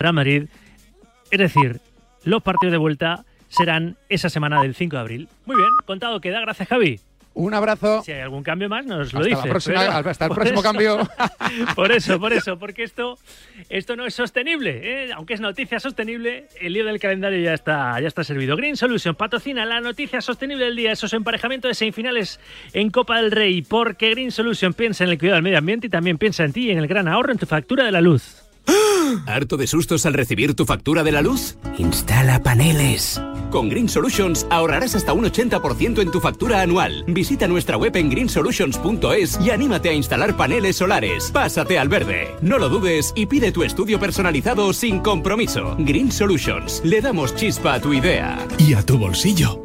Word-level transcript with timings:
Real 0.00 0.14
Madrid. 0.14 0.48
Es 1.30 1.38
decir, 1.38 1.80
los 2.24 2.42
partidos 2.42 2.72
de 2.72 2.78
vuelta 2.78 3.24
serán 3.48 3.96
esa 4.08 4.30
semana 4.30 4.62
del 4.62 4.74
5 4.74 4.96
de 4.96 5.00
abril. 5.00 5.28
Muy 5.44 5.56
bien, 5.56 5.68
contado 5.84 6.20
queda. 6.20 6.40
Gracias, 6.40 6.68
Javi. 6.68 7.00
Un 7.32 7.54
abrazo. 7.54 8.02
Si 8.02 8.10
hay 8.10 8.20
algún 8.20 8.42
cambio 8.42 8.68
más, 8.68 8.84
nos 8.86 9.12
lo 9.12 9.20
hasta 9.20 9.28
dice. 9.28 9.46
La 9.46 9.50
próxima, 9.50 9.98
hasta 9.98 10.24
el 10.24 10.30
próximo 10.32 10.62
cambio. 10.62 10.98
Por 11.74 11.92
eso, 11.92 12.18
por 12.20 12.32
eso, 12.32 12.58
porque 12.58 12.82
esto, 12.82 13.18
esto 13.68 13.96
no 13.96 14.06
es 14.06 14.14
sostenible. 14.14 14.80
¿eh? 14.82 15.10
Aunque 15.14 15.34
es 15.34 15.40
noticia 15.40 15.80
sostenible, 15.80 16.46
el 16.60 16.72
lío 16.72 16.84
del 16.84 17.00
calendario 17.00 17.40
ya 17.40 17.54
está, 17.54 17.98
ya 18.00 18.06
está 18.06 18.24
servido. 18.24 18.56
Green 18.56 18.76
Solution 18.76 19.14
patrocina 19.14 19.64
la 19.64 19.80
noticia 19.80 20.20
sostenible 20.20 20.66
del 20.66 20.76
día, 20.76 20.92
esos 20.92 21.12
emparejamientos 21.12 21.68
de 21.70 21.74
semifinales 21.74 22.40
en 22.72 22.90
Copa 22.90 23.16
del 23.20 23.30
Rey, 23.30 23.62
porque 23.62 24.10
Green 24.10 24.30
Solution 24.30 24.74
piensa 24.74 25.04
en 25.04 25.10
el 25.10 25.18
cuidado 25.18 25.36
del 25.36 25.44
medio 25.44 25.58
ambiente 25.58 25.88
y 25.88 25.90
también 25.90 26.18
piensa 26.18 26.44
en 26.44 26.52
ti 26.52 26.68
y 26.68 26.70
en 26.70 26.78
el 26.78 26.86
gran 26.86 27.08
ahorro 27.08 27.32
en 27.32 27.38
tu 27.38 27.46
factura 27.46 27.84
de 27.84 27.92
la 27.92 28.00
luz. 28.00 28.49
¿Harto 29.26 29.56
de 29.56 29.66
sustos 29.66 30.06
al 30.06 30.14
recibir 30.14 30.54
tu 30.54 30.64
factura 30.64 31.02
de 31.02 31.12
la 31.12 31.22
luz? 31.22 31.56
Instala 31.78 32.42
paneles. 32.42 33.20
Con 33.50 33.68
Green 33.68 33.88
Solutions 33.88 34.46
ahorrarás 34.50 34.94
hasta 34.94 35.12
un 35.12 35.24
80% 35.24 36.00
en 36.00 36.10
tu 36.10 36.20
factura 36.20 36.60
anual. 36.60 37.04
Visita 37.08 37.48
nuestra 37.48 37.76
web 37.76 37.96
en 37.96 38.10
greensolutions.es 38.10 39.40
y 39.40 39.50
anímate 39.50 39.88
a 39.88 39.92
instalar 39.92 40.36
paneles 40.36 40.76
solares. 40.76 41.30
Pásate 41.32 41.78
al 41.78 41.88
verde. 41.88 42.28
No 42.42 42.58
lo 42.58 42.68
dudes 42.68 43.12
y 43.16 43.26
pide 43.26 43.50
tu 43.50 43.62
estudio 43.64 43.98
personalizado 43.98 44.72
sin 44.72 45.00
compromiso. 45.00 45.76
Green 45.78 46.12
Solutions. 46.12 46.80
Le 46.84 47.00
damos 47.00 47.34
chispa 47.34 47.74
a 47.74 47.80
tu 47.80 47.92
idea. 47.92 48.38
Y 48.58 48.74
a 48.74 48.84
tu 48.84 48.98
bolsillo. 48.98 49.64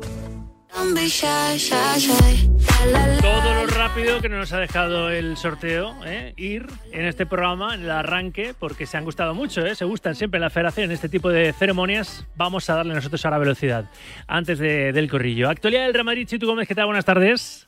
Todo 3.22 3.54
lo 3.54 3.68
rápido 3.68 4.22
que 4.22 4.30
nos 4.30 4.52
ha 4.52 4.60
dejado 4.60 5.10
el 5.10 5.38
sorteo, 5.38 5.96
¿eh? 6.06 6.34
ir 6.38 6.68
en 6.92 7.06
este 7.06 7.26
programa, 7.26 7.76
en 7.76 7.84
el 7.84 7.92
arranque, 7.92 8.54
porque 8.60 8.86
se 8.86 8.98
han 8.98 9.06
gustado 9.06 9.34
mucho, 9.34 9.66
¿eh? 9.66 9.76
se 9.76 9.86
gustan 9.86 10.16
siempre 10.16 10.38
en 10.38 10.42
la 10.42 10.50
federación 10.50 10.92
este 10.92 11.10
tipo 11.10 11.30
de 11.30 11.54
ceremonias. 11.54 12.26
Vamos 12.36 12.70
a 12.70 12.76
darle 12.76 12.94
nosotros 12.94 13.24
ahora 13.26 13.38
velocidad 13.38 13.90
antes 14.28 14.60
de, 14.60 14.92
del 14.92 15.10
corrillo. 15.10 15.50
Actualidad 15.50 15.84
del 15.84 15.94
Real 15.94 16.06
Madrid, 16.06 16.28
Chitu 16.28 16.46
Gómez, 16.46 16.68
¿qué 16.68 16.76
tal? 16.76 16.88
Buenas 16.88 17.06
tardes. 17.06 17.68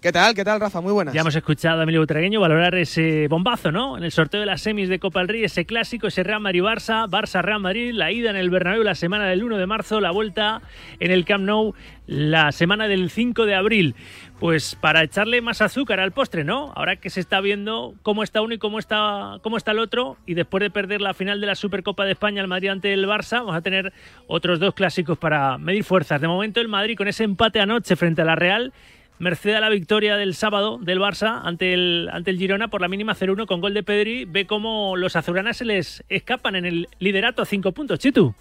¿Qué 0.00 0.12
tal? 0.12 0.32
¿Qué 0.32 0.44
tal, 0.44 0.60
Rafa? 0.60 0.80
Muy 0.80 0.92
buenas. 0.92 1.12
Ya 1.12 1.22
hemos 1.22 1.34
escuchado 1.34 1.80
a 1.80 1.82
Emilio 1.82 2.00
Butragueño 2.00 2.40
valorar 2.40 2.72
ese 2.76 3.26
bombazo, 3.26 3.72
¿no? 3.72 3.98
En 3.98 4.04
el 4.04 4.12
sorteo 4.12 4.38
de 4.38 4.46
las 4.46 4.60
semis 4.60 4.88
de 4.88 5.00
Copa 5.00 5.18
del 5.18 5.28
Rey, 5.28 5.42
ese 5.42 5.66
clásico, 5.66 6.06
ese 6.06 6.22
Real 6.22 6.40
Madrid-Barça, 6.40 7.08
Barça-Real 7.10 7.58
Madrid, 7.58 7.92
la 7.92 8.12
ida 8.12 8.30
en 8.30 8.36
el 8.36 8.48
Bernabéu 8.48 8.84
la 8.84 8.94
semana 8.94 9.26
del 9.26 9.42
1 9.42 9.56
de 9.56 9.66
marzo, 9.66 10.00
la 10.00 10.12
vuelta 10.12 10.62
en 11.00 11.10
el 11.10 11.24
Camp 11.24 11.44
Nou 11.44 11.74
la 12.06 12.52
semana 12.52 12.86
del 12.86 13.10
5 13.10 13.44
de 13.44 13.56
abril. 13.56 13.96
Pues 14.38 14.76
para 14.76 15.02
echarle 15.02 15.42
más 15.42 15.62
azúcar 15.62 15.98
al 15.98 16.12
postre, 16.12 16.44
¿no? 16.44 16.72
Ahora 16.76 16.94
que 16.94 17.10
se 17.10 17.18
está 17.18 17.40
viendo 17.40 17.94
cómo 18.02 18.22
está 18.22 18.40
uno 18.40 18.54
y 18.54 18.58
cómo 18.58 18.78
está, 18.78 19.38
cómo 19.42 19.56
está 19.56 19.72
el 19.72 19.80
otro, 19.80 20.16
y 20.26 20.34
después 20.34 20.60
de 20.60 20.70
perder 20.70 21.00
la 21.00 21.12
final 21.12 21.40
de 21.40 21.48
la 21.48 21.56
Supercopa 21.56 22.04
de 22.04 22.12
España, 22.12 22.40
el 22.40 22.46
Madrid 22.46 22.68
ante 22.68 22.92
el 22.92 23.04
Barça, 23.08 23.38
vamos 23.40 23.56
a 23.56 23.62
tener 23.62 23.92
otros 24.28 24.60
dos 24.60 24.74
clásicos 24.74 25.18
para 25.18 25.58
medir 25.58 25.82
fuerzas. 25.82 26.20
De 26.20 26.28
momento 26.28 26.60
el 26.60 26.68
Madrid 26.68 26.96
con 26.96 27.08
ese 27.08 27.24
empate 27.24 27.58
anoche 27.58 27.96
frente 27.96 28.22
a 28.22 28.24
la 28.24 28.36
Real 28.36 28.72
merced 29.18 29.54
a 29.54 29.60
la 29.60 29.68
victoria 29.68 30.16
del 30.16 30.34
sábado 30.34 30.78
del 30.78 31.00
Barça 31.00 31.40
ante 31.44 31.74
el, 31.74 32.08
ante 32.12 32.30
el 32.30 32.38
Girona 32.38 32.68
por 32.68 32.80
la 32.80 32.88
mínima 32.88 33.14
0-1 33.14 33.46
con 33.46 33.60
gol 33.60 33.74
de 33.74 33.82
Pedri, 33.82 34.24
ve 34.24 34.46
cómo 34.46 34.96
los 34.96 35.16
azulgranas 35.16 35.56
se 35.56 35.64
les 35.64 36.04
escapan 36.08 36.56
en 36.56 36.64
el 36.64 36.88
liderato 36.98 37.42
a 37.42 37.46
5 37.46 37.72
puntos. 37.72 37.98
Chitu. 37.98 38.34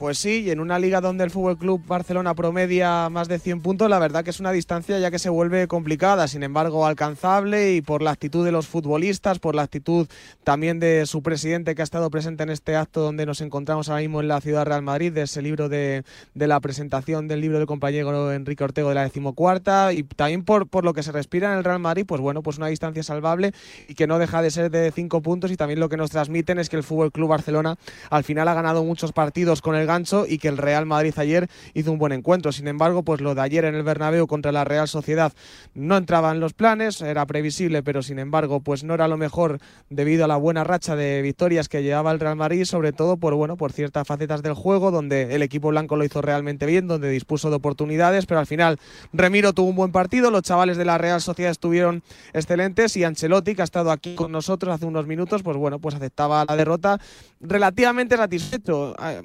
Pues 0.00 0.16
sí, 0.16 0.44
y 0.46 0.50
en 0.50 0.60
una 0.60 0.78
liga 0.78 1.02
donde 1.02 1.24
el 1.24 1.30
Fútbol 1.30 1.58
Club 1.58 1.84
Barcelona 1.86 2.34
promedia 2.34 3.10
más 3.10 3.28
de 3.28 3.38
100 3.38 3.60
puntos, 3.60 3.90
la 3.90 3.98
verdad 3.98 4.24
que 4.24 4.30
es 4.30 4.40
una 4.40 4.50
distancia 4.50 4.98
ya 4.98 5.10
que 5.10 5.18
se 5.18 5.28
vuelve 5.28 5.68
complicada, 5.68 6.26
sin 6.26 6.42
embargo 6.42 6.86
alcanzable 6.86 7.74
y 7.74 7.82
por 7.82 8.00
la 8.00 8.12
actitud 8.12 8.42
de 8.42 8.50
los 8.50 8.66
futbolistas, 8.66 9.40
por 9.40 9.54
la 9.54 9.60
actitud 9.60 10.08
también 10.42 10.80
de 10.80 11.04
su 11.04 11.22
presidente 11.22 11.74
que 11.74 11.82
ha 11.82 11.84
estado 11.84 12.08
presente 12.08 12.44
en 12.44 12.48
este 12.48 12.76
acto 12.76 13.02
donde 13.02 13.26
nos 13.26 13.42
encontramos 13.42 13.90
ahora 13.90 14.00
mismo 14.00 14.22
en 14.22 14.28
la 14.28 14.40
ciudad 14.40 14.64
Real 14.64 14.80
Madrid, 14.80 15.12
de 15.12 15.20
ese 15.20 15.42
libro 15.42 15.68
de, 15.68 16.02
de 16.32 16.46
la 16.46 16.60
presentación 16.60 17.28
del 17.28 17.42
libro 17.42 17.58
del 17.58 17.66
compañero 17.66 18.32
Enrique 18.32 18.64
Ortego 18.64 18.88
de 18.88 18.94
la 18.94 19.02
decimocuarta 19.02 19.92
y 19.92 20.04
también 20.04 20.46
por, 20.46 20.66
por 20.66 20.82
lo 20.82 20.94
que 20.94 21.02
se 21.02 21.12
respira 21.12 21.52
en 21.52 21.58
el 21.58 21.64
Real 21.64 21.78
Madrid, 21.78 22.06
pues 22.08 22.22
bueno, 22.22 22.42
pues 22.42 22.56
una 22.56 22.68
distancia 22.68 23.02
salvable 23.02 23.52
y 23.86 23.92
que 23.92 24.06
no 24.06 24.18
deja 24.18 24.40
de 24.40 24.50
ser 24.50 24.70
de 24.70 24.92
5 24.92 25.20
puntos 25.20 25.50
y 25.50 25.58
también 25.58 25.78
lo 25.78 25.90
que 25.90 25.98
nos 25.98 26.08
transmiten 26.08 26.58
es 26.58 26.70
que 26.70 26.76
el 26.76 26.84
Fútbol 26.84 27.12
Club 27.12 27.28
Barcelona 27.28 27.76
al 28.08 28.24
final 28.24 28.48
ha 28.48 28.54
ganado 28.54 28.82
muchos 28.82 29.12
partidos 29.12 29.60
con 29.60 29.74
el 29.74 29.89
gancho 29.90 30.24
y 30.26 30.38
que 30.38 30.48
el 30.48 30.56
Real 30.56 30.86
Madrid 30.86 31.12
ayer 31.16 31.48
hizo 31.74 31.90
un 31.90 31.98
buen 31.98 32.12
encuentro. 32.12 32.52
Sin 32.52 32.68
embargo, 32.68 33.02
pues 33.02 33.20
lo 33.20 33.34
de 33.34 33.42
ayer 33.42 33.64
en 33.64 33.74
el 33.74 33.82
Bernabéu 33.82 34.26
contra 34.26 34.52
la 34.52 34.64
Real 34.64 34.86
Sociedad 34.86 35.32
no 35.74 35.96
entraba 35.96 36.30
en 36.30 36.38
los 36.38 36.52
planes, 36.52 37.00
era 37.00 37.26
previsible, 37.26 37.82
pero 37.82 38.02
sin 38.02 38.18
embargo, 38.18 38.60
pues 38.60 38.84
no 38.84 38.94
era 38.94 39.08
lo 39.08 39.16
mejor 39.16 39.58
debido 39.88 40.24
a 40.24 40.28
la 40.28 40.36
buena 40.36 40.62
racha 40.62 40.94
de 40.94 41.22
victorias 41.22 41.68
que 41.68 41.82
llevaba 41.82 42.12
el 42.12 42.20
Real 42.20 42.36
Madrid, 42.36 42.64
sobre 42.64 42.92
todo 42.92 43.16
por 43.16 43.34
bueno, 43.34 43.56
por 43.56 43.72
ciertas 43.72 44.06
facetas 44.06 44.42
del 44.42 44.54
juego 44.54 44.90
donde 44.90 45.34
el 45.34 45.42
equipo 45.42 45.68
blanco 45.68 45.96
lo 45.96 46.04
hizo 46.04 46.22
realmente 46.22 46.66
bien, 46.66 46.86
donde 46.86 47.10
dispuso 47.10 47.50
de 47.50 47.56
oportunidades, 47.56 48.26
pero 48.26 48.40
al 48.40 48.46
final 48.46 48.78
Remiro 49.12 49.52
tuvo 49.52 49.70
un 49.70 49.76
buen 49.76 49.92
partido, 49.92 50.30
los 50.30 50.42
chavales 50.42 50.76
de 50.76 50.84
la 50.84 50.98
Real 50.98 51.20
Sociedad 51.20 51.50
estuvieron 51.50 52.02
excelentes 52.32 52.96
y 52.96 53.04
Ancelotti, 53.04 53.54
que 53.54 53.62
ha 53.62 53.64
estado 53.64 53.90
aquí 53.90 54.14
con 54.14 54.32
nosotros 54.32 54.74
hace 54.74 54.86
unos 54.86 55.06
minutos, 55.06 55.42
pues 55.42 55.56
bueno, 55.56 55.78
pues 55.78 55.94
aceptaba 55.94 56.44
la 56.48 56.56
derrota 56.56 57.00
relativamente 57.40 58.16
satisfecho. 58.16 58.94
Ah, 58.98 59.20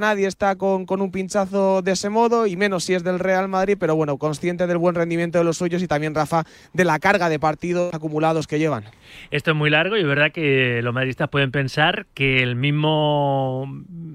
nadie 0.00 0.26
está 0.26 0.56
con, 0.56 0.86
con, 0.86 1.00
un 1.00 1.10
pinchazo 1.10 1.82
de 1.82 1.92
ese 1.92 2.10
modo 2.10 2.46
y 2.46 2.56
menos 2.56 2.84
si 2.84 2.94
es 2.94 3.04
del 3.04 3.18
Real 3.18 3.48
Madrid, 3.48 3.76
pero 3.78 3.96
bueno, 3.96 4.18
consciente 4.18 4.66
del 4.66 4.78
buen 4.78 4.94
rendimiento 4.94 5.38
de 5.38 5.44
los 5.44 5.58
suyos 5.58 5.82
y 5.82 5.88
también 5.88 6.14
Rafa 6.14 6.44
de 6.72 6.84
la 6.84 6.98
carga 6.98 7.28
de 7.28 7.38
partidos 7.38 7.92
acumulados 7.94 8.46
que 8.46 8.58
llevan. 8.58 8.84
Esto 9.30 9.52
es 9.52 9.56
muy 9.56 9.70
largo 9.70 9.96
y 9.96 10.00
es 10.00 10.06
verdad 10.06 10.32
que 10.32 10.80
los 10.82 10.94
madridistas 10.94 11.28
pueden 11.28 11.50
pensar 11.50 12.06
que 12.14 12.42
el 12.42 12.56
mismo 12.56 13.66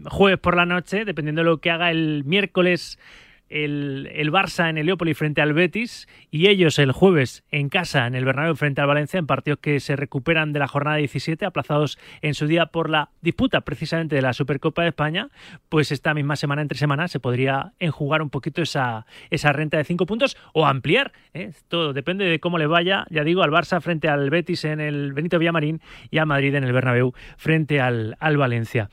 jueves 0.10 0.40
por 0.40 0.56
la 0.56 0.66
noche, 0.66 1.06
dependiendo 1.06 1.42
de 1.42 1.46
lo 1.46 1.58
que 1.58 1.72
haga 1.72 1.92
el 1.92 2.24
miércoles 2.26 3.00
el, 3.53 4.09
el, 4.12 4.31
Barça 4.31 4.69
en 4.69 4.80
Heliópolis 4.80 5.16
frente 5.16 5.40
al 5.41 5.53
Betis 5.53 6.08
y 6.31 6.47
ellos 6.47 6.80
el 6.80 6.91
jueves 6.91 7.44
en 7.52 7.69
casa 7.69 8.08
en 8.08 8.16
el 8.16 8.25
Bernabéu 8.25 8.56
frente 8.56 8.81
al 8.81 8.88
Valencia 8.88 9.19
en 9.19 9.28
partidos 9.28 9.59
que 9.59 9.80
se 9.80 9.96
recuperan 9.96 10.53
de 10.53 10.59
la 10.59 10.68
jornada 10.68 10.97
17 10.97 11.46
aplazados 11.46 12.00
en 12.24 12.34
su 12.34 12.47
día 12.47 12.66
por 12.66 12.90
la 12.90 13.12
disputa 13.22 13.62
precisamente 13.62 14.16
de 14.16 14.24
la 14.24 14.34
Supercopa 14.34 14.81
de 14.81 14.90
España 14.90 15.30
pues 15.69 15.92
esta 15.92 16.16
misma 16.16 16.36
semana 16.36 16.63
entre 16.63 16.80
semanas 16.80 17.12
se 17.12 17.19
podría 17.19 17.74
enjugar 17.80 18.24
un 18.24 18.31
poquito 18.31 18.63
esa, 18.63 19.06
esa 19.30 19.53
renta 19.53 19.78
de 19.78 19.84
5 19.84 20.06
puntos 20.08 20.36
o 20.53 20.66
ampliar 20.66 21.12
¿eh? 21.36 21.52
todo 21.68 21.94
depende 21.94 22.25
de 22.25 22.40
cómo 22.40 22.58
le 22.58 22.66
vaya 22.66 23.06
ya 23.12 23.24
digo 23.24 23.44
al 23.44 23.52
Barça 23.52 23.80
frente 23.81 24.09
al 24.09 24.31
Betis 24.31 24.66
en 24.66 24.81
el 24.81 25.13
Benito 25.13 25.38
Villamarín 25.38 25.80
y 26.09 26.18
a 26.18 26.25
Madrid 26.25 26.56
en 26.56 26.63
el 26.63 26.74
Bernabéu 26.74 27.13
frente 27.38 27.80
al, 27.80 28.18
al 28.19 28.38
Valencia 28.38 28.90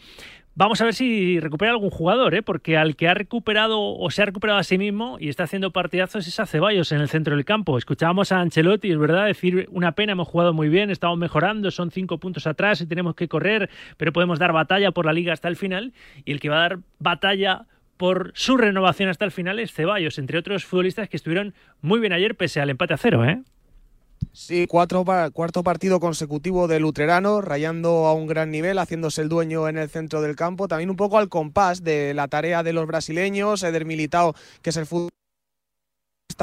Vamos 0.56 0.80
a 0.80 0.84
ver 0.84 0.94
si 0.94 1.38
recupera 1.38 1.70
algún 1.70 1.90
jugador, 1.90 2.34
¿eh? 2.34 2.42
porque 2.42 2.76
al 2.76 2.96
que 2.96 3.08
ha 3.08 3.14
recuperado 3.14 3.80
o 3.80 4.10
se 4.10 4.22
ha 4.22 4.26
recuperado 4.26 4.58
a 4.58 4.64
sí 4.64 4.78
mismo 4.78 5.16
y 5.20 5.28
está 5.28 5.44
haciendo 5.44 5.70
partidazos 5.70 6.26
es 6.26 6.40
a 6.40 6.44
Ceballos 6.44 6.90
en 6.90 7.00
el 7.00 7.08
centro 7.08 7.36
del 7.36 7.44
campo. 7.44 7.78
Escuchábamos 7.78 8.32
a 8.32 8.40
Ancelotti, 8.40 8.90
es 8.90 8.98
verdad, 8.98 9.26
decir 9.26 9.68
una 9.70 9.92
pena, 9.92 10.12
hemos 10.12 10.26
jugado 10.26 10.52
muy 10.52 10.68
bien, 10.68 10.90
estamos 10.90 11.16
mejorando, 11.18 11.70
son 11.70 11.92
cinco 11.92 12.18
puntos 12.18 12.48
atrás 12.48 12.80
y 12.80 12.86
tenemos 12.86 13.14
que 13.14 13.28
correr, 13.28 13.70
pero 13.96 14.12
podemos 14.12 14.40
dar 14.40 14.52
batalla 14.52 14.90
por 14.90 15.06
la 15.06 15.12
liga 15.12 15.32
hasta 15.32 15.48
el 15.48 15.56
final. 15.56 15.92
Y 16.24 16.32
el 16.32 16.40
que 16.40 16.48
va 16.48 16.56
a 16.56 16.68
dar 16.68 16.78
batalla 16.98 17.66
por 17.96 18.32
su 18.34 18.56
renovación 18.56 19.08
hasta 19.08 19.24
el 19.24 19.30
final 19.30 19.60
es 19.60 19.72
Ceballos, 19.72 20.18
entre 20.18 20.38
otros 20.38 20.64
futbolistas 20.64 21.08
que 21.08 21.16
estuvieron 21.16 21.54
muy 21.80 22.00
bien 22.00 22.12
ayer 22.12 22.34
pese 22.34 22.60
al 22.60 22.70
empate 22.70 22.94
a 22.94 22.96
cero, 22.96 23.24
¿eh? 23.24 23.40
Sí, 24.32 24.66
cuatro, 24.68 25.04
cuarto 25.32 25.64
partido 25.64 25.98
consecutivo 25.98 26.68
de 26.68 26.78
Luterano, 26.78 27.40
rayando 27.40 28.06
a 28.06 28.14
un 28.14 28.28
gran 28.28 28.52
nivel, 28.52 28.78
haciéndose 28.78 29.22
el 29.22 29.28
dueño 29.28 29.68
en 29.68 29.76
el 29.76 29.90
centro 29.90 30.22
del 30.22 30.36
campo. 30.36 30.68
También 30.68 30.88
un 30.88 30.96
poco 30.96 31.18
al 31.18 31.28
compás 31.28 31.82
de 31.82 32.14
la 32.14 32.28
tarea 32.28 32.62
de 32.62 32.72
los 32.72 32.86
brasileños, 32.86 33.64
Eder 33.64 33.84
Militao, 33.84 34.34
que 34.62 34.70
es 34.70 34.76
el 34.76 34.86
fútbol 34.86 35.10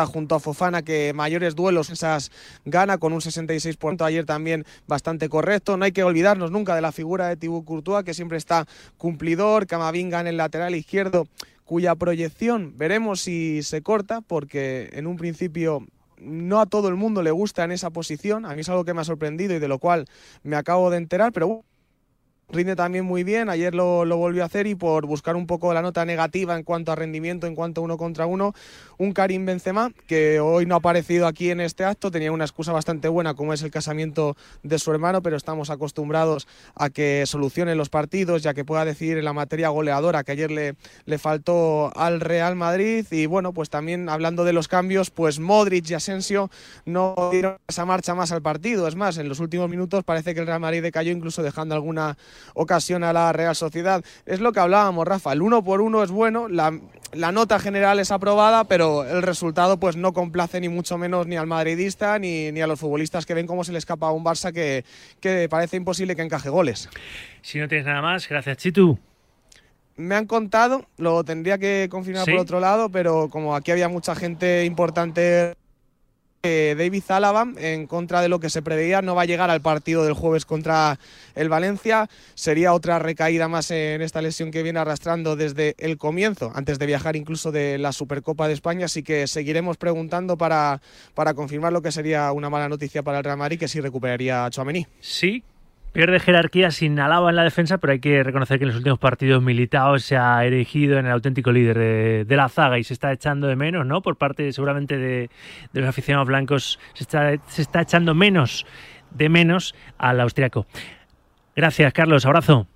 junto 0.05 0.35
a 0.35 0.39
Fofana 0.39 0.83
que 0.83 1.11
mayores 1.13 1.55
duelos 1.55 1.89
esas 1.89 2.31
gana 2.65 2.99
con 2.99 3.13
un 3.13 3.21
66% 3.21 4.05
ayer 4.05 4.25
también 4.25 4.63
bastante 4.85 5.27
correcto 5.27 5.75
no 5.75 5.85
hay 5.85 5.91
que 5.91 6.03
olvidarnos 6.03 6.51
nunca 6.51 6.75
de 6.75 6.81
la 6.81 6.91
figura 6.91 7.27
de 7.27 7.35
Thibaut 7.35 7.65
Courtois 7.65 8.03
que 8.03 8.13
siempre 8.13 8.37
está 8.37 8.67
cumplidor 8.97 9.65
Camavinga 9.65 10.19
en 10.19 10.27
el 10.27 10.37
lateral 10.37 10.75
izquierdo 10.75 11.27
cuya 11.65 11.95
proyección 11.95 12.77
veremos 12.77 13.21
si 13.21 13.63
se 13.63 13.81
corta 13.81 14.21
porque 14.21 14.89
en 14.93 15.07
un 15.07 15.17
principio 15.17 15.83
no 16.19 16.59
a 16.59 16.65
todo 16.65 16.87
el 16.87 16.95
mundo 16.95 17.21
le 17.21 17.31
gusta 17.31 17.63
en 17.63 17.71
esa 17.71 17.89
posición. 17.89 18.45
A 18.45 18.53
mí 18.53 18.61
es 18.61 18.69
algo 18.69 18.85
que 18.85 18.93
me 18.93 19.01
ha 19.01 19.05
sorprendido 19.05 19.55
y 19.55 19.59
de 19.59 19.67
lo 19.67 19.79
cual 19.79 20.05
me 20.43 20.55
acabo 20.55 20.89
de 20.89 20.97
enterar, 20.97 21.31
pero 21.31 21.63
rinde 22.49 22.77
también 22.77 23.03
muy 23.03 23.25
bien, 23.25 23.49
ayer 23.49 23.75
lo, 23.75 24.05
volvió 24.05 24.41
a 24.41 24.45
hacer 24.45 24.67
y 24.67 24.75
por 24.75 25.05
buscar 25.05 25.35
un 25.35 25.47
poco 25.47 25.73
la 25.73 25.81
nota 25.81 26.05
negativa 26.05 26.55
en 26.55 26.63
cuanto 26.63 26.93
a 26.93 26.95
rendimiento, 26.95 27.45
en 27.45 27.55
cuanto 27.55 27.81
a 27.81 27.83
uno 27.83 27.97
contra 27.97 28.25
uno, 28.25 28.53
un 28.97 29.11
Karim 29.11 29.45
Benzema 29.45 29.91
que 30.07 30.39
hoy 30.39 30.65
no 30.65 30.75
ha 30.75 30.77
aparecido 30.77 31.27
aquí 31.27 31.51
en 31.51 31.59
este 31.59 31.83
acto, 31.83 32.09
tenía 32.09 32.31
una 32.31 32.45
excusa 32.45 32.71
bastante 32.71 33.09
buena 33.09 33.33
como 33.33 33.51
es 33.51 33.63
el 33.63 33.71
casamiento 33.71 34.37
de 34.63 34.79
su 34.79 34.91
hermano, 34.91 35.21
pero 35.21 35.35
estamos 35.35 35.69
acostumbrados 35.69 36.47
a 36.73 36.89
que 36.89 37.25
solucione 37.25 37.75
los 37.75 37.89
partidos, 37.89 38.43
ya 38.43 38.53
que 38.53 38.63
pueda 38.63 38.85
decir 38.85 39.17
en 39.17 39.25
la 39.25 39.33
materia 39.33 39.67
goleadora 39.67 40.23
que 40.23 40.31
ayer 40.31 40.49
le, 40.49 40.75
le 41.05 41.17
faltó 41.17 41.91
al 41.97 42.21
Real 42.21 42.55
Madrid. 42.55 43.05
Y 43.11 43.25
bueno, 43.25 43.51
pues 43.51 43.69
también 43.69 44.07
hablando 44.07 44.45
de 44.45 44.53
los 44.53 44.69
cambios, 44.69 45.09
pues 45.09 45.39
Modric 45.39 45.89
y 45.89 45.95
Asensio 45.95 46.49
no 46.85 47.29
dieron 47.29 47.57
esa 47.67 47.83
marcha 47.83 48.15
más 48.15 48.31
al 48.31 48.41
partido, 48.41 48.87
es 48.87 48.95
más, 48.95 49.17
en 49.17 49.27
los 49.27 49.41
últimos 49.41 49.69
minutos 49.69 50.05
parece 50.05 50.33
que 50.33 50.39
el 50.39 50.47
Real 50.47 50.61
Madrid 50.61 50.81
decayó 50.81 51.11
incluso 51.11 51.43
dejando 51.43 51.75
alguna 51.75 52.17
ocasiona 52.53 53.13
la 53.13 53.33
Real 53.33 53.55
Sociedad. 53.55 54.03
Es 54.25 54.39
lo 54.39 54.51
que 54.51 54.59
hablábamos, 54.59 55.07
Rafa, 55.07 55.33
el 55.33 55.41
uno 55.41 55.63
por 55.63 55.81
uno 55.81 56.03
es 56.03 56.11
bueno, 56.11 56.47
la, 56.47 56.71
nota 57.31 57.59
general 57.59 57.99
es 57.99 58.11
aprobada, 58.11 58.63
pero 58.65 59.05
el 59.05 59.21
resultado 59.21 59.79
pues 59.79 59.95
no 59.95 60.13
complace 60.13 60.59
ni 60.59 60.69
mucho 60.69 60.97
menos 60.97 61.27
ni 61.27 61.35
al 61.35 61.47
madridista 61.47 62.19
ni, 62.19 62.51
ni 62.51 62.61
a 62.61 62.67
los 62.67 62.79
futbolistas 62.79 63.25
que 63.25 63.33
ven 63.33 63.47
cómo 63.47 63.63
se 63.63 63.71
le 63.71 63.77
escapa 63.77 64.07
a 64.07 64.11
un 64.11 64.23
Barça 64.23 64.51
que, 64.51 64.85
que 65.19 65.47
parece 65.49 65.77
imposible 65.77 66.15
que 66.15 66.21
encaje 66.21 66.49
goles. 66.49 66.89
Si 67.41 67.59
no 67.59 67.67
tienes 67.67 67.87
nada 67.87 68.01
más, 68.01 68.27
gracias 68.27 68.57
Chitu 68.57 68.97
me 69.97 70.15
han 70.15 70.27
contado, 70.27 70.85
lo 70.97 71.23
tendría 71.23 71.57
que 71.57 71.87
confirmar 71.89 72.25
por 72.25 72.37
otro 72.37 72.59
lado, 72.59 72.89
pero 72.89 73.29
como 73.29 73.55
aquí 73.55 73.71
había 73.71 73.89
mucha 73.89 74.15
gente 74.15 74.63
importante, 74.63 75.55
David 76.77 77.03
Zalaba, 77.05 77.47
en 77.57 77.87
contra 77.87 78.21
de 78.21 78.29
lo 78.29 78.39
que 78.39 78.49
se 78.49 78.61
preveía, 78.61 79.01
no 79.01 79.15
va 79.15 79.23
a 79.23 79.25
llegar 79.25 79.49
al 79.49 79.61
partido 79.61 80.03
del 80.03 80.13
jueves 80.13 80.45
contra 80.45 80.99
el 81.35 81.49
Valencia. 81.49 82.09
Sería 82.35 82.73
otra 82.73 82.99
recaída 82.99 83.47
más 83.47 83.71
en 83.71 84.01
esta 84.01 84.21
lesión 84.21 84.51
que 84.51 84.63
viene 84.63 84.79
arrastrando 84.79 85.35
desde 85.35 85.75
el 85.77 85.97
comienzo, 85.97 86.51
antes 86.55 86.79
de 86.79 86.85
viajar 86.85 87.15
incluso 87.15 87.51
de 87.51 87.77
la 87.77 87.91
Supercopa 87.91 88.47
de 88.47 88.53
España. 88.53 88.85
Así 88.85 89.03
que 89.03 89.27
seguiremos 89.27 89.77
preguntando 89.77 90.37
para, 90.37 90.81
para 91.13 91.33
confirmar 91.33 91.73
lo 91.73 91.81
que 91.81 91.91
sería 91.91 92.31
una 92.31 92.49
mala 92.49 92.69
noticia 92.69 93.03
para 93.03 93.19
el 93.19 93.23
Real 93.23 93.37
Madrid, 93.37 93.59
que 93.59 93.67
sí 93.67 93.81
recuperaría 93.81 94.45
a 94.45 94.49
Chouameni. 94.49 94.87
Sí, 94.99 95.43
Pierde 95.97 96.19
jerarquía 96.19 96.69
sin 96.69 96.99
alaba 96.99 97.31
en 97.31 97.35
la 97.35 97.43
defensa, 97.43 97.79
pero 97.79 97.91
hay 97.91 97.99
que 97.99 98.21
reconocer 98.21 98.59
que 98.59 98.65
en 98.65 98.67
los 98.67 98.77
últimos 98.77 98.99
partidos 98.99 99.41
Militao 99.41 99.97
se 99.97 100.15
ha 100.15 100.45
erigido 100.45 100.99
en 100.99 101.07
el 101.07 101.11
auténtico 101.11 101.51
líder 101.51 102.27
de, 102.27 102.35
la 102.35 102.49
zaga 102.49 102.77
y 102.77 102.83
se 102.83 102.93
está 102.93 103.11
echando 103.11 103.47
de 103.47 103.55
menos, 103.55 103.83
¿no? 103.83 104.03
Por 104.03 104.15
parte 104.15 104.53
seguramente 104.53 104.95
de, 104.99 105.31
los 105.73 105.89
aficionados 105.89 106.27
blancos, 106.27 106.77
se 106.93 107.01
está, 107.01 107.35
se 107.47 107.63
está 107.63 107.81
echando 107.81 108.13
menos 108.13 108.67
de 109.09 109.27
menos 109.27 109.73
al 109.97 110.19
austriaco. 110.19 110.67
Gracias, 111.55 111.91
Carlos. 111.93 112.27
Abrazo. 112.27 112.67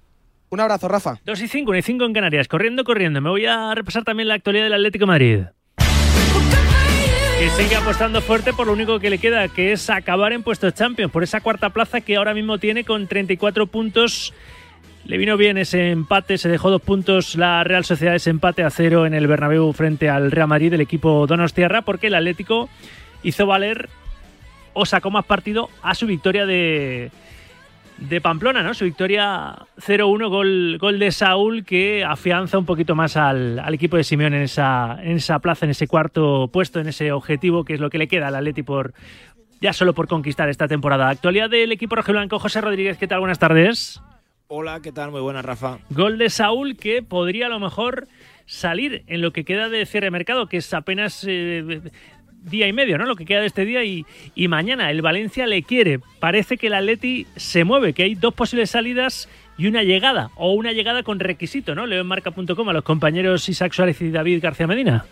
Un 0.50 0.60
abrazo, 0.60 0.88
Rafa. 0.88 1.20
2 1.24 1.42
y 1.42 1.48
5, 1.48 1.70
1 1.70 1.78
y 1.78 1.82
5 1.84 2.06
en 2.06 2.14
Canarias. 2.14 2.48
Corriendo, 2.48 2.84
corriendo. 2.84 3.22
Me 3.22 3.30
voy 3.30 3.46
a 3.46 3.76
repasar 3.76 4.04
también 4.04 4.30
la 4.30 4.34
actualidad 4.34 4.64
del 4.64 4.74
Atlético 4.74 5.06
Madrid 5.06 5.44
sigue 7.50 7.76
apostando 7.76 8.22
fuerte 8.22 8.54
por 8.54 8.68
lo 8.68 8.74
único 8.74 9.00
que 9.00 9.10
le 9.10 9.18
queda, 9.18 9.48
que 9.48 9.72
es 9.72 9.90
acabar 9.90 10.32
en 10.32 10.44
puestos 10.44 10.76
Champions, 10.76 11.12
por 11.12 11.24
esa 11.24 11.42
cuarta 11.42 11.72
plaza 11.72 12.02
que 12.02 12.16
ahora 12.16 12.36
mismo 12.36 12.60
tiene 12.60 12.84
con 12.84 13.08
34 13.08 13.66
puntos. 13.66 14.34
Le 15.06 15.18
vino 15.18 15.38
bien 15.38 15.58
ese 15.58 15.90
empate, 15.90 16.38
se 16.38 16.50
dejó 16.50 16.70
dos 16.70 16.82
puntos 16.82 17.36
la 17.36 17.64
Real 17.64 17.84
Sociedad, 17.84 18.14
ese 18.14 18.30
empate 18.30 18.64
a 18.64 18.70
cero 18.70 19.08
en 19.08 19.16
el 19.16 19.26
Bernabéu 19.26 19.74
frente 19.74 20.08
al 20.08 20.30
Real 20.30 20.48
Madrid 20.48 20.70
del 20.70 20.82
equipo 20.82 21.26
Donostiarra, 21.26 21.82
porque 21.82 22.08
el 22.08 22.16
Atlético 22.16 22.70
hizo 23.24 23.48
valer 23.48 23.90
o 24.74 24.86
sacó 24.86 25.10
más 25.10 25.26
partido 25.26 25.70
a 25.82 25.96
su 25.96 26.06
victoria 26.06 26.46
de, 26.46 27.12
de 28.02 28.20
Pamplona, 28.20 28.64
¿no? 28.64 28.74
Su 28.74 28.86
victoria 28.86 29.56
0-1, 29.78 30.30
gol, 30.30 30.78
gol 30.80 31.00
de 31.00 31.12
Saúl 31.12 31.64
que 31.64 32.04
afianza 32.04 32.58
un 32.58 32.66
poquito 32.66 32.96
más 32.96 33.16
al, 33.16 33.62
equipo 33.74 33.96
de 33.96 34.04
Simeón 34.04 34.34
en 34.34 34.42
esa, 34.42 34.98
en 35.02 35.18
esa 35.18 35.40
plaza, 35.40 35.66
en 35.66 35.72
ese 35.72 35.88
cuarto 35.88 36.50
puesto, 36.52 36.80
en 36.80 36.88
ese 36.88 37.12
objetivo 37.12 37.64
que 37.64 37.76
es 37.76 37.80
lo 37.80 37.90
que 37.90 38.00
le 38.00 38.08
queda 38.08 38.28
al 38.28 38.36
Atleti 38.36 38.64
por 38.64 38.94
ya 39.62 39.74
solo 39.74 39.94
por 39.94 40.08
conquistar 40.08 40.50
esta 40.50 40.68
temporada. 40.68 41.10
Actualidad 41.10 41.50
del 41.50 41.72
equipo 41.72 41.96
rojiblanco, 41.96 42.40
José 42.40 42.62
Rodríguez, 42.62 42.98
¿qué 42.98 43.08
tal? 43.08 43.20
Buenas 43.20 43.38
tardes. 43.38 44.02
Hola, 44.48 44.82
¿qué 44.82 44.92
tal? 44.92 45.12
Muy 45.12 45.22
buenas, 45.22 45.46
Rafa. 45.46 45.78
Gol 45.92 46.18
de 46.18 46.32
Saúl 46.32 46.76
que 46.76 47.04
podría 47.04 47.46
a 47.46 47.50
lo 47.50 47.60
mejor 47.60 48.08
salir 48.48 49.04
en 49.06 49.22
lo 49.22 49.32
que 49.32 49.46
queda 49.46 49.70
de 49.70 49.86
cierre 49.86 50.08
de 50.08 50.12
mercado, 50.12 50.48
que 50.48 50.58
es 50.58 50.74
apenas 50.74 51.24
eh, 51.28 51.82
día 52.42 52.68
y 52.68 52.74
medio, 52.74 52.98
¿no? 52.98 53.06
Lo 53.06 53.16
que 53.16 53.26
queda 53.26 53.42
de 53.42 53.48
este 53.48 53.66
día 53.66 53.84
y, 53.84 54.06
y 54.36 54.48
mañana. 54.48 54.92
El 54.92 55.02
Valencia 55.02 55.48
le 55.48 55.64
quiere. 55.64 56.00
Parece 56.20 56.58
que 56.58 56.68
el 56.68 56.74
Atleti 56.74 57.28
se 57.36 57.64
mueve, 57.64 57.94
que 57.94 58.04
hay 58.04 58.16
dos 58.16 58.34
posibles 58.34 58.72
salidas 58.72 59.30
y 59.58 59.68
una 59.68 59.84
llegada, 59.84 60.32
o 60.36 60.54
una 60.54 60.72
llegada 60.72 61.04
con 61.04 61.20
requisito, 61.20 61.76
¿no? 61.76 61.86
Leo 61.86 62.02
en 62.02 62.08
marca.com 62.08 62.70
a 62.70 62.74
los 62.74 62.84
compañeros 62.84 63.48
Isaac 63.48 63.74
Suárez 63.74 64.02
y 64.02 64.10
David 64.10 64.42
García 64.42 64.68
Medina. 64.68 65.06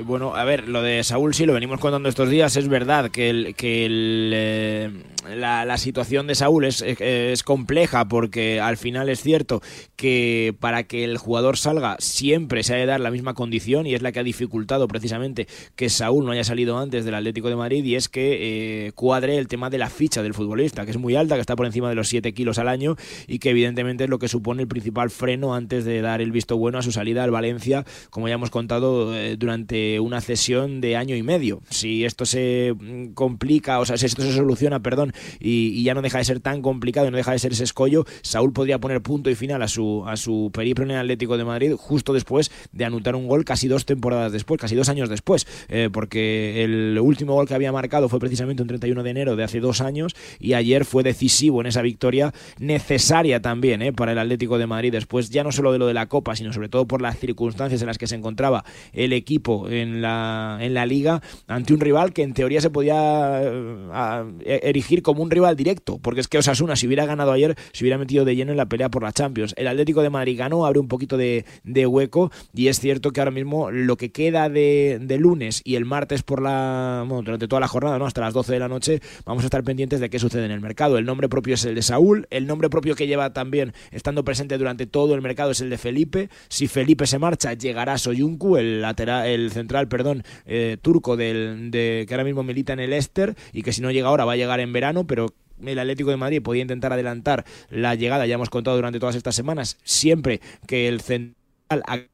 Eh, 0.00 0.02
bueno, 0.02 0.34
a 0.34 0.44
ver, 0.44 0.68
lo 0.68 0.82
de 0.82 1.04
Saúl 1.04 1.34
sí 1.34 1.46
lo 1.46 1.52
venimos 1.52 1.80
contando 1.80 2.08
estos 2.08 2.30
días. 2.30 2.56
Es 2.56 2.68
verdad 2.68 3.10
que, 3.10 3.30
el, 3.30 3.54
que 3.54 3.86
el, 3.86 4.32
eh, 4.34 4.90
la, 5.36 5.76
situación 5.78 6.26
de 6.26 6.34
Saúl 6.34 6.64
es, 6.64 6.82
es, 6.82 7.42
compleja 7.42 8.06
porque 8.06 8.60
al 8.60 8.76
final 8.76 9.08
es 9.08 9.22
cierto 9.22 9.62
que 9.96 10.54
para 10.58 10.84
que 10.84 11.04
el 11.04 11.18
jugador 11.18 11.56
salga 11.56 11.96
siempre 11.98 12.62
se 12.62 12.74
ha 12.74 12.76
de 12.76 12.86
dar 12.86 13.00
la 13.00 13.10
misma 13.10 13.34
condición 13.34 13.86
y 13.86 13.94
es 13.94 14.02
la 14.02 14.12
que 14.12 14.20
ha 14.20 14.22
dificultado 14.22 14.88
precisamente 14.88 15.46
que 15.76 15.88
Saúl 15.88 16.24
no 16.24 16.32
haya 16.32 16.44
salido 16.44 16.78
antes 16.78 17.04
del 17.04 17.14
Atlético 17.14 17.48
de 17.48 17.56
Madrid 17.56 17.84
y 17.84 17.94
es 17.94 18.08
que 18.08 18.86
eh, 18.86 18.92
cuadre 18.92 19.38
el 19.38 19.48
tema 19.48 19.70
de 19.70 19.78
la 19.78 19.90
ficha 19.90 20.22
del 20.22 20.34
futbolista, 20.34 20.84
que 20.84 20.90
es 20.90 20.98
muy 20.98 21.16
alta, 21.16 21.34
que 21.34 21.40
está 21.40 21.56
por 21.56 21.66
encima 21.66 21.88
de 21.88 21.94
los 21.94 22.08
7 22.08 22.32
kilos 22.32 22.58
al 22.58 22.68
año 22.68 22.96
y 23.26 23.38
que 23.38 23.50
evidentemente 23.50 24.04
es 24.04 24.10
lo 24.10 24.18
que 24.18 24.28
supone 24.28 24.62
el 24.62 24.68
principal 24.68 25.10
freno 25.10 25.54
antes 25.54 25.84
de 25.84 26.00
dar 26.00 26.20
el 26.20 26.32
visto 26.32 26.56
bueno 26.56 26.78
a 26.78 26.82
su 26.82 26.92
salida 26.92 27.24
al 27.24 27.30
Valencia, 27.30 27.84
como 28.10 28.28
ya 28.28 28.34
hemos 28.34 28.50
contado 28.50 29.12
durante 29.36 29.89
una 29.98 30.20
cesión 30.20 30.80
de 30.80 30.96
año 30.96 31.16
y 31.16 31.22
medio. 31.22 31.62
Si 31.70 32.04
esto 32.04 32.26
se 32.26 32.74
mm, 32.78 33.14
complica, 33.14 33.80
o 33.80 33.84
sea, 33.84 33.96
si 33.96 34.06
esto 34.06 34.22
se 34.22 34.32
soluciona, 34.32 34.80
perdón, 34.80 35.12
y, 35.40 35.82
ya 35.82 35.94
no 35.94 36.02
deja 36.02 36.18
de 36.18 36.24
ser 36.24 36.40
tan 36.40 36.62
complicado 36.62 37.08
y 37.08 37.10
no 37.10 37.16
deja 37.16 37.32
de 37.32 37.38
ser 37.38 37.52
ese 37.52 37.64
escollo, 37.64 38.04
Saúl 38.22 38.52
podría 38.52 38.78
poner 38.78 39.00
punto 39.00 39.30
y 39.30 39.34
final 39.34 39.62
a 39.62 39.68
su, 39.68 40.04
a 40.06 40.16
su 40.16 40.50
periplo 40.52 40.84
en 40.84 40.92
el 40.92 40.98
Atlético 40.98 41.36
de 41.36 41.44
Madrid 41.44 41.72
justo 41.76 42.12
después 42.12 42.50
de 42.72 42.84
anotar 42.84 43.16
un 43.16 43.26
gol 43.26 43.44
casi 43.44 43.66
dos 43.66 43.86
temporadas 43.86 44.32
después, 44.32 44.60
casi 44.60 44.74
dos 44.74 44.88
años 44.88 45.08
después, 45.08 45.46
eh, 45.68 45.88
porque 45.92 46.62
el 46.64 46.98
último 47.00 47.34
gol 47.34 47.48
que 47.48 47.54
había 47.54 47.72
marcado 47.72 48.08
fue 48.08 48.18
precisamente 48.20 48.62
un 48.62 48.68
31 48.68 49.02
de 49.02 49.10
enero 49.10 49.36
de 49.36 49.44
hace 49.44 49.60
dos 49.60 49.80
años 49.80 50.14
y 50.38 50.52
ayer 50.52 50.84
fue 50.84 51.02
decisivo 51.02 51.60
en 51.60 51.66
esa 51.66 51.82
victoria 51.82 52.32
necesaria 52.58 53.40
también 53.40 53.82
eh, 53.82 53.92
para 53.92 54.12
el 54.12 54.18
Atlético 54.18 54.58
de 54.58 54.66
Madrid 54.66 54.92
después 54.92 55.30
ya 55.30 55.44
no 55.44 55.52
solo 55.52 55.72
de 55.72 55.78
lo 55.78 55.86
de 55.86 55.94
la 55.94 56.06
Copa, 56.06 56.36
sino 56.36 56.52
sobre 56.52 56.68
todo 56.68 56.86
por 56.86 57.00
las 57.00 57.18
circunstancias 57.18 57.80
en 57.80 57.86
las 57.86 57.98
que 57.98 58.06
se 58.06 58.16
encontraba 58.16 58.64
el 58.92 59.12
equipo 59.12 59.68
en 59.70 60.02
la, 60.02 60.58
en 60.60 60.74
la 60.74 60.86
liga 60.86 61.22
ante 61.46 61.72
un 61.72 61.80
rival 61.80 62.12
que 62.12 62.22
en 62.22 62.34
teoría 62.34 62.60
se 62.60 62.70
podía 62.70 63.40
eh, 63.42 64.60
erigir 64.62 65.02
como 65.02 65.22
un 65.22 65.30
rival 65.30 65.56
directo, 65.56 65.98
porque 65.98 66.20
es 66.20 66.28
que 66.28 66.38
Osasuna, 66.38 66.76
si 66.76 66.86
hubiera 66.86 67.06
ganado 67.06 67.32
ayer, 67.32 67.56
se 67.72 67.84
hubiera 67.84 67.98
metido 67.98 68.24
de 68.24 68.36
lleno 68.36 68.50
en 68.52 68.56
la 68.56 68.66
pelea 68.66 68.88
por 68.90 69.02
la 69.02 69.12
Champions. 69.12 69.54
El 69.56 69.68
Atlético 69.68 70.02
de 70.02 70.10
Madrid 70.10 70.38
ganó, 70.38 70.66
abre 70.66 70.78
un 70.78 70.88
poquito 70.88 71.16
de, 71.16 71.44
hueco 71.64 72.30
y 72.54 72.68
es 72.68 72.78
cierto 72.78 73.10
que 73.12 73.20
ahora 73.20 73.30
mismo 73.30 73.70
lo 73.70 73.96
que 73.96 74.12
queda 74.12 74.48
de, 74.48 75.16
lunes 75.18 75.60
y 75.64 75.74
el 75.74 75.84
martes 75.84 76.22
por 76.22 76.40
la, 76.40 77.04
bueno, 77.06 77.22
durante 77.22 77.48
toda 77.48 77.60
la 77.60 77.68
jornada, 77.68 77.98
¿no? 77.98 78.06
hasta 78.06 78.20
las 78.20 78.34
12 78.34 78.52
de 78.52 78.58
la 78.58 78.68
noche, 78.68 79.00
vamos 79.24 79.44
a 79.44 79.46
estar 79.46 79.62
pendientes 79.64 80.00
de 80.00 80.08
qué 80.08 80.18
sucede 80.18 80.44
en 80.44 80.50
el 80.50 80.60
mercado. 80.60 80.98
El 80.98 81.04
nombre 81.04 81.28
propio 81.28 81.54
es 81.54 81.64
el 81.64 81.74
de 81.74 81.82
Saúl, 81.82 82.26
el 82.30 82.46
nombre 82.46 82.70
propio 82.70 82.94
que 82.94 83.06
lleva 83.06 83.32
también 83.32 83.72
estando 83.90 84.24
presente 84.24 84.58
durante 84.58 84.86
todo 84.86 85.14
el 85.14 85.22
mercado 85.22 85.50
es 85.50 85.60
el 85.60 85.70
de 85.70 85.78
Felipe. 85.78 86.30
Si 86.48 86.68
Felipe 86.68 87.06
se 87.06 87.18
marcha, 87.18 87.54
llegará 87.54 87.98
Soyuncu, 87.98 88.56
el 88.56 88.82
lateral, 88.82 89.26
el 89.26 89.50
central 89.60 89.88
perdón, 89.88 90.24
eh, 90.46 90.76
turco 90.80 91.16
del, 91.16 91.70
de, 91.70 92.04
que 92.08 92.14
ahora 92.14 92.24
mismo 92.24 92.42
milita 92.42 92.72
en 92.72 92.80
el 92.80 92.92
Esther 92.92 93.36
y 93.52 93.62
que 93.62 93.72
si 93.72 93.82
no 93.82 93.90
llega 93.90 94.08
ahora 94.08 94.24
va 94.24 94.32
a 94.32 94.36
llegar 94.36 94.60
en 94.60 94.72
verano, 94.72 95.06
pero 95.06 95.32
el 95.64 95.78
Atlético 95.78 96.10
de 96.10 96.16
Madrid 96.16 96.42
podía 96.42 96.62
intentar 96.62 96.92
adelantar 96.92 97.44
la 97.68 97.94
llegada, 97.94 98.26
ya 98.26 98.34
hemos 98.34 98.50
contado 98.50 98.76
durante 98.76 98.98
todas 98.98 99.16
estas 99.16 99.34
semanas, 99.34 99.78
siempre 99.84 100.40
que 100.66 100.88
el 100.88 101.00
central 101.00 102.08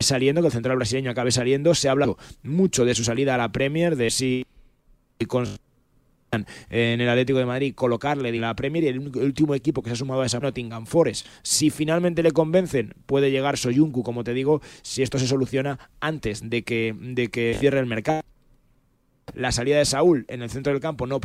saliendo, 0.00 0.40
que 0.40 0.48
el 0.48 0.52
central 0.52 0.76
brasileño 0.76 1.10
acabe 1.10 1.30
saliendo, 1.30 1.74
se 1.74 1.88
ha 1.88 1.92
hablado 1.92 2.18
mucho 2.42 2.84
de 2.84 2.94
su 2.94 3.04
salida 3.04 3.34
a 3.34 3.38
la 3.38 3.52
Premier, 3.52 3.96
de 3.96 4.10
si 4.10 4.46
en 6.32 7.00
el 7.00 7.08
Atlético 7.10 7.38
de 7.38 7.44
Madrid 7.44 7.74
colocarle 7.74 8.32
la 8.32 8.56
Premier 8.56 8.84
y 8.84 8.88
el 8.88 8.98
último 9.00 9.54
equipo 9.54 9.82
que 9.82 9.90
se 9.90 9.94
ha 9.94 9.96
sumado 9.96 10.22
a 10.22 10.26
esa 10.26 10.40
Nottingham 10.40 10.86
Forest. 10.86 11.26
Si 11.42 11.68
finalmente 11.68 12.22
le 12.22 12.32
convencen, 12.32 12.94
puede 13.04 13.30
llegar 13.30 13.58
Soyuncu, 13.58 14.02
como 14.02 14.24
te 14.24 14.32
digo, 14.32 14.62
si 14.80 15.02
esto 15.02 15.18
se 15.18 15.26
soluciona 15.26 15.78
antes 16.00 16.48
de 16.48 16.62
que, 16.62 16.96
de 16.98 17.28
que 17.28 17.54
cierre 17.60 17.80
el 17.80 17.86
mercado. 17.86 18.22
La 19.34 19.52
salida 19.52 19.76
de 19.76 19.84
Saúl 19.84 20.24
en 20.28 20.42
el 20.42 20.48
centro 20.48 20.72
del 20.72 20.80
campo 20.80 21.06
no 21.06 21.20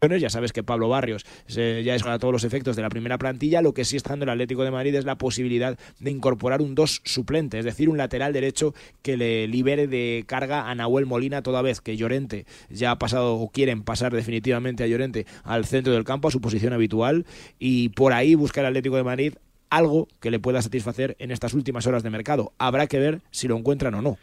ya 0.00 0.30
sabes 0.30 0.52
que 0.52 0.62
Pablo 0.62 0.88
Barrios 0.88 1.26
ya 1.48 1.94
es 1.94 2.02
para 2.02 2.18
todos 2.18 2.32
los 2.32 2.44
efectos 2.44 2.76
de 2.76 2.82
la 2.82 2.88
primera 2.88 3.18
plantilla. 3.18 3.62
Lo 3.62 3.74
que 3.74 3.84
sí 3.84 3.96
está 3.96 4.10
dando 4.10 4.24
el 4.24 4.30
Atlético 4.30 4.64
de 4.64 4.70
Madrid 4.70 4.94
es 4.94 5.04
la 5.04 5.18
posibilidad 5.18 5.78
de 5.98 6.10
incorporar 6.10 6.62
un 6.62 6.74
dos 6.74 7.02
suplente, 7.04 7.58
es 7.58 7.64
decir, 7.64 7.88
un 7.88 7.98
lateral 7.98 8.32
derecho 8.32 8.74
que 9.02 9.16
le 9.16 9.48
libere 9.48 9.86
de 9.86 10.24
carga 10.26 10.70
a 10.70 10.74
Nahuel 10.74 11.06
Molina 11.06 11.42
toda 11.42 11.62
vez 11.62 11.80
que 11.80 11.96
Llorente 11.96 12.46
ya 12.70 12.92
ha 12.92 12.98
pasado 12.98 13.34
o 13.34 13.50
quieren 13.50 13.82
pasar 13.82 14.14
definitivamente 14.14 14.84
a 14.84 14.86
Llorente 14.86 15.26
al 15.42 15.64
centro 15.64 15.92
del 15.92 16.04
campo, 16.04 16.28
a 16.28 16.30
su 16.30 16.40
posición 16.40 16.72
habitual, 16.72 17.26
y 17.58 17.90
por 17.90 18.12
ahí 18.12 18.34
buscar 18.34 18.64
el 18.64 18.68
Atlético 18.68 18.96
de 18.96 19.04
Madrid 19.04 19.34
algo 19.70 20.08
que 20.20 20.30
le 20.30 20.38
pueda 20.38 20.62
satisfacer 20.62 21.16
en 21.18 21.30
estas 21.30 21.54
últimas 21.54 21.86
horas 21.86 22.02
de 22.02 22.10
mercado. 22.10 22.52
Habrá 22.58 22.86
que 22.86 22.98
ver 22.98 23.20
si 23.30 23.48
lo 23.48 23.56
encuentran 23.56 23.94
o 23.94 24.02
no. 24.02 24.18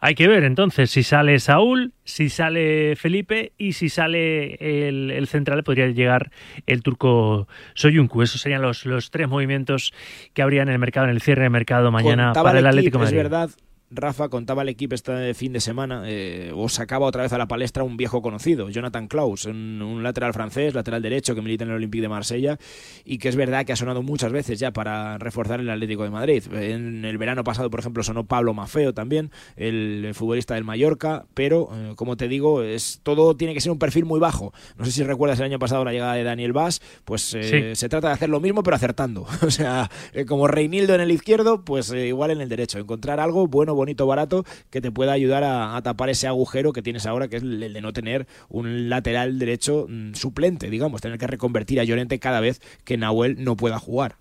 Hay 0.00 0.14
que 0.14 0.28
ver 0.28 0.44
entonces 0.44 0.90
si 0.90 1.02
sale 1.02 1.38
Saúl, 1.40 1.92
si 2.04 2.28
sale 2.28 2.94
Felipe 2.94 3.52
y 3.58 3.72
si 3.72 3.88
sale 3.88 4.54
el, 4.88 5.26
central 5.26 5.64
podría 5.64 5.88
llegar 5.88 6.30
el 6.66 6.82
turco 6.82 7.48
Soyuncu. 7.74 8.22
Esos 8.22 8.40
serían 8.40 8.62
los, 8.62 8.86
los 8.86 9.10
tres 9.10 9.28
movimientos 9.28 9.92
que 10.34 10.42
habría 10.42 10.62
en 10.62 10.68
el 10.68 10.78
mercado, 10.78 11.06
en 11.06 11.14
el 11.14 11.20
cierre 11.20 11.42
de 11.42 11.50
mercado 11.50 11.90
mañana 11.90 12.32
para 12.32 12.60
el 12.60 12.66
Atlético 12.66 13.02
Es 13.02 13.12
verdad 13.12 13.50
Rafa, 13.90 14.28
contaba 14.28 14.62
el 14.62 14.68
equipo 14.68 14.94
este 14.94 15.32
fin 15.34 15.52
de 15.52 15.60
semana, 15.60 16.02
eh, 16.06 16.52
o 16.54 16.68
sacaba 16.68 17.06
otra 17.06 17.22
vez 17.22 17.32
a 17.32 17.38
la 17.38 17.48
palestra 17.48 17.84
un 17.84 17.96
viejo 17.96 18.20
conocido, 18.20 18.68
Jonathan 18.68 19.08
Klaus, 19.08 19.46
un, 19.46 19.80
un, 19.80 20.02
lateral 20.02 20.34
francés, 20.34 20.74
lateral 20.74 21.00
derecho 21.00 21.34
que 21.34 21.40
milita 21.40 21.64
en 21.64 21.70
el 21.70 21.76
Olympique 21.76 22.02
de 22.02 22.08
Marsella 22.08 22.58
y 23.04 23.18
que 23.18 23.28
es 23.28 23.36
verdad 23.36 23.64
que 23.64 23.72
ha 23.72 23.76
sonado 23.76 24.02
muchas 24.02 24.30
veces 24.30 24.58
ya 24.58 24.72
para 24.72 25.16
reforzar 25.18 25.60
el 25.60 25.70
Atlético 25.70 26.02
de 26.04 26.10
Madrid. 26.10 26.42
En 26.52 27.04
el 27.04 27.16
verano 27.18 27.44
pasado, 27.44 27.70
por 27.70 27.80
ejemplo, 27.80 28.02
sonó 28.02 28.24
Pablo 28.24 28.52
Mafeo 28.52 28.92
también, 28.92 29.30
el 29.56 30.10
futbolista 30.14 30.54
del 30.54 30.64
Mallorca, 30.64 31.24
pero 31.34 31.70
eh, 31.72 31.92
como 31.96 32.16
te 32.16 32.28
digo, 32.28 32.62
es 32.62 33.00
todo 33.02 33.36
tiene 33.36 33.54
que 33.54 33.60
ser 33.60 33.72
un 33.72 33.78
perfil 33.78 34.04
muy 34.04 34.20
bajo. 34.20 34.52
No 34.76 34.84
sé 34.84 34.92
si 34.92 35.02
recuerdas 35.02 35.38
el 35.38 35.46
año 35.46 35.58
pasado 35.58 35.84
la 35.84 35.92
llegada 35.92 36.14
de 36.14 36.24
Daniel 36.24 36.52
Vaz, 36.52 36.82
pues 37.04 37.32
eh, 37.34 37.72
sí. 37.74 37.80
se 37.80 37.88
trata 37.88 38.08
de 38.08 38.14
hacer 38.14 38.28
lo 38.28 38.40
mismo 38.40 38.62
pero 38.62 38.76
acertando. 38.76 39.26
o 39.46 39.50
sea, 39.50 39.90
como 40.26 40.46
Reinildo 40.46 40.94
en 40.94 41.00
el 41.00 41.10
izquierdo, 41.10 41.64
pues 41.64 41.90
igual 41.90 42.32
en 42.32 42.42
el 42.42 42.48
derecho. 42.50 42.78
Encontrar 42.78 43.20
algo 43.20 43.46
bueno, 43.46 43.74
bonito, 43.78 44.06
barato 44.06 44.44
que 44.70 44.80
te 44.80 44.90
pueda 44.90 45.12
ayudar 45.12 45.44
a, 45.44 45.80
tapar 45.82 46.10
ese 46.10 46.26
agujero 46.26 46.72
que 46.72 46.82
tienes 46.82 47.06
ahora, 47.06 47.28
que 47.28 47.36
es 47.36 47.42
el 47.42 47.72
de 47.72 47.80
no 47.80 47.92
tener 47.92 48.26
un 48.48 48.88
lateral 48.88 49.38
derecho 49.38 49.86
mmm, 49.88 50.12
suplente, 50.14 50.70
digamos, 50.70 51.00
tener 51.00 51.18
que 51.18 51.26
reconvertir 51.26 51.80
a 51.80 51.84
Llorente 51.84 52.18
cada 52.18 52.40
vez 52.40 52.60
que 52.84 52.96
Nahuel 52.96 53.42
no 53.42 53.56
pueda 53.56 53.78
jugar 53.78 54.16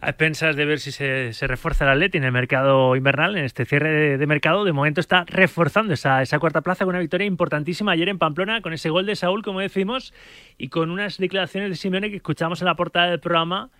a 0.00 0.10
expensas 0.10 0.56
de 0.56 0.64
ver 0.64 0.78
si 0.78 0.92
se, 0.92 1.32
refuerza 1.46 1.84
el 1.84 1.90
Atleti 1.90 2.18
en 2.18 2.24
el 2.24 2.32
mercado 2.32 2.96
invernal, 2.96 3.36
en 3.36 3.44
este 3.44 3.64
cierre 3.64 3.90
de, 3.90 4.18
de, 4.18 4.26
mercado. 4.26 4.64
De 4.64 4.72
momento 4.72 5.00
está 5.00 5.24
reforzando 5.26 5.94
esa, 5.94 6.22
esa, 6.22 6.38
cuarta 6.38 6.60
plaza 6.60 6.84
con 6.84 6.94
una 6.94 7.00
victoria 7.00 7.26
importantísima 7.26 7.92
ayer 7.92 8.08
en 8.08 8.18
Pamplona, 8.18 8.60
con 8.60 8.72
ese 8.72 8.90
gol 8.90 9.06
de 9.06 9.16
Saúl, 9.16 9.42
como 9.42 9.60
decimos, 9.60 10.12
y 10.58 10.68
con 10.68 10.90
unas 10.90 11.18
declaraciones 11.18 11.70
de 11.70 11.76
Simeone 11.76 12.10
que 12.10 12.16
escuchamos 12.16 12.60
en 12.60 12.66
la 12.66 12.76
portada 12.76 13.10
del 13.10 13.20
programa 13.20 13.70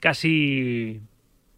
casi 0.00 1.00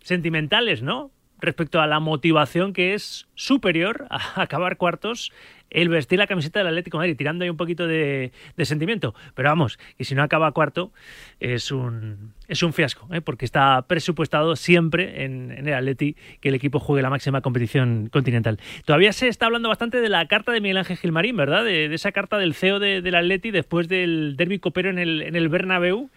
sentimentales, 0.03 0.83
¿no? 0.83 1.11
Respecto 1.41 1.81
a 1.81 1.87
la 1.87 2.01
motivación 2.01 2.73
que 2.73 2.95
es 2.95 3.29
superior 3.35 4.07
a 4.11 4.21
acabar 4.43 4.77
cuartos 4.77 5.33
el 5.71 5.89
vestir 5.89 6.19
la 6.19 6.27
camiseta 6.27 6.59
del 6.59 6.69
Atlético 6.69 6.99
de 6.99 7.03
Madrid, 7.03 7.17
tirando 7.17 7.45
ahí 7.45 7.51
un 7.51 7.57
poquito 7.57 7.87
de, 7.87 8.33
sentimiento. 8.63 9.15
Pero 9.35 9.49
vamos, 9.49 9.79
que 9.97 10.05
si 10.05 10.15
no 10.15 10.23
acaba 10.23 10.51
cuarto 10.53 10.93
es 11.39 11.71
un, 11.71 12.35
es 12.49 12.63
un 12.63 12.73
fiasco, 12.73 13.09
¿eh? 13.15 13.21
porque 13.21 13.45
está 13.45 13.83
presupuestado 13.83 14.57
siempre 14.57 15.25
en, 15.25 15.51
el 15.67 15.73
Atleti 15.73 16.17
que 16.41 16.49
el 16.49 16.55
equipo 16.55 16.81
juegue 16.81 17.03
la 17.03 17.11
máxima 17.11 17.41
competición 17.41 18.09
continental. 18.13 18.59
Todavía 18.85 19.13
se 19.13 19.29
está 19.29 19.47
hablando 19.47 19.69
bastante 19.69 20.01
de 20.01 20.09
la 20.09 20.27
carta 20.27 20.53
de 20.53 20.61
Miguel 20.61 20.79
Ángel 20.79 20.97
Gilmarín, 20.97 21.37
¿verdad? 21.37 21.65
De, 21.65 21.95
esa 21.95 22.13
carta 22.13 22.39
del 22.39 22.55
CEO 22.55 22.79
de, 22.79 23.01
del 23.01 23.15
Atleti 23.15 23.51
después 23.51 23.89
del 23.89 24.35
derbi 24.37 24.59
copero 24.59 24.91
en 24.91 24.99
el, 24.99 25.23
en 25.23 25.37
el 25.37 25.49
Bernabéu. 25.49 26.11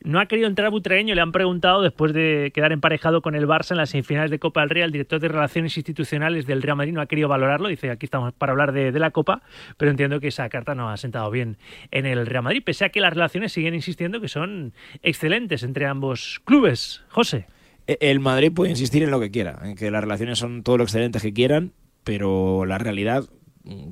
No 0.00 0.20
ha 0.20 0.26
querido 0.26 0.46
entrar 0.46 0.70
Butragueño, 0.70 1.14
le 1.14 1.20
han 1.20 1.32
preguntado 1.32 1.82
después 1.82 2.12
de 2.12 2.52
quedar 2.54 2.70
emparejado 2.70 3.20
con 3.20 3.34
el 3.34 3.48
Barça 3.48 3.72
en 3.72 3.78
las 3.78 3.90
semifinales 3.90 4.30
de 4.30 4.38
Copa 4.38 4.60
del 4.60 4.70
Rey, 4.70 4.82
el 4.82 4.92
director 4.92 5.18
de 5.18 5.28
Relaciones 5.28 5.76
Institucionales 5.76 6.46
del 6.46 6.62
Real 6.62 6.76
Madrid 6.76 6.92
no 6.92 7.00
ha 7.00 7.06
querido 7.06 7.28
valorarlo, 7.28 7.68
dice 7.68 7.90
aquí 7.90 8.06
estamos 8.06 8.32
para 8.32 8.52
hablar 8.52 8.72
de, 8.72 8.92
de, 8.92 8.98
la 9.00 9.10
Copa, 9.10 9.42
pero 9.76 9.90
entiendo 9.90 10.20
que 10.20 10.28
esa 10.28 10.48
carta 10.48 10.76
no 10.76 10.88
ha 10.88 10.96
sentado 10.96 11.30
bien 11.30 11.56
en 11.90 12.06
el 12.06 12.26
Real 12.26 12.44
Madrid, 12.44 12.62
pese 12.64 12.84
a 12.84 12.90
que 12.90 13.00
las 13.00 13.12
relaciones 13.12 13.52
siguen 13.52 13.74
insistiendo 13.74 14.20
que 14.20 14.28
son 14.28 14.72
excelentes 15.02 15.64
entre 15.64 15.86
ambos 15.86 16.40
clubes. 16.44 17.02
José. 17.08 17.46
El 17.86 18.20
Madrid 18.20 18.52
puede 18.52 18.70
insistir 18.70 19.02
en 19.02 19.10
lo 19.10 19.18
que 19.18 19.30
quiera, 19.30 19.58
en 19.64 19.74
que 19.74 19.90
las 19.90 20.02
relaciones 20.02 20.38
son 20.38 20.62
todo 20.62 20.76
lo 20.76 20.84
excelentes 20.84 21.22
que 21.22 21.32
quieran, 21.32 21.72
pero 22.04 22.66
la 22.66 22.78
realidad 22.78 23.24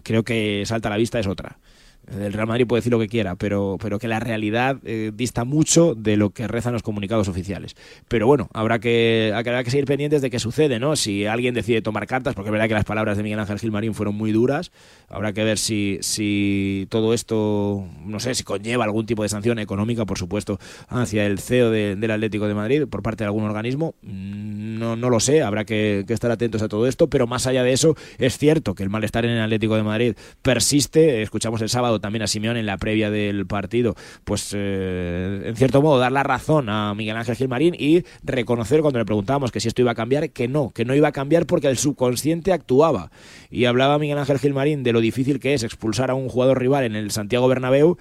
creo 0.03 0.23
que 0.23 0.63
salta 0.67 0.89
a 0.89 0.91
la 0.91 0.99
vista 0.99 1.19
es 1.19 1.27
otra. 1.27 1.59
El 2.07 2.33
Real 2.33 2.47
Madrid 2.47 2.67
puede 2.67 2.79
decir 2.81 2.93
lo 2.93 3.01
que 3.01 3.09
quiera, 3.09 3.35
pero, 3.35 3.79
pero 3.81 3.99
que 3.99 4.07
la 4.07 4.21
realidad 4.21 4.79
eh, 4.85 5.11
dista 5.15 5.45
mucho 5.45 5.95
de 5.95 6.17
lo 6.17 6.31
que 6.31 6.47
rezan 6.47 6.73
los 6.73 6.83
comunicados 6.83 7.29
oficiales. 7.29 7.75
Pero 8.09 8.27
bueno, 8.27 8.49
habrá 8.53 8.79
que, 8.79 9.33
habrá 9.35 9.65
que 9.65 9.71
seguir 9.71 9.87
pendientes 9.87 10.23
de 10.23 10.31
qué 10.31 10.39
sucede, 10.39 10.79
¿no? 10.79 10.95
Si 10.95 11.27
alguien 11.27 11.55
decide 11.55 11.83
tomar 11.83 12.07
cartas, 12.07 12.35
porque 12.35 12.49
es 12.49 12.53
verdad 12.53 12.69
que 12.69 12.75
las 12.75 12.85
palabras 12.85 13.17
de 13.17 13.25
Miguel 13.25 13.41
Ángel 13.41 13.59
Gilmarín 13.59 13.95
fueron 13.95 14.15
muy 14.15 14.31
duras, 14.31 14.71
habrá 15.09 15.33
que 15.33 15.43
ver 15.43 15.59
si, 15.59 15.99
si 16.01 16.87
todo 16.91 17.13
esto, 17.13 17.85
no 18.05 18.21
sé, 18.21 18.35
si 18.35 18.45
conlleva 18.45 18.85
algún 18.85 19.07
tipo 19.07 19.25
de 19.25 19.29
sanción 19.29 19.59
económica, 19.59 20.07
por 20.07 20.19
supuesto, 20.19 20.61
hacia 20.89 21.27
el 21.27 21.41
CEO 21.41 21.71
de, 21.71 21.97
del 21.97 22.11
Atlético 22.13 22.47
de 22.47 22.55
Madrid 22.55 22.85
por 22.89 23.03
parte 23.03 23.25
de 23.25 23.27
algún 23.27 23.45
organismo. 23.45 23.95
No, 24.03 24.95
no 24.95 25.11
lo 25.11 25.19
sé, 25.19 25.43
habrá 25.43 25.65
que, 25.65 26.05
que 26.07 26.15
estar 26.15 26.31
atentos 26.31 26.63
a 26.63 26.69
todo 26.69 26.87
esto, 26.87 27.09
pero 27.09 27.27
más 27.27 27.47
allá 27.49 27.65
de 27.65 27.73
eso, 27.73 27.97
es 28.19 28.39
cierto 28.39 28.75
que 28.75 28.85
el 28.85 28.91
malestar 28.91 29.25
en 29.25 29.33
el 29.33 29.43
Atlético 29.43 29.77
de 29.77 29.83
Madrid 29.83 30.15
persiste. 30.43 31.23
Escuchamos 31.23 31.61
el 31.63 31.69
sábado 31.69 31.96
también 32.01 32.23
a 32.23 32.27
Simeón 32.27 32.57
en 32.57 32.67
la 32.67 32.79
previa 32.79 33.11
del 33.11 33.47
partido, 33.47 33.95
pues 34.25 34.53
eh, 34.55 35.43
en 35.45 35.57
cierto 35.57 35.83
modo 35.83 35.99
dar 35.99 36.13
la 36.13 36.23
razón 36.23 36.69
a 36.69 36.95
Miguel 36.95 37.17
Ángel 37.17 37.37
Gilmarín 37.37 37.75
y 37.79 38.05
reconocer 38.23 38.81
cuando 38.81 38.99
le 38.99 39.05
preguntábamos 39.05 39.53
que 39.53 39.61
si 39.61 39.69
esto 39.69 39.83
iba 39.83 39.93
a 39.93 39.95
cambiar, 39.95 40.31
que 40.31 40.49
no, 40.49 40.71
que 40.71 40.85
no 40.85 40.95
iba 40.95 41.09
a 41.09 41.13
cambiar 41.13 41.47
porque 41.47 41.69
el 41.69 41.77
subconsciente 41.77 42.53
actuaba. 42.53 43.11
Y 43.51 43.65
hablaba 43.65 43.99
Miguel 43.99 44.19
Ángel 44.19 44.39
Gilmarín 44.39 44.83
de 44.83 44.93
lo 44.93 45.01
difícil 45.01 45.41
que 45.41 45.55
es 45.55 45.63
expulsar 45.63 46.11
a 46.11 46.15
un 46.15 46.29
jugador 46.29 46.59
rival 46.59 46.85
en 46.85 46.97
el 46.97 47.11
Santiago 47.11 47.49
Bernabéu 47.49 47.99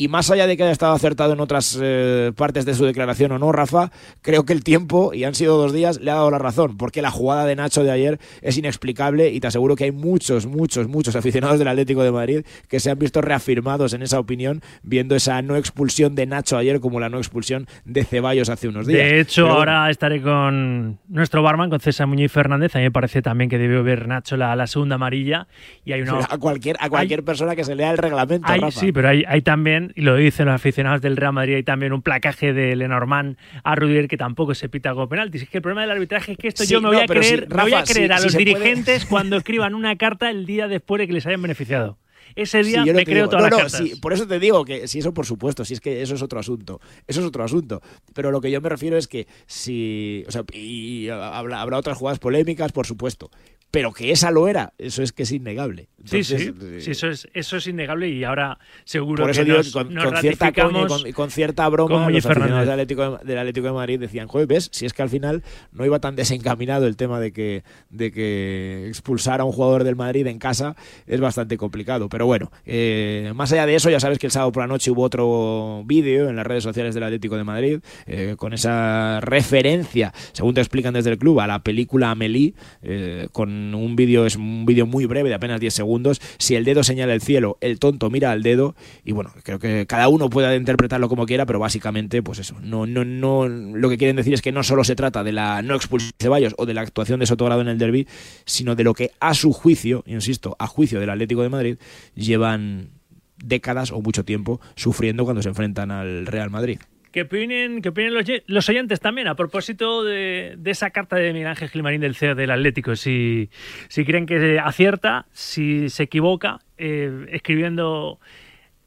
y 0.00 0.06
más 0.06 0.30
allá 0.30 0.46
de 0.46 0.56
que 0.56 0.62
haya 0.62 0.70
estado 0.70 0.94
acertado 0.94 1.32
en 1.32 1.40
otras 1.40 1.76
eh, 1.82 2.30
partes 2.36 2.64
de 2.64 2.74
su 2.74 2.84
declaración 2.84 3.32
o 3.32 3.38
no, 3.40 3.50
Rafa, 3.50 3.90
creo 4.22 4.44
que 4.44 4.52
el 4.52 4.62
tiempo, 4.62 5.12
y 5.12 5.24
han 5.24 5.34
sido 5.34 5.58
dos 5.58 5.72
días, 5.72 6.00
le 6.00 6.12
ha 6.12 6.14
dado 6.14 6.30
la 6.30 6.38
razón, 6.38 6.76
porque 6.76 7.02
la 7.02 7.10
jugada 7.10 7.44
de 7.46 7.56
Nacho 7.56 7.82
de 7.82 7.90
ayer 7.90 8.20
es 8.40 8.56
inexplicable 8.56 9.30
y 9.30 9.40
te 9.40 9.48
aseguro 9.48 9.74
que 9.74 9.84
hay 9.84 9.90
muchos, 9.90 10.46
muchos, 10.46 10.86
muchos 10.86 11.16
aficionados 11.16 11.58
del 11.58 11.66
Atlético 11.66 12.04
de 12.04 12.12
Madrid 12.12 12.46
que 12.68 12.78
se 12.78 12.92
han 12.92 12.98
visto 13.00 13.20
reafirmados 13.20 13.92
en 13.92 14.02
esa 14.02 14.20
opinión 14.20 14.62
viendo 14.84 15.16
esa 15.16 15.42
no 15.42 15.56
expulsión 15.56 16.14
de 16.14 16.26
Nacho 16.26 16.56
ayer 16.56 16.78
como 16.78 17.00
la 17.00 17.08
no 17.08 17.18
expulsión 17.18 17.66
de 17.84 18.04
Ceballos 18.04 18.50
hace 18.50 18.68
unos 18.68 18.86
días. 18.86 19.00
De 19.00 19.18
hecho, 19.18 19.48
ahora 19.48 19.90
estaré 19.90 20.22
con 20.22 21.00
nuestro 21.08 21.42
barman, 21.42 21.70
con 21.70 21.80
César 21.80 22.06
Muñoz 22.06 22.30
Fernández, 22.30 22.76
a 22.76 22.78
mí 22.78 22.84
me 22.84 22.92
parece 22.92 23.20
también 23.20 23.50
que 23.50 23.58
debió 23.58 23.82
ver 23.82 24.06
Nacho 24.06 24.36
la, 24.36 24.54
la 24.54 24.68
segunda 24.68 24.94
amarilla 24.94 25.48
y 25.84 25.90
hay 25.90 26.02
una... 26.02 26.18
A 26.30 26.38
cualquier, 26.38 26.76
a 26.78 26.88
cualquier 26.88 27.20
hay... 27.20 27.24
persona 27.24 27.56
que 27.56 27.64
se 27.64 27.74
lea 27.74 27.90
el 27.90 27.98
reglamento, 27.98 28.46
hay, 28.46 28.60
Rafa. 28.60 28.78
Sí, 28.78 28.92
pero 28.92 29.08
hay, 29.08 29.24
hay 29.26 29.42
también 29.42 29.87
y 29.94 30.02
lo 30.02 30.16
dicen 30.16 30.46
los 30.46 30.54
aficionados 30.54 31.00
del 31.00 31.16
Real 31.16 31.32
Madrid, 31.32 31.56
hay 31.56 31.62
también 31.62 31.92
un 31.92 32.02
placaje 32.02 32.52
de 32.52 32.76
Lenormand 32.76 33.36
a 33.64 33.74
Rudiger 33.74 34.08
que 34.08 34.16
tampoco 34.16 34.54
se 34.54 34.68
pita 34.68 34.92
como 34.94 35.08
penalti. 35.08 35.38
Es 35.38 35.48
que 35.48 35.58
el 35.58 35.62
problema 35.62 35.82
del 35.82 35.90
arbitraje 35.90 36.32
es 36.32 36.38
que 36.38 36.48
esto 36.48 36.64
sí, 36.64 36.72
yo 36.72 36.80
me 36.80 36.88
voy 36.88 36.96
no, 36.96 37.02
a 37.02 37.06
creer, 37.06 37.46
si, 37.48 37.54
me 37.54 37.62
voy 37.62 37.74
a 37.74 37.84
creer 37.84 38.08
si, 38.08 38.12
a 38.12 38.20
los 38.20 38.32
si 38.32 38.38
dirigentes 38.38 39.04
puede... 39.04 39.10
cuando 39.10 39.36
escriban 39.36 39.74
una 39.74 39.96
carta 39.96 40.30
el 40.30 40.46
día 40.46 40.68
después 40.68 41.00
de 41.00 41.06
que 41.06 41.12
les 41.12 41.26
hayan 41.26 41.42
beneficiado. 41.42 41.98
Ese 42.36 42.62
día 42.62 42.84
sí, 42.84 42.92
me 42.92 43.04
creo 43.04 43.26
digo. 43.26 43.30
todas 43.30 43.50
no, 43.50 43.50
las 43.50 43.50
no, 43.50 43.56
cartas. 43.58 43.78
Sí, 43.78 44.00
por 44.00 44.12
eso 44.12 44.26
te 44.26 44.38
digo 44.38 44.64
que 44.64 44.86
si 44.86 44.98
eso 44.98 45.12
por 45.12 45.26
supuesto, 45.26 45.64
si 45.64 45.74
es 45.74 45.80
que 45.80 46.02
eso 46.02 46.14
es 46.14 46.22
otro 46.22 46.38
asunto, 46.38 46.80
eso 47.06 47.20
es 47.20 47.26
otro 47.26 47.42
asunto. 47.42 47.82
Pero 48.14 48.30
lo 48.30 48.40
que 48.40 48.50
yo 48.50 48.60
me 48.60 48.68
refiero 48.68 48.96
es 48.96 49.08
que 49.08 49.26
si, 49.46 50.24
o 50.28 50.30
sea, 50.30 50.44
y 50.52 51.08
habrá, 51.08 51.60
habrá 51.60 51.78
otras 51.78 51.98
jugadas 51.98 52.18
polémicas, 52.18 52.72
por 52.72 52.86
supuesto, 52.86 53.30
pero 53.70 53.92
que 53.92 54.10
esa 54.10 54.30
lo 54.30 54.48
era, 54.48 54.72
eso 54.78 55.02
es 55.02 55.12
que 55.12 55.24
es 55.24 55.32
innegable. 55.32 55.88
Entonces, 55.98 56.26
sí, 56.26 56.38
sí, 56.38 56.54
eh, 56.62 56.80
sí, 56.80 56.90
eso, 56.92 57.08
es, 57.08 57.28
eso 57.34 57.56
es 57.56 57.66
innegable 57.66 58.08
y 58.08 58.24
ahora 58.24 58.58
seguro 58.84 59.24
por 59.24 59.30
eso 59.30 59.44
que 59.44 59.52
nos, 59.52 59.72
con, 59.72 59.92
nos 59.92 60.04
con 60.04 60.16
cierta 60.16 60.52
coña 60.52 60.86
con, 61.12 61.30
cierta 61.30 61.68
broma 61.68 62.08
los 62.08 62.24
aficionados 62.24 62.60
del 62.60 62.70
Atlético, 62.70 63.18
de, 63.18 63.24
del 63.24 63.38
Atlético 63.38 63.66
de 63.66 63.72
Madrid 63.72 64.00
decían, 64.00 64.26
joder, 64.26 64.46
ves, 64.46 64.70
si 64.72 64.86
es 64.86 64.92
que 64.94 65.02
al 65.02 65.10
final 65.10 65.42
no 65.72 65.84
iba 65.84 65.98
tan 65.98 66.16
desencaminado 66.16 66.86
el 66.86 66.96
tema 66.96 67.20
de 67.20 67.32
que, 67.32 67.62
de 67.90 68.10
que 68.10 68.86
expulsar 68.88 69.40
a 69.40 69.44
un 69.44 69.52
jugador 69.52 69.84
del 69.84 69.96
Madrid 69.96 70.26
en 70.28 70.38
casa 70.38 70.76
es 71.06 71.20
bastante 71.20 71.58
complicado. 71.58 72.08
Pero 72.08 72.26
bueno, 72.26 72.50
eh, 72.64 73.32
más 73.34 73.52
allá 73.52 73.66
de 73.66 73.74
eso, 73.74 73.90
ya 73.90 74.00
sabes 74.00 74.18
que 74.18 74.26
el 74.26 74.32
sábado 74.32 74.52
por 74.52 74.62
la 74.62 74.66
noche 74.66 74.90
hubo 74.90 75.02
otro 75.02 75.82
vídeo 75.84 76.28
en 76.28 76.36
las 76.36 76.46
redes 76.46 76.62
sociales 76.62 76.94
del 76.94 77.04
Atlético 77.04 77.36
de 77.36 77.44
Madrid 77.44 77.80
eh, 78.06 78.34
con 78.38 78.54
esa 78.54 79.20
referencia, 79.20 80.12
según 80.32 80.54
te 80.54 80.60
explican 80.60 80.94
desde 80.94 81.10
el 81.10 81.18
club, 81.18 81.40
a 81.40 81.46
la 81.46 81.62
película 81.62 82.10
Amélie, 82.10 82.54
eh, 82.82 83.28
con 83.32 83.57
un 83.74 83.96
vídeo, 83.96 84.26
es 84.26 84.36
un 84.36 84.66
vídeo 84.66 84.86
muy 84.86 85.06
breve 85.06 85.28
de 85.28 85.34
apenas 85.34 85.60
10 85.60 85.74
segundos. 85.74 86.20
Si 86.38 86.54
el 86.54 86.64
dedo 86.64 86.82
señala 86.82 87.14
el 87.14 87.20
cielo, 87.20 87.58
el 87.60 87.78
tonto 87.78 88.10
mira 88.10 88.30
al 88.30 88.42
dedo. 88.42 88.74
Y 89.04 89.12
bueno, 89.12 89.32
creo 89.42 89.58
que 89.58 89.86
cada 89.86 90.08
uno 90.08 90.30
puede 90.30 90.56
interpretarlo 90.56 91.08
como 91.08 91.26
quiera, 91.26 91.46
pero 91.46 91.58
básicamente, 91.58 92.22
pues 92.22 92.38
eso. 92.38 92.56
No, 92.62 92.86
no, 92.86 93.04
no, 93.04 93.48
lo 93.48 93.88
que 93.88 93.98
quieren 93.98 94.16
decir 94.16 94.34
es 94.34 94.42
que 94.42 94.52
no 94.52 94.62
solo 94.62 94.84
se 94.84 94.96
trata 94.96 95.24
de 95.24 95.32
la 95.32 95.62
no 95.62 95.74
expulsión 95.74 96.12
de 96.18 96.24
Ceballos 96.24 96.54
o 96.58 96.66
de 96.66 96.74
la 96.74 96.82
actuación 96.82 97.20
de 97.20 97.26
Sotogrado 97.26 97.60
en 97.60 97.68
el 97.68 97.78
derby, 97.78 98.06
sino 98.44 98.74
de 98.74 98.84
lo 98.84 98.94
que 98.94 99.12
a 99.20 99.34
su 99.34 99.52
juicio, 99.52 100.04
insisto, 100.06 100.56
a 100.58 100.66
juicio 100.66 101.00
del 101.00 101.10
Atlético 101.10 101.42
de 101.42 101.48
Madrid, 101.48 101.76
llevan 102.14 102.90
décadas 103.36 103.92
o 103.92 104.00
mucho 104.00 104.24
tiempo 104.24 104.60
sufriendo 104.74 105.24
cuando 105.24 105.42
se 105.42 105.48
enfrentan 105.48 105.90
al 105.90 106.26
Real 106.26 106.50
Madrid. 106.50 106.78
¿Qué 107.12 107.22
opinen, 107.22 107.80
qué 107.80 107.88
opinen 107.88 108.14
los, 108.14 108.24
los, 108.46 108.68
oyentes 108.68 109.00
también 109.00 109.28
a 109.28 109.34
propósito 109.34 110.04
de, 110.04 110.54
de, 110.58 110.70
esa 110.70 110.90
carta 110.90 111.16
de 111.16 111.32
Miguel 111.32 111.48
Ángel 111.48 111.70
Gilmarín 111.70 112.00
del 112.00 112.14
CEO 112.14 112.34
del 112.34 112.50
Atlético? 112.50 112.96
Si, 112.96 113.50
si 113.88 114.04
creen 114.04 114.26
que 114.26 114.58
acierta, 114.58 115.26
si 115.32 115.88
se 115.88 116.04
equivoca 116.04 116.60
eh, 116.76 117.26
escribiendo 117.30 118.20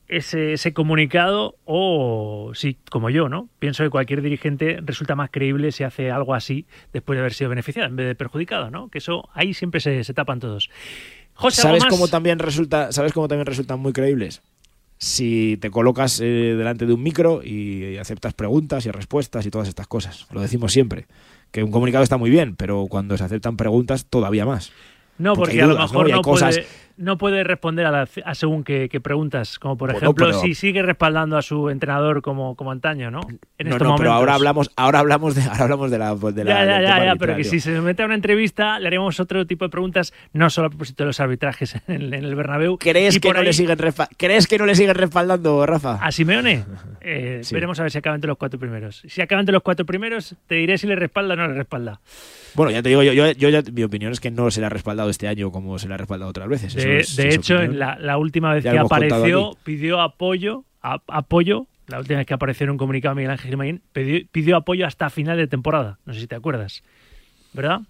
ese, 0.07 0.53
ese, 0.53 0.73
comunicado 0.73 1.55
o 1.65 2.51
si, 2.53 2.77
como 2.91 3.09
yo, 3.09 3.27
¿no? 3.29 3.49
Pienso 3.59 3.83
que 3.83 3.89
cualquier 3.89 4.21
dirigente 4.21 4.79
resulta 4.83 5.15
más 5.15 5.31
creíble 5.31 5.71
si 5.71 5.83
hace 5.83 6.11
algo 6.11 6.35
así 6.35 6.67
después 6.93 7.17
de 7.17 7.21
haber 7.21 7.33
sido 7.33 7.49
beneficiado 7.49 7.87
en 7.87 7.95
vez 7.95 8.07
de 8.07 8.15
perjudicado, 8.15 8.69
¿no? 8.69 8.89
Que 8.89 8.99
eso 8.99 9.29
ahí 9.33 9.53
siempre 9.53 9.79
se, 9.79 10.03
se 10.03 10.13
tapan 10.13 10.39
todos. 10.39 10.69
José, 11.33 11.61
¿Sabes 11.61 11.85
cómo 11.85 12.07
también 12.07 12.39
resulta, 12.39 12.91
sabes 12.91 13.13
cómo 13.13 13.27
también 13.27 13.45
resultan 13.45 13.79
muy 13.79 13.93
creíbles? 13.93 14.43
Si 15.01 15.57
te 15.59 15.71
colocas 15.71 16.19
eh, 16.19 16.53
delante 16.55 16.85
de 16.85 16.93
un 16.93 17.01
micro 17.01 17.41
y 17.43 17.97
aceptas 17.97 18.35
preguntas 18.35 18.85
y 18.85 18.91
respuestas 18.91 19.43
y 19.47 19.49
todas 19.49 19.67
estas 19.67 19.87
cosas. 19.87 20.27
Lo 20.31 20.41
decimos 20.41 20.71
siempre, 20.71 21.07
que 21.49 21.63
un 21.63 21.71
comunicado 21.71 22.03
está 22.03 22.17
muy 22.17 22.29
bien, 22.29 22.55
pero 22.55 22.85
cuando 22.87 23.17
se 23.17 23.23
aceptan 23.23 23.57
preguntas 23.57 24.05
todavía 24.05 24.45
más. 24.45 24.71
No, 25.17 25.33
porque, 25.33 25.59
a 25.59 25.65
lo 25.65 25.77
mejor 25.77 26.07
no, 26.07 26.21
puede, 26.21 26.67
no 27.01 27.17
puede 27.17 27.43
responder 27.43 27.85
a, 27.85 28.35
según 28.35 28.63
qué, 28.63 28.87
preguntas, 29.01 29.59
como 29.59 29.77
por 29.77 29.91
ejemplo 29.91 30.33
si 30.33 30.53
sigue 30.55 30.81
respaldando 30.81 31.37
a 31.37 31.41
su 31.41 31.69
entrenador 31.69 32.21
como, 32.21 32.55
como 32.55 32.71
antaño, 32.71 33.11
¿no? 33.11 33.21
En 33.57 33.69
no, 33.69 33.77
no, 33.77 33.95
pero 33.95 34.11
ahora 34.11 34.35
hablamos, 34.35 34.71
ahora 34.75 34.99
hablamos 34.99 35.35
de, 35.35 35.41
ahora 35.43 35.63
hablamos 35.63 35.91
de 35.91 35.97
la, 35.97 36.15
de 36.15 36.45
ya, 36.45 36.65
ya, 36.65 36.81
ya, 36.81 37.05
ya 37.05 37.15
pero 37.15 37.35
que 37.35 37.43
si 37.43 37.59
se 37.59 37.81
mete 37.81 38.03
a 38.03 38.05
una 38.05 38.15
entrevista 38.15 38.79
le 38.79 38.87
haremos 38.87 39.19
otro 39.19 39.45
tipo 39.45 39.65
de 39.65 39.69
preguntas, 39.69 40.13
no 40.33 40.49
solo 40.49 40.67
a 40.67 40.69
propósito 40.69 41.03
de 41.03 41.07
los 41.07 41.19
arbitrajes 41.19 41.75
en 41.87 42.13
el, 42.13 42.35
Bernabéu. 42.35 42.77
¿Crees 42.77 43.19
que, 43.19 43.33
no 43.33 43.41
le 43.41 43.53
siguen 43.53 43.77
¿Crees 44.17 44.47
que 44.47 44.57
no 44.57 44.65
le 44.65 44.75
siguen 44.75 44.95
respaldando, 44.95 45.65
Rafa? 45.65 45.95
A 46.01 46.11
Simeone, 46.11 46.63
eh, 47.01 47.41
veremos 47.51 47.79
a 47.79 47.83
ver 47.83 47.91
si 47.91 47.97
acaba 47.97 48.15
entre 48.15 48.27
los 48.27 48.37
cuatro 48.37 48.59
primeros. 48.59 49.03
Si 49.07 49.21
acaba 49.21 49.39
entre 49.41 49.53
los 49.53 49.63
cuatro 49.63 49.85
primeros, 49.85 50.35
te 50.47 50.55
diré 50.55 50.77
si 50.77 50.87
le 50.87 50.95
respalda 50.95 51.33
o 51.33 51.37
no 51.37 51.47
le 51.47 51.53
respalda. 51.55 51.99
Bueno, 52.53 52.71
ya 52.71 52.81
te 52.81 52.89
digo, 52.89 53.03
yo, 53.03 53.13
yo, 53.13 53.49
yo 53.49 53.61
mi 53.71 53.83
opinión 53.83 54.11
es 54.11 54.19
que 54.19 54.31
no 54.31 54.51
se 54.51 54.59
le 54.59 54.65
ha 54.65 54.69
respaldado 54.69 55.09
este 55.09 55.27
año 55.27 55.51
como 55.51 55.79
se 55.79 55.87
le 55.87 55.93
ha 55.93 55.97
respaldado 55.97 56.29
otras 56.29 56.47
veces. 56.47 56.75
de, 56.75 57.29
hecho, 57.29 57.61
en 57.61 57.79
la, 57.79 58.17
última 58.17 58.53
vez 58.53 58.63
que 58.63 58.77
apareció, 58.77 59.57
pidió 59.63 60.01
apoyo, 60.01 60.65
apoyo, 60.81 61.67
la 61.87 61.99
última 61.99 62.17
vez 62.17 62.27
que 62.27 62.33
apareció 62.33 62.65
en 62.65 62.71
un 62.71 62.77
comunicado 62.77 63.15
Miguel 63.15 63.31
Ángel 63.31 63.51
Jiménez, 63.51 63.81
pidió 64.31 64.57
apoyo 64.57 64.85
hasta 64.85 65.09
final 65.09 65.37
de 65.37 65.47
temporada. 65.47 65.99
No 66.05 66.13
sé 66.13 66.21
si 66.21 66.27
te 66.27 66.35
acuerdas. 66.35 66.83
¿Verdad? 67.53 67.81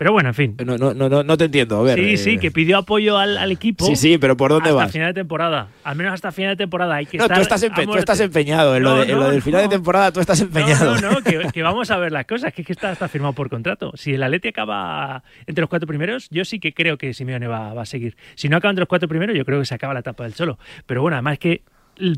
Pero 0.00 0.12
bueno, 0.12 0.30
en 0.30 0.34
fin. 0.34 0.56
No, 0.64 0.78
no, 0.78 0.94
no, 0.94 1.22
no 1.22 1.36
te 1.36 1.44
entiendo. 1.44 1.78
A 1.78 1.82
ver, 1.82 1.98
sí, 1.98 2.16
sí, 2.16 2.30
eh, 2.30 2.38
que 2.38 2.50
pidió 2.50 2.78
apoyo 2.78 3.18
al, 3.18 3.52
equipo. 3.52 3.84
Sí, 3.84 3.96
sí, 3.96 4.16
pero 4.16 4.34
¿por 4.34 4.50
dónde 4.50 4.70
hasta 4.70 4.76
vas? 4.76 4.84
Hasta 4.86 4.92
final 4.94 5.08
de 5.08 5.20
temporada. 5.20 5.68
Al 5.84 5.94
menos 5.94 6.14
hasta 6.14 6.32
final 6.32 6.52
de 6.52 6.56
temporada. 6.56 6.94
Hay 6.94 7.04
que 7.04 7.18
no, 7.18 7.24
estar 7.24 7.36
tú 7.36 7.42
estás, 7.42 7.66
tú 7.84 7.96
estás 7.96 8.20
empeñado. 8.20 8.74
En, 8.74 8.82
lo, 8.82 8.96
del 8.96 9.42
final 9.42 9.60
de 9.60 9.68
temporada 9.68 10.10
tú 10.10 10.20
estás 10.20 10.40
empeñado. 10.40 10.98
No, 10.98 11.10
no, 11.10 11.52
que, 11.52 11.62
vamos 11.62 11.90
a 11.90 11.98
ver 11.98 12.12
las 12.12 12.24
cosas. 12.24 12.54
Que 12.54 12.62
es 12.62 12.66
que 12.66 12.72
está, 12.72 12.92
está 12.92 13.08
firmado 13.08 13.34
por 13.34 13.50
contrato. 13.50 13.92
Si 13.94 14.14
el 14.14 14.22
Atleti 14.22 14.48
acaba 14.48 15.22
entre 15.46 15.60
los 15.60 15.68
cuatro 15.68 15.86
primeros, 15.86 16.28
yo 16.30 16.46
sí 16.46 16.60
que 16.60 16.72
creo 16.72 16.96
que 16.96 17.12
Simeone 17.12 17.46
va, 17.46 17.74
va 17.74 17.82
a 17.82 17.86
seguir. 17.86 18.16
Si 18.36 18.48
no 18.48 18.56
acaba 18.56 18.70
entre 18.70 18.80
los 18.80 18.88
cuatro 18.88 19.06
primeros, 19.06 19.36
yo 19.36 19.44
creo 19.44 19.58
que 19.58 19.66
se 19.66 19.74
acaba 19.74 19.92
la 19.92 20.00
etapa 20.00 20.24
del 20.24 20.32
solo. 20.32 20.58
Pero 20.86 21.02
bueno, 21.02 21.16
además 21.18 21.38
que 21.38 21.60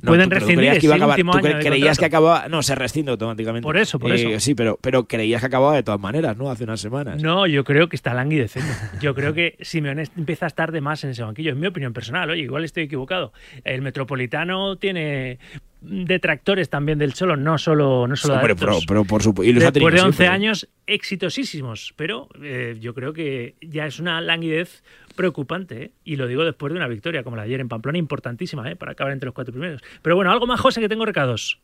pueden 0.05 0.31
rescindir 0.31 0.79
que 0.79 0.89
último 0.89 1.35
año 1.35 1.59
creías 1.61 1.99
que 1.99 2.05
acababa 2.05 2.49
no 2.49 2.62
se 2.62 2.75
rescinde 2.75 3.11
automáticamente. 3.11 3.65
Por 3.65 3.77
eso 3.77 3.99
por 3.99 4.12
eso. 4.12 4.29
eh, 4.29 4.41
sí 4.41 4.55
pero 4.55 4.79
pero 4.81 5.07
creías 5.07 5.41
que 5.41 5.47
acababa 5.47 5.75
de 5.75 5.83
todas 5.83 6.01
maneras 6.01 6.37
no 6.37 6.51
hace 6.51 6.65
unas 6.65 6.81
semanas. 6.81 7.23
No 7.23 7.47
yo 7.47 7.65
creo 7.65 7.89
que 7.89 7.97
está 7.97 8.15
languideciendo 8.15 8.73
yo 9.01 9.15
creo 9.15 9.35
que 9.35 9.57
Simeone 9.61 10.05
empieza 10.17 10.47
a 10.47 10.49
estar 10.49 10.73
de 10.73 10.81
más 10.81 11.03
en 11.05 11.11
ese 11.11 11.23
banquillo 11.23 11.53
en 11.53 11.61
mi 11.61 11.67
opinión 11.67 11.93
personal 11.93 12.31
oye 12.31 12.43
igual 12.43 12.65
estoy 12.65 12.85
equivocado. 12.85 13.33
El 13.65 13.83
Metropolitano 13.83 14.77
tiene 14.77 15.39
detractores 15.83 16.69
también 16.69 16.99
del 16.99 17.12
Cholo, 17.12 17.37
no 17.37 17.59
solo, 17.59 18.07
no 18.07 18.17
solo 18.17 18.35
Hombre, 18.35 18.55
pero, 18.55 18.79
pero, 18.87 19.05
por 19.05 19.23
supuesto. 19.23 19.51
Y 19.51 19.53
Después 19.55 19.95
de 19.95 20.01
11 20.01 20.27
años 20.29 20.69
exitosísimos, 20.87 21.93
pero 21.97 22.29
eh, 22.43 22.77
yo 22.81 22.95
creo 22.95 23.12
que 23.12 23.57
ya 23.61 23.87
es 23.87 23.99
una 23.99 24.21
languidez 24.21 24.83
preocupante, 25.17 25.83
¿eh? 25.83 25.91
y 26.05 26.17
lo 26.17 26.27
digo 26.27 26.45
después 26.45 26.73
de 26.73 26.79
una 26.79 26.89
victoria 26.89 27.23
como 27.23 27.37
la 27.37 27.43
de 27.43 27.49
ayer 27.49 27.61
en 27.61 27.69
Pamplona, 27.69 27.99
importantísima 27.99 28.71
¿eh? 28.71 28.77
para 28.77 28.93
acabar 28.93 29.12
entre 29.12 29.27
los 29.27 29.35
cuatro 29.35 29.53
primeros. 29.53 29.83
Pero 30.01 30.17
bueno, 30.17 30.31
algo 30.31 30.47
más, 30.47 30.61
José, 30.61 30.81
que 30.81 30.89
tengo 30.89 31.05
recados. 31.05 31.61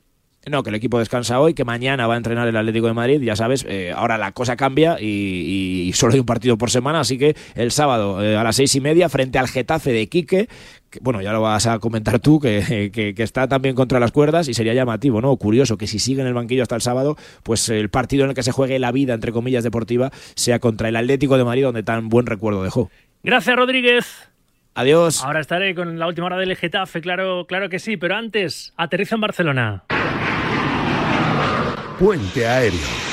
No, 0.46 0.62
que 0.62 0.70
el 0.70 0.76
equipo 0.76 0.98
descansa 0.98 1.40
hoy, 1.40 1.52
que 1.52 1.64
mañana 1.64 2.06
va 2.06 2.14
a 2.14 2.16
entrenar 2.16 2.46
el 2.46 2.56
Atlético 2.56 2.86
de 2.86 2.94
Madrid, 2.94 3.20
ya 3.20 3.34
sabes, 3.34 3.66
eh, 3.68 3.92
ahora 3.94 4.16
la 4.18 4.32
cosa 4.32 4.56
cambia 4.56 4.98
y, 5.00 5.90
solo 5.94 6.14
hay 6.14 6.20
un 6.20 6.26
partido 6.26 6.56
por 6.56 6.70
semana, 6.70 7.00
así 7.00 7.18
que 7.18 7.36
el 7.54 7.72
sábado 7.72 8.18
a 8.18 8.44
las 8.44 8.56
seis 8.56 8.74
y 8.76 8.80
media 8.80 9.08
frente 9.08 9.38
al 9.38 9.48
Getafe 9.48 9.92
de 9.92 10.08
Quique, 10.08 10.48
que, 10.90 11.00
bueno, 11.02 11.20
ya 11.20 11.32
lo 11.32 11.40
vas 11.40 11.66
a 11.66 11.78
comentar 11.78 12.18
tú, 12.18 12.40
que, 12.40 12.90
que, 12.92 13.22
está 13.22 13.48
también 13.48 13.74
contra 13.74 14.00
las 14.00 14.12
cuerdas 14.12 14.48
y 14.48 14.54
sería 14.54 14.74
llamativo, 14.74 15.20
¿no? 15.20 15.36
Curioso 15.36 15.76
que 15.76 15.86
si 15.86 15.98
sigue 15.98 16.20
en 16.20 16.26
el 16.26 16.34
banquillo 16.34 16.62
hasta 16.62 16.74
el 16.74 16.82
sábado, 16.82 17.16
pues 17.42 17.68
el 17.68 17.90
partido 17.90 18.24
en 18.24 18.30
el 18.30 18.34
que 18.34 18.42
se 18.42 18.52
juegue 18.52 18.78
la 18.78 18.92
vida, 18.92 19.14
entre 19.14 19.32
comillas, 19.32 19.64
deportiva, 19.64 20.10
sea 20.34 20.58
contra 20.58 20.88
el 20.88 20.96
Atlético 20.96 21.36
de 21.36 21.44
Madrid, 21.44 21.64
donde 21.64 21.82
tan 21.82 22.08
buen 22.08 22.26
recuerdo 22.26 22.62
dejó. 22.62 22.90
Gracias, 23.22 23.56
Rodríguez. 23.56 24.28
Adiós. 24.74 25.24
Ahora 25.24 25.40
estaré 25.40 25.74
con 25.74 25.98
la 25.98 26.06
última 26.06 26.26
hora 26.26 26.36
del 26.36 26.54
Getafe, 26.54 27.00
claro, 27.00 27.46
claro 27.46 27.68
que 27.68 27.80
sí, 27.80 27.96
pero 27.96 28.14
antes, 28.14 28.72
aterriza 28.76 29.16
en 29.16 29.20
Barcelona. 29.20 29.84
Puente 31.98 32.46
aéreo. 32.46 33.07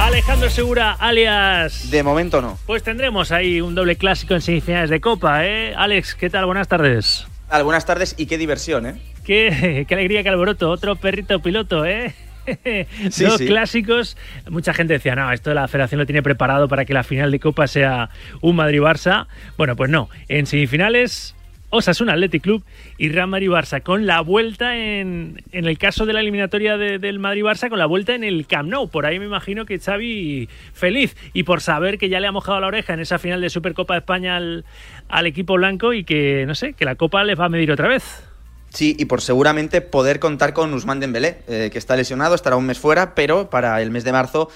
Alejandro 0.00 0.48
Segura, 0.48 0.92
alias. 0.92 1.90
De 1.90 2.02
momento 2.02 2.40
no. 2.40 2.58
Pues 2.66 2.82
tendremos 2.82 3.32
ahí 3.32 3.60
un 3.60 3.74
doble 3.74 3.96
clásico 3.96 4.34
en 4.34 4.40
semifinales 4.40 4.88
de 4.88 4.98
Copa, 4.98 5.46
¿eh? 5.46 5.74
Alex, 5.76 6.14
¿qué 6.14 6.30
tal? 6.30 6.46
Buenas 6.46 6.68
tardes. 6.68 7.26
Buenas 7.62 7.84
tardes 7.84 8.14
y 8.16 8.24
qué 8.24 8.38
diversión, 8.38 8.86
¿eh? 8.86 9.00
Qué, 9.24 9.84
qué 9.88 9.94
alegría, 9.94 10.22
qué 10.22 10.30
alboroto. 10.30 10.70
Otro 10.70 10.96
perrito 10.96 11.40
piloto, 11.40 11.84
¿eh? 11.84 12.14
Dos 13.18 13.38
clásicos. 13.38 14.16
Mucha 14.48 14.72
gente 14.72 14.94
decía, 14.94 15.14
no, 15.14 15.30
esto 15.32 15.52
la 15.52 15.68
federación 15.68 15.98
lo 15.98 16.06
tiene 16.06 16.22
preparado 16.22 16.66
para 16.66 16.86
que 16.86 16.94
la 16.94 17.02
final 17.02 17.30
de 17.30 17.38
Copa 17.38 17.66
sea 17.66 18.08
un 18.40 18.56
Madrid-Barça. 18.56 19.26
Bueno, 19.58 19.76
pues 19.76 19.90
no. 19.90 20.08
En 20.28 20.46
semifinales, 20.46 21.36
Osasuna 21.70 22.12
Athletic 22.12 22.42
Club 22.42 22.64
y 22.98 23.08
Real 23.08 23.28
Madrid-Barça. 23.28 23.82
Con 23.82 24.06
la 24.06 24.20
vuelta 24.20 24.76
en, 24.76 25.42
en 25.52 25.64
el 25.64 25.78
caso 25.78 26.04
de 26.06 26.12
la 26.12 26.20
eliminatoria 26.20 26.76
del 26.76 27.18
Madrid-Barça, 27.18 27.68
con 27.68 27.78
la 27.78 27.86
vuelta 27.86 28.14
en 28.14 28.24
el 28.24 28.46
Camp 28.46 28.68
Nou. 28.68 28.88
Por 28.88 29.06
ahí 29.06 29.18
me 29.18 29.24
imagino 29.24 29.64
que 29.64 29.78
Xavi 29.78 30.48
feliz. 30.72 31.16
Y 31.32 31.44
por 31.44 31.60
saber 31.60 31.98
que 31.98 32.08
ya 32.08 32.20
le 32.20 32.26
ha 32.26 32.32
mojado 32.32 32.60
la 32.60 32.66
oreja 32.66 32.92
en 32.92 33.00
esa 33.00 33.18
final 33.18 33.40
de 33.40 33.50
Supercopa 33.50 33.94
de 33.94 34.00
España 34.00 34.36
al, 34.36 34.64
al 35.08 35.26
equipo 35.26 35.54
blanco 35.54 35.92
y 35.92 36.04
que, 36.04 36.44
no 36.46 36.54
sé, 36.54 36.74
que 36.74 36.84
la 36.84 36.96
Copa 36.96 37.24
les 37.24 37.38
va 37.38 37.46
a 37.46 37.48
medir 37.48 37.72
otra 37.72 37.88
vez. 37.88 38.24
Sí, 38.72 38.94
y 38.98 39.06
por 39.06 39.20
seguramente 39.20 39.80
poder 39.80 40.20
contar 40.20 40.52
con 40.52 40.72
Usman 40.72 41.00
Dembélé, 41.00 41.38
eh, 41.48 41.70
que 41.72 41.78
está 41.78 41.96
lesionado, 41.96 42.36
estará 42.36 42.54
un 42.54 42.66
mes 42.66 42.78
fuera, 42.78 43.16
pero 43.16 43.50
para 43.50 43.82
el 43.82 43.90
mes 43.90 44.04
de 44.04 44.12
marzo 44.12 44.48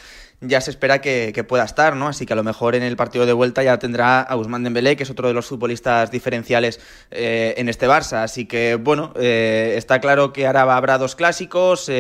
ya 0.46 0.60
se 0.60 0.70
espera 0.70 1.00
que, 1.00 1.44
pueda 1.48 1.64
estar, 1.64 1.96
¿no? 1.96 2.08
Así 2.08 2.26
que 2.26 2.32
a 2.32 2.36
lo 2.36 2.44
mejor 2.44 2.74
en 2.74 2.82
el 2.82 2.96
partido 2.96 3.26
de 3.26 3.32
vuelta 3.32 3.62
ya 3.62 3.78
tendrá 3.78 4.20
a 4.20 4.36
Usman 4.36 4.62
Dembélé, 4.62 4.96
que 4.96 5.02
es 5.02 5.10
otro 5.10 5.28
de 5.28 5.34
los 5.34 5.46
futbolistas 5.46 6.10
diferenciales 6.10 6.80
eh, 7.10 7.54
en 7.56 7.68
este 7.68 7.86
Barça. 7.86 8.22
Así 8.22 8.46
que, 8.46 8.76
bueno, 8.76 9.12
eh, 9.16 9.74
está 9.76 10.00
claro 10.00 10.32
que 10.32 10.46
ahora 10.46 10.62
habrá 10.76 10.98
dos 10.98 11.16
clásicos, 11.16 11.90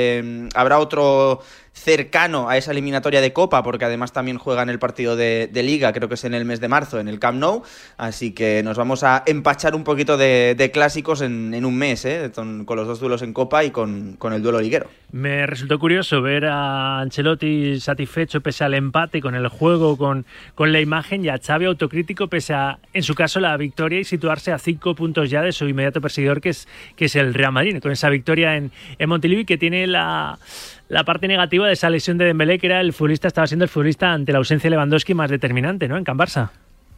habrá 0.54 0.78
otro 0.78 1.42
cercano 1.74 2.48
a 2.48 2.56
esa 2.56 2.70
eliminatoria 2.70 3.20
de 3.20 3.32
Copa, 3.32 3.62
porque 3.62 3.84
además 3.84 4.12
también 4.12 4.38
juegan 4.38 4.70
el 4.70 4.78
partido 4.78 5.16
de, 5.16 5.50
Liga, 5.64 5.92
creo 5.92 6.08
que 6.08 6.14
es 6.14 6.24
en 6.24 6.34
el 6.34 6.44
mes 6.44 6.60
de 6.60 6.68
marzo, 6.68 7.00
en 7.00 7.08
el 7.08 7.18
Camp 7.18 7.38
Nou, 7.38 7.62
así 7.96 8.32
que 8.32 8.62
nos 8.62 8.76
vamos 8.76 9.02
a 9.02 9.22
empachar 9.26 9.74
un 9.74 9.82
poquito 9.82 10.16
de, 10.16 10.70
clásicos 10.72 11.20
en, 11.20 11.64
un 11.64 11.76
mes, 11.76 12.04
¿eh? 12.04 12.30
con, 12.34 12.64
los 12.66 12.86
dos 12.86 13.00
duelos 13.00 13.22
en 13.22 13.32
Copa 13.32 13.64
y 13.64 13.70
con, 13.70 14.18
el 14.32 14.42
duelo 14.42 14.60
liguero. 14.60 14.88
Me 15.10 15.46
resultó 15.46 15.78
curioso 15.78 16.22
ver 16.22 16.44
a 16.46 17.00
Ancelotti 17.00 17.80
satisfecho 17.80 18.40
pese 18.40 18.64
al 18.64 18.74
empate 18.74 19.20
con 19.20 19.34
el 19.34 19.48
juego, 19.48 19.96
con, 19.96 20.26
con 20.54 20.72
la 20.72 20.80
imagen, 20.80 21.24
y 21.24 21.28
a 21.28 21.38
Xavi 21.38 21.64
autocrítico 21.64 22.28
pese 22.28 22.54
a, 22.54 22.78
en 22.92 23.02
su 23.02 23.14
caso, 23.14 23.40
la 23.40 23.56
victoria 23.56 24.00
y 24.00 24.04
situarse 24.04 24.52
a 24.52 24.58
cinco 24.58 24.94
puntos 24.94 25.30
ya 25.30 25.42
de 25.42 25.52
su 25.52 25.66
inmediato 25.66 26.00
perseguidor, 26.00 26.40
que 26.40 26.50
es, 26.50 26.68
que 26.94 27.06
es 27.06 27.16
el 27.16 27.34
Real 27.34 27.52
Madrid, 27.52 27.80
con 27.80 27.90
esa 27.90 28.10
victoria 28.10 28.56
en, 28.56 28.70
en 28.98 29.08
Montilivi 29.08 29.44
que 29.44 29.58
tiene 29.58 29.86
la 29.86 30.38
la 30.88 31.04
parte 31.04 31.28
negativa 31.28 31.66
de 31.66 31.72
esa 31.72 31.90
lesión 31.90 32.18
de 32.18 32.26
Dembélé, 32.26 32.58
que 32.58 32.66
era 32.66 32.80
el 32.80 32.92
futbolista, 32.92 33.28
estaba 33.28 33.46
siendo 33.46 33.64
el 33.64 33.68
futbolista 33.68 34.12
ante 34.12 34.32
la 34.32 34.38
ausencia 34.38 34.68
de 34.68 34.76
Lewandowski 34.76 35.14
más 35.14 35.30
determinante, 35.30 35.88
¿no? 35.88 35.96
En 35.96 36.04
Can 36.04 36.18
Barça. 36.18 36.50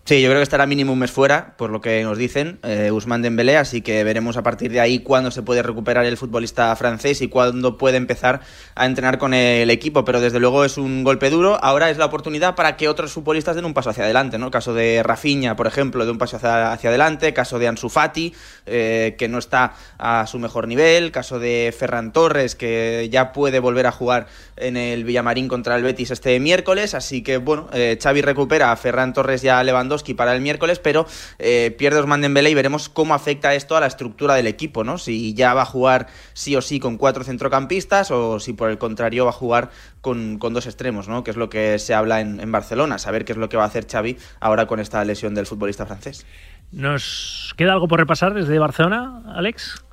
Sí, 0.08 0.22
yo 0.22 0.28
creo 0.28 0.38
que 0.38 0.44
estará 0.44 0.66
mínimo 0.66 0.92
un 0.92 1.00
mes 1.00 1.10
fuera, 1.10 1.56
por 1.56 1.70
lo 1.70 1.80
que 1.80 2.04
nos 2.04 2.16
dicen, 2.16 2.60
eh, 2.62 2.92
Usman 2.92 3.22
Dembélé, 3.22 3.56
así 3.56 3.80
que 3.80 4.04
veremos 4.04 4.36
a 4.36 4.44
partir 4.44 4.70
de 4.70 4.78
ahí 4.78 5.00
cuándo 5.00 5.32
se 5.32 5.42
puede 5.42 5.64
recuperar 5.64 6.06
el 6.06 6.16
futbolista 6.16 6.76
francés 6.76 7.22
y 7.22 7.28
cuándo 7.28 7.76
puede 7.76 7.96
empezar 7.96 8.40
a 8.76 8.86
entrenar 8.86 9.18
con 9.18 9.34
el 9.34 9.68
equipo, 9.68 10.04
pero 10.04 10.20
desde 10.20 10.38
luego 10.38 10.64
es 10.64 10.78
un 10.78 11.02
golpe 11.02 11.28
duro. 11.28 11.58
Ahora 11.60 11.90
es 11.90 11.98
la 11.98 12.04
oportunidad 12.04 12.54
para 12.54 12.76
que 12.76 12.88
otros 12.88 13.10
futbolistas 13.10 13.56
den 13.56 13.64
un 13.64 13.74
paso 13.74 13.90
hacia 13.90 14.04
adelante, 14.04 14.38
¿no? 14.38 14.52
Caso 14.52 14.74
de 14.74 15.02
Rafinha, 15.02 15.56
por 15.56 15.66
ejemplo, 15.66 16.04
de 16.04 16.12
un 16.12 16.18
paso 16.18 16.36
hacia, 16.36 16.70
hacia 16.70 16.90
adelante, 16.90 17.34
caso 17.34 17.58
de 17.58 17.66
Ansu 17.66 17.88
Fati, 17.88 18.32
eh, 18.64 19.16
que 19.18 19.26
no 19.26 19.38
está 19.38 19.74
a 19.98 20.24
su 20.28 20.38
mejor 20.38 20.68
nivel, 20.68 21.10
caso 21.10 21.40
de 21.40 21.74
Ferran 21.76 22.12
Torres, 22.12 22.54
que 22.54 23.08
ya 23.10 23.32
puede 23.32 23.58
volver 23.58 23.88
a 23.88 23.90
jugar 23.90 24.28
en 24.56 24.76
el 24.76 25.02
Villamarín 25.02 25.48
contra 25.48 25.74
el 25.74 25.82
Betis 25.82 26.12
este 26.12 26.38
miércoles, 26.38 26.94
así 26.94 27.22
que 27.24 27.38
bueno, 27.38 27.68
eh, 27.72 27.98
Xavi 28.00 28.22
recupera 28.22 28.70
a 28.70 28.76
Ferran 28.76 29.12
Torres 29.12 29.42
y 29.42 29.48
a 29.48 29.64
Lewandowski 29.96 30.14
para 30.14 30.34
el 30.34 30.40
miércoles, 30.40 30.78
pero 30.78 31.06
eh, 31.38 31.74
pierde 31.76 32.00
Osman 32.00 32.20
Dembélé 32.20 32.50
y 32.50 32.54
veremos 32.54 32.88
cómo 32.88 33.14
afecta 33.14 33.54
esto 33.54 33.76
a 33.76 33.80
la 33.80 33.86
estructura 33.86 34.34
del 34.34 34.46
equipo, 34.46 34.84
¿no? 34.84 34.98
Si 34.98 35.34
ya 35.34 35.54
va 35.54 35.62
a 35.62 35.66
jugar 35.66 36.08
sí 36.34 36.56
o 36.56 36.62
sí 36.62 36.80
con 36.80 36.96
cuatro 36.96 37.24
centrocampistas 37.24 38.10
o 38.10 38.40
si 38.40 38.52
por 38.52 38.70
el 38.70 38.78
contrario 38.78 39.24
va 39.24 39.30
a 39.30 39.34
jugar 39.34 39.70
con, 40.00 40.38
dos 40.38 40.66
extremos, 40.66 41.08
¿no? 41.08 41.24
Que 41.24 41.30
es 41.30 41.36
lo 41.36 41.48
que 41.48 41.78
se 41.78 41.94
habla 41.94 42.20
en, 42.20 42.40
en 42.40 42.52
Barcelona, 42.52 42.98
saber 42.98 43.24
qué 43.24 43.32
es 43.32 43.38
lo 43.38 43.48
que 43.48 43.56
va 43.56 43.64
a 43.64 43.66
hacer 43.66 43.86
Xavi 43.86 44.16
ahora 44.40 44.66
con 44.66 44.80
esta 44.80 45.04
lesión 45.04 45.34
del 45.34 45.46
futbolista 45.46 45.86
francés. 45.86 46.26
¿Nos 46.72 47.54
queda 47.56 47.72
algo 47.72 47.88
por 47.88 48.00
repasar 48.00 48.34
desde 48.34 48.58
Barcelona, 48.58 49.22
Alex? 49.34 49.84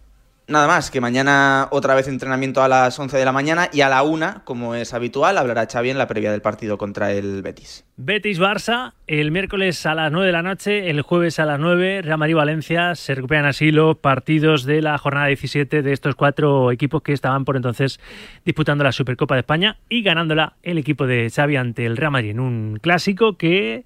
Nada 0.45 0.67
más, 0.67 0.91
que 0.91 0.99
mañana 0.99 1.69
otra 1.71 1.95
vez 1.95 2.09
entrenamiento 2.09 2.61
a 2.61 2.67
las 2.67 2.99
11 2.99 3.17
de 3.17 3.23
la 3.23 3.31
mañana 3.31 3.69
y 3.71 3.79
a 3.79 3.87
la 3.87 4.03
1, 4.03 4.41
como 4.43 4.75
es 4.75 4.93
habitual, 4.93 5.37
hablará 5.37 5.67
Xavi 5.71 5.89
en 5.89 5.97
la 5.97 6.07
previa 6.07 6.31
del 6.33 6.41
partido 6.41 6.77
contra 6.77 7.13
el 7.13 7.41
Betis. 7.41 7.85
Betis-Barça, 7.97 8.91
el 9.07 9.31
miércoles 9.31 9.85
a 9.85 9.95
las 9.95 10.11
9 10.11 10.25
de 10.27 10.31
la 10.33 10.41
noche, 10.41 10.89
el 10.89 11.01
jueves 11.01 11.39
a 11.39 11.45
las 11.45 11.59
9, 11.59 12.01
Real 12.01 12.17
Madrid-Valencia, 12.17 12.95
se 12.95 13.15
recuperan 13.15 13.45
así 13.45 13.71
los 13.71 13.95
partidos 13.97 14.65
de 14.65 14.81
la 14.81 14.97
jornada 14.97 15.27
17 15.27 15.81
de 15.81 15.93
estos 15.93 16.15
cuatro 16.15 16.71
equipos 16.73 17.01
que 17.03 17.13
estaban 17.13 17.45
por 17.45 17.55
entonces 17.55 18.01
disputando 18.43 18.83
la 18.83 18.91
Supercopa 18.91 19.35
de 19.35 19.41
España 19.41 19.77
y 19.87 20.03
ganándola 20.03 20.57
el 20.61 20.77
equipo 20.77 21.07
de 21.07 21.29
Xavi 21.33 21.55
ante 21.55 21.85
el 21.85 21.95
Real 21.95 22.11
Madrid 22.11 22.31
en 22.31 22.41
un 22.41 22.79
clásico 22.81 23.37
que 23.37 23.85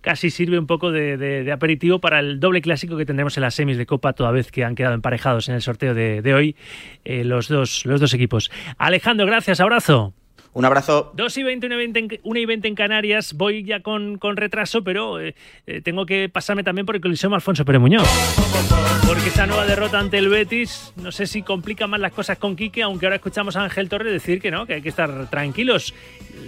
casi 0.00 0.30
sirve 0.30 0.58
un 0.58 0.66
poco 0.66 0.90
de, 0.90 1.50
aperitivo 1.52 2.00
para 2.00 2.20
el 2.20 2.40
doble 2.40 2.62
clásico 2.62 2.96
que 2.96 3.06
tendremos 3.06 3.36
en 3.36 3.42
las 3.42 3.54
semis 3.54 3.78
de 3.78 3.86
Copa, 3.86 4.12
toda 4.12 4.30
vez 4.30 4.50
que 4.50 4.64
han 4.64 4.74
quedado 4.74 4.94
emparejados 4.94 5.48
en 5.48 5.54
el 5.54 5.62
sorteo 5.62 5.94
de, 5.94 6.34
hoy 6.34 6.56
eh, 7.04 7.24
los, 7.24 7.48
dos, 7.48 7.84
los 7.86 8.00
dos 8.00 8.14
equipos. 8.14 8.50
Alejandro, 8.78 9.26
gracias, 9.26 9.60
abrazo. 9.60 10.14
Un 10.52 10.64
abrazo. 10.64 11.12
2 11.14 11.36
y 11.36 11.42
20, 11.44 12.20
1 12.24 12.38
y 12.38 12.44
20, 12.46 12.68
en 12.68 12.74
Canarias. 12.74 13.34
Voy 13.34 13.62
ya 13.62 13.80
con, 13.80 14.18
con 14.18 14.36
retraso, 14.36 14.82
pero 14.82 15.20
eh, 15.20 15.36
eh, 15.66 15.80
tengo 15.80 16.06
que 16.06 16.28
pasarme 16.28 16.64
también 16.64 16.86
por 16.86 16.96
el 16.96 17.00
Coliseo 17.00 17.32
Alfonso 17.32 17.64
Pérez 17.64 17.80
Muñoz. 17.80 18.08
Porque 19.06 19.28
esa 19.28 19.46
nueva 19.46 19.64
derrota 19.64 20.00
ante 20.00 20.18
el 20.18 20.28
Betis, 20.28 20.92
no 20.96 21.12
sé 21.12 21.28
si 21.28 21.42
complica 21.42 21.86
más 21.86 22.00
las 22.00 22.12
cosas 22.12 22.38
con 22.38 22.56
Quique, 22.56 22.82
aunque 22.82 23.06
ahora 23.06 23.16
escuchamos 23.16 23.54
a 23.54 23.62
Ángel 23.62 23.88
Torres 23.88 24.12
decir 24.12 24.40
que 24.40 24.50
no, 24.50 24.66
que 24.66 24.74
hay 24.74 24.82
que 24.82 24.88
estar 24.88 25.30
tranquilos. 25.30 25.94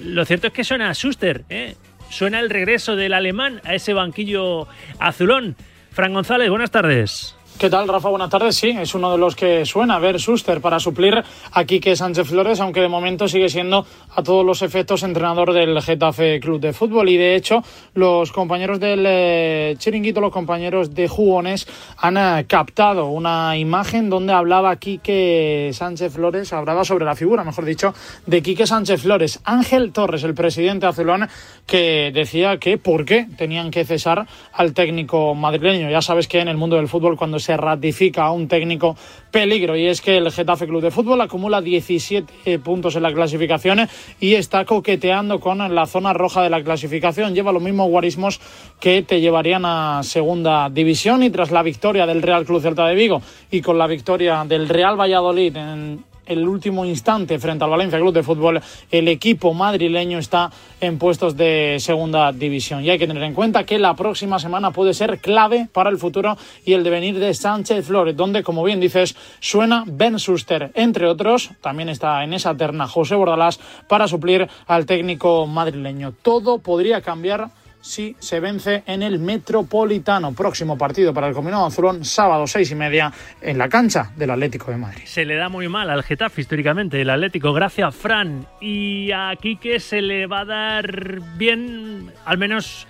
Lo 0.05 0.25
cierto 0.25 0.49
es 0.49 0.53
que 0.53 0.65
suena 0.65 0.91
a 0.91 0.95
Schuster, 0.95 1.45
¿eh? 1.49 1.77
Suena 2.13 2.41
el 2.41 2.51
regreso 2.51 2.95
del 2.95 3.15
alemán 3.15 3.61
a 3.65 3.75
ese 3.75 3.95
banquillo 3.95 4.69
azulón. 4.99 5.57
Fran 5.91 6.13
González, 6.13 6.51
buenas 6.51 6.71
tardes. 6.71 7.35
¿Qué 7.63 7.71
tal, 7.71 7.87
Rafa? 7.87 8.09
Buenas 8.09 8.29
tardes. 8.29 8.57
Sí, 8.57 8.71
es 8.71 8.93
uno 8.93 9.13
de 9.13 9.19
los 9.19 9.37
que 9.37 9.65
suena 9.65 10.01
ver 10.01 10.19
Suster 10.19 10.61
para 10.61 10.81
suplir 10.81 11.23
a 11.53 11.65
Quique 11.65 11.95
Sánchez 11.95 12.27
Flores, 12.27 12.59
aunque 12.59 12.81
de 12.81 12.89
momento 12.89 13.29
sigue 13.29 13.49
siendo 13.49 13.87
a 14.17 14.23
todos 14.25 14.45
los 14.45 14.63
efectos 14.63 15.05
entrenador 15.05 15.53
del 15.53 15.81
Getafe 15.81 16.41
Club 16.41 16.61
de 16.61 16.73
Fútbol. 16.73 17.09
Y 17.09 17.17
de 17.17 17.37
hecho, 17.37 17.63
los 17.95 18.33
compañeros 18.33 18.81
del 18.81 19.05
eh, 19.07 19.77
Chiringuito, 19.79 20.21
los 20.21 20.33
compañeros 20.33 20.93
de 20.93 21.07
Jugones, 21.07 21.69
han 21.99 22.17
eh, 22.17 22.47
captado 22.49 23.07
una 23.07 23.57
imagen 23.57 24.11
donde 24.11 24.33
hablaba 24.33 24.75
Quique 24.75 25.71
Sánchez 25.73 26.15
Flores, 26.15 26.53
hablaba 26.53 26.85
sobre 26.85 27.05
la 27.05 27.15
figura, 27.15 27.45
mejor 27.45 27.65
dicho, 27.65 27.95
de 28.27 28.43
Quique 28.43 28.67
Sánchez 28.67 29.03
Flores. 29.03 29.39
Ángel 29.45 29.93
Torres, 29.93 30.25
el 30.25 30.35
presidente 30.35 30.87
azulón, 30.87 31.29
que 31.65 32.11
decía 32.13 32.57
que 32.57 32.77
por 32.77 33.05
qué 33.05 33.29
tenían 33.37 33.71
que 33.71 33.85
cesar 33.85 34.27
al 34.53 34.75
técnico 34.75 35.37
madrileño. 35.37 35.89
Ya 35.91 36.03
sabes 36.03 36.27
que 36.27 36.41
en 36.41 36.49
el 36.49 36.57
mundo 36.57 36.75
del 36.75 36.89
fútbol, 36.89 37.17
cuando 37.17 37.39
se 37.39 37.52
ratifica 37.57 38.25
a 38.25 38.33
un 38.33 38.49
técnico 38.49 38.97
peligro 39.31 39.77
y 39.77 39.87
es 39.87 40.01
que 40.01 40.19
el 40.19 40.31
Getafe 40.31 40.67
Club 40.67 40.83
de 40.83 40.91
Fútbol 40.91 41.21
acumula 41.21 41.61
17 41.61 42.59
puntos 42.59 42.97
en 42.97 43.03
la 43.03 43.13
clasificación 43.13 43.89
y 44.21 44.35
está 44.35 44.65
coqueteando 44.65 45.41
con 45.41 45.59
la 45.75 45.87
zona 45.87 46.13
roja 46.13 46.43
de 46.43 46.51
la 46.51 46.63
clasificación. 46.63 47.35
Lleva 47.35 47.53
los 47.53 47.63
mismos 47.63 47.89
guarismos 47.89 48.41
que 48.79 49.03
te 49.03 49.21
llevarían 49.21 49.65
a 49.65 50.03
segunda 50.03 50.69
división 50.69 51.23
y 51.23 51.31
tras 51.31 51.51
la 51.51 51.63
victoria 51.63 52.07
del 52.07 52.23
Real 52.23 52.45
Club 52.45 52.61
Celta 52.61 52.87
de 52.87 52.95
Vigo 52.95 53.23
y 53.51 53.63
con 53.63 53.79
la 53.79 53.87
victoria 53.87 54.45
del 54.47 54.69
Real 54.69 55.01
Valladolid 55.01 55.57
en 55.57 56.12
el 56.27 56.47
último 56.47 56.85
instante 56.85 57.39
frente 57.39 57.65
al 57.65 57.71
Valencia 57.71 57.99
Club 57.99 58.13
de 58.15 58.23
Fútbol, 58.23 58.61
el 58.91 59.09
equipo 59.09 59.55
madrileño 59.55 60.19
está 60.19 60.51
en 60.81 60.99
puestos 60.99 61.37
de 61.37 61.77
segunda 61.81 62.33
división. 62.33 62.85
Y 62.85 62.91
hay 62.91 62.99
que 62.99 63.07
tener 63.07 63.23
en 63.23 63.35
cuenta 63.35 63.65
que 63.65 63.79
la 63.79 63.95
próxima 63.95 64.39
semana 64.39 64.71
puede 64.71 64.95
ser 64.95 65.19
clave 65.19 65.69
para 65.73 65.91
el 65.91 65.99
futuro 65.99 66.37
y 66.65 66.73
el 66.73 66.85
devenir 66.85 67.19
de 67.19 67.35
Sánchez 67.35 67.87
Flores, 67.87 68.17
donde, 68.17 68.43
como 68.43 68.65
bien 68.65 68.81
dices, 68.81 69.17
suena 69.41 69.85
Ben 69.87 70.19
Suster, 70.19 70.71
entre 70.75 71.07
otros. 71.07 71.51
También 71.61 71.89
está 71.89 72.23
en 72.25 72.35
esa 72.35 72.57
terna 72.57 72.87
José 72.87 73.15
Bordalás 73.15 73.61
para 73.89 74.09
suplir 74.09 74.49
al 74.67 74.87
técnico 74.87 75.47
madrileño. 75.47 76.13
Todo 76.23 76.59
podría 76.59 77.01
cambiar 77.01 77.51
si 77.83 78.17
se 78.19 78.41
vence 78.41 78.85
en 78.87 79.03
el 79.03 79.19
Metropolitano. 79.19 80.33
Próximo 80.33 80.79
partido 80.79 81.13
para 81.13 81.29
el 81.29 81.35
Combinado 81.35 81.67
Azulón, 81.67 82.05
sábado 82.05 82.47
seis 82.47 82.71
y 82.71 82.75
media 82.75 83.13
en 83.43 83.59
la 83.59 83.69
cancha 83.69 84.13
del 84.17 84.31
Atlético 84.31 84.71
de 84.71 84.79
Madrid. 84.79 85.03
Se 85.05 85.27
le 85.27 85.35
da 85.35 85.51
muy 85.51 85.69
mal 85.69 85.91
al 85.91 86.03
Getafe 86.03 86.41
históricamente, 86.41 87.01
el 87.03 87.11
Atlético, 87.11 87.53
gracias 87.53 87.89
a 87.89 87.93
Fran. 87.93 88.47
Y 88.61 89.11
a 89.13 89.35
Quique 89.39 89.81
se 89.81 90.01
le 90.01 90.27
va 90.27 90.41
a 90.41 90.45
dar 90.47 91.21
bien, 91.37 92.11
al 92.25 92.39
menos... 92.39 92.87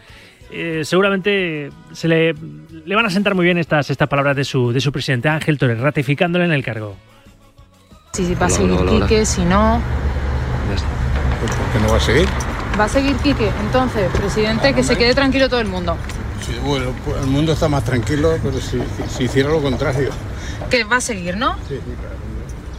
Eh, 0.55 0.85
seguramente 0.85 1.71
se 1.93 2.09
le, 2.09 2.35
le, 2.85 2.95
van 2.95 3.07
a 3.07 3.09
sentar 3.09 3.35
muy 3.35 3.47
bien 3.47 3.57
estas, 3.57 3.89
estas 3.89 4.07
palabras 4.07 4.37
de 4.37 4.45
su, 4.45 4.71
de 4.71 4.83
su 4.83 4.93
presidente 4.93 5.31
Ángel 5.31 5.57
Torres, 5.57 5.81
ratificándole 5.81 6.45
en 6.45 6.53
el 6.53 6.63
cargo. 6.63 6.95
Si 8.13 8.35
va 8.35 8.45
a 8.45 8.51
seguir 8.51 8.77
Quique, 8.85 9.25
si 9.25 9.47
no... 9.47 9.81
¿Por 11.41 11.73
qué 11.73 11.87
no 11.87 11.91
va 11.91 11.97
a 11.97 12.01
seguir? 12.01 12.29
Va 12.79 12.85
a 12.85 12.89
seguir 12.89 13.17
Quique, 13.17 13.51
entonces, 13.61 14.11
presidente, 14.17 14.75
que 14.75 14.83
se 14.83 14.97
quede 14.97 15.15
tranquilo 15.15 15.49
todo 15.49 15.61
el 15.61 15.69
mundo. 15.69 15.97
Sí, 16.41 16.55
bueno, 16.65 16.93
pues 17.05 17.19
el 17.23 17.27
mundo 17.29 17.53
está 17.53 17.69
más 17.69 17.85
tranquilo, 17.85 18.37
pero 18.43 18.59
si, 18.59 18.83
hiciera 19.23 19.51
lo 19.51 19.61
contrario. 19.61 20.11
Que 20.71 20.83
va 20.85 20.97
a 20.97 21.01
seguir, 21.01 21.37
¿no? 21.37 21.57
Sí, 21.69 21.79
claro. 22.01 22.23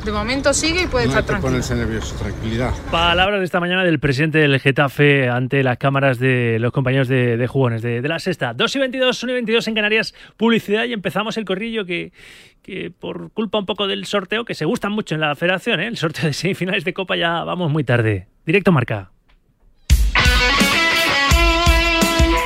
De 0.03 0.11
momento 0.11 0.53
sigue 0.53 0.83
y 0.83 0.87
puede 0.87 1.05
estar 1.05 1.23
tranquilo. 1.23 1.51
ponerse 1.51 1.75
nervioso, 1.75 2.15
tranquilidad. 2.15 2.73
Palabras 2.91 3.39
de 3.39 3.45
esta 3.45 3.61
mañana 3.61 3.85
del 3.85 3.99
presidente 3.99 4.39
del 4.39 4.59
Getafe 4.59 5.29
ante 5.29 5.63
las 5.63 5.77
cámaras 5.77 6.19
de 6.19 6.57
los 6.59 6.73
compañeros 6.73 7.07
de, 7.07 7.47
jugones 7.47 7.81
de, 7.81 8.01
la 8.01 8.19
sexta. 8.19 8.53
2 8.53 8.75
y 8.75 8.79
22, 8.79 9.23
1 9.23 9.31
y 9.31 9.35
22 9.35 9.67
en 9.69 9.75
Canarias, 9.75 10.13
publicidad 10.35 10.83
y 10.83 10.91
empezamos 10.91 11.37
el 11.37 11.45
corrillo 11.45 11.85
que, 11.85 12.11
que 12.61 12.91
por 12.91 13.31
culpa 13.31 13.59
un 13.59 13.65
poco 13.65 13.87
del 13.87 14.05
sorteo, 14.05 14.43
que 14.43 14.55
se 14.55 14.65
gustan 14.65 14.91
mucho 14.91 15.15
en 15.15 15.21
la 15.21 15.35
federación, 15.35 15.79
¿eh? 15.79 15.87
el 15.87 15.95
sorteo 15.95 16.25
de 16.25 16.33
semifinales 16.33 16.83
de 16.83 16.93
Copa 16.93 17.15
ya 17.15 17.45
vamos 17.45 17.71
muy 17.71 17.85
tarde. 17.85 18.27
Directo 18.45 18.73
marca. 18.73 19.12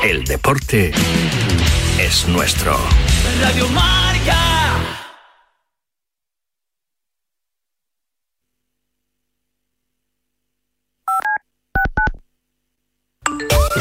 El 0.07 0.23
deporte 0.23 0.93
es 1.99 2.27
nuestro. 2.29 2.77
Radio 3.41 3.67
Marca. 3.67 4.37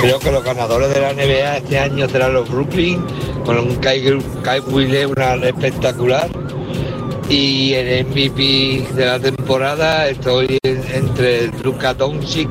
Creo 0.00 0.18
que 0.18 0.32
los 0.32 0.42
ganadores 0.42 0.92
de 0.92 1.00
la 1.00 1.12
NBA 1.12 1.58
este 1.58 1.78
año 1.78 2.08
serán 2.08 2.32
los 2.32 2.50
Brooklyn, 2.50 3.06
con 3.44 3.58
un 3.58 3.76
Kai, 3.76 4.18
Kai 4.42 4.60
una 5.04 5.34
espectacular. 5.46 6.28
Y 7.28 7.74
el 7.74 8.04
MVP 8.04 8.88
de 8.94 9.06
la 9.06 9.20
temporada 9.20 10.08
estoy 10.08 10.58
entre 10.64 11.52
Luka 11.62 11.94
Doncic 11.94 12.50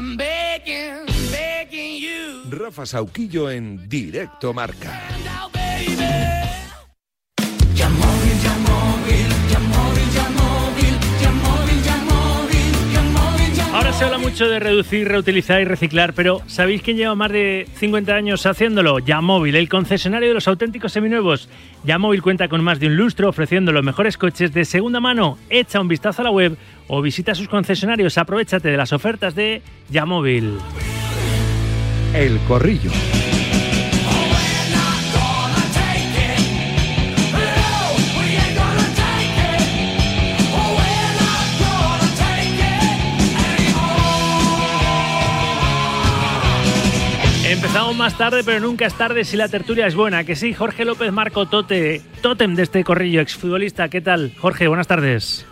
I'm 0.00 0.16
begging, 0.16 1.04
begging 1.30 1.96
you. 2.00 2.44
Rafa 2.48 2.86
Sauquillo 2.86 3.50
en 3.50 3.86
Directo 3.86 4.54
Marca. 4.54 4.98
Se 14.00 14.06
habla 14.06 14.16
mucho 14.16 14.48
de 14.48 14.58
reducir, 14.58 15.06
reutilizar 15.06 15.60
y 15.60 15.66
reciclar, 15.66 16.14
pero 16.14 16.40
¿sabéis 16.46 16.80
quién 16.80 16.96
lleva 16.96 17.14
más 17.14 17.30
de 17.30 17.68
50 17.74 18.14
años 18.14 18.46
haciéndolo? 18.46 18.98
Yamóvil, 18.98 19.54
el 19.56 19.68
concesionario 19.68 20.28
de 20.28 20.34
los 20.34 20.48
auténticos 20.48 20.92
seminuevos. 20.92 21.50
Yamóvil 21.84 22.22
cuenta 22.22 22.48
con 22.48 22.64
más 22.64 22.80
de 22.80 22.86
un 22.86 22.96
lustro 22.96 23.28
ofreciendo 23.28 23.72
los 23.72 23.84
mejores 23.84 24.16
coches 24.16 24.54
de 24.54 24.64
segunda 24.64 25.00
mano. 25.00 25.36
Echa 25.50 25.82
un 25.82 25.88
vistazo 25.88 26.22
a 26.22 26.24
la 26.24 26.30
web 26.30 26.56
o 26.88 27.02
visita 27.02 27.34
sus 27.34 27.48
concesionarios. 27.48 28.16
Aprovechate 28.16 28.70
de 28.70 28.76
las 28.78 28.94
ofertas 28.94 29.34
de 29.34 29.60
Yamóvil. 29.90 30.56
El 32.14 32.38
Corrillo. 32.48 32.90
Empezamos 47.60 47.94
más 47.94 48.16
tarde, 48.16 48.42
pero 48.42 48.58
nunca 48.58 48.86
es 48.86 48.94
tarde 48.94 49.22
si 49.22 49.36
la 49.36 49.46
tertulia 49.46 49.86
es 49.86 49.94
buena. 49.94 50.24
Que 50.24 50.34
sí, 50.34 50.54
Jorge 50.54 50.86
López 50.86 51.12
Marco 51.12 51.44
Tote, 51.44 52.00
tótem 52.22 52.54
de 52.54 52.62
este 52.62 52.82
corrillo, 52.82 53.20
exfutbolista. 53.20 53.90
¿Qué 53.90 54.00
tal? 54.00 54.32
Jorge, 54.38 54.66
buenas 54.66 54.86
tardes. 54.86 55.44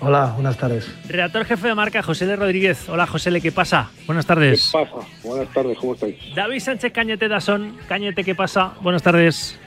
Hola, 0.00 0.32
buenas 0.34 0.58
tardes. 0.58 0.86
Redactor 1.08 1.46
jefe 1.46 1.68
de 1.68 1.74
marca, 1.74 2.02
José 2.02 2.26
L. 2.26 2.36
Rodríguez. 2.36 2.90
Hola, 2.90 3.06
José 3.06 3.30
L. 3.30 3.40
¿Qué 3.40 3.52
pasa? 3.52 3.90
Buenas 4.04 4.26
tardes. 4.26 4.70
¿Qué 4.70 4.84
pasa? 4.84 5.08
Buenas 5.22 5.48
tardes, 5.54 5.78
¿cómo 5.78 5.94
estáis? 5.94 6.16
David 6.34 6.60
Sánchez 6.60 6.92
Cañete 6.92 7.26
Dasón. 7.26 7.78
Cañete, 7.88 8.22
¿qué 8.22 8.34
pasa? 8.34 8.74
Buenas 8.82 9.02
tardes. 9.02 9.58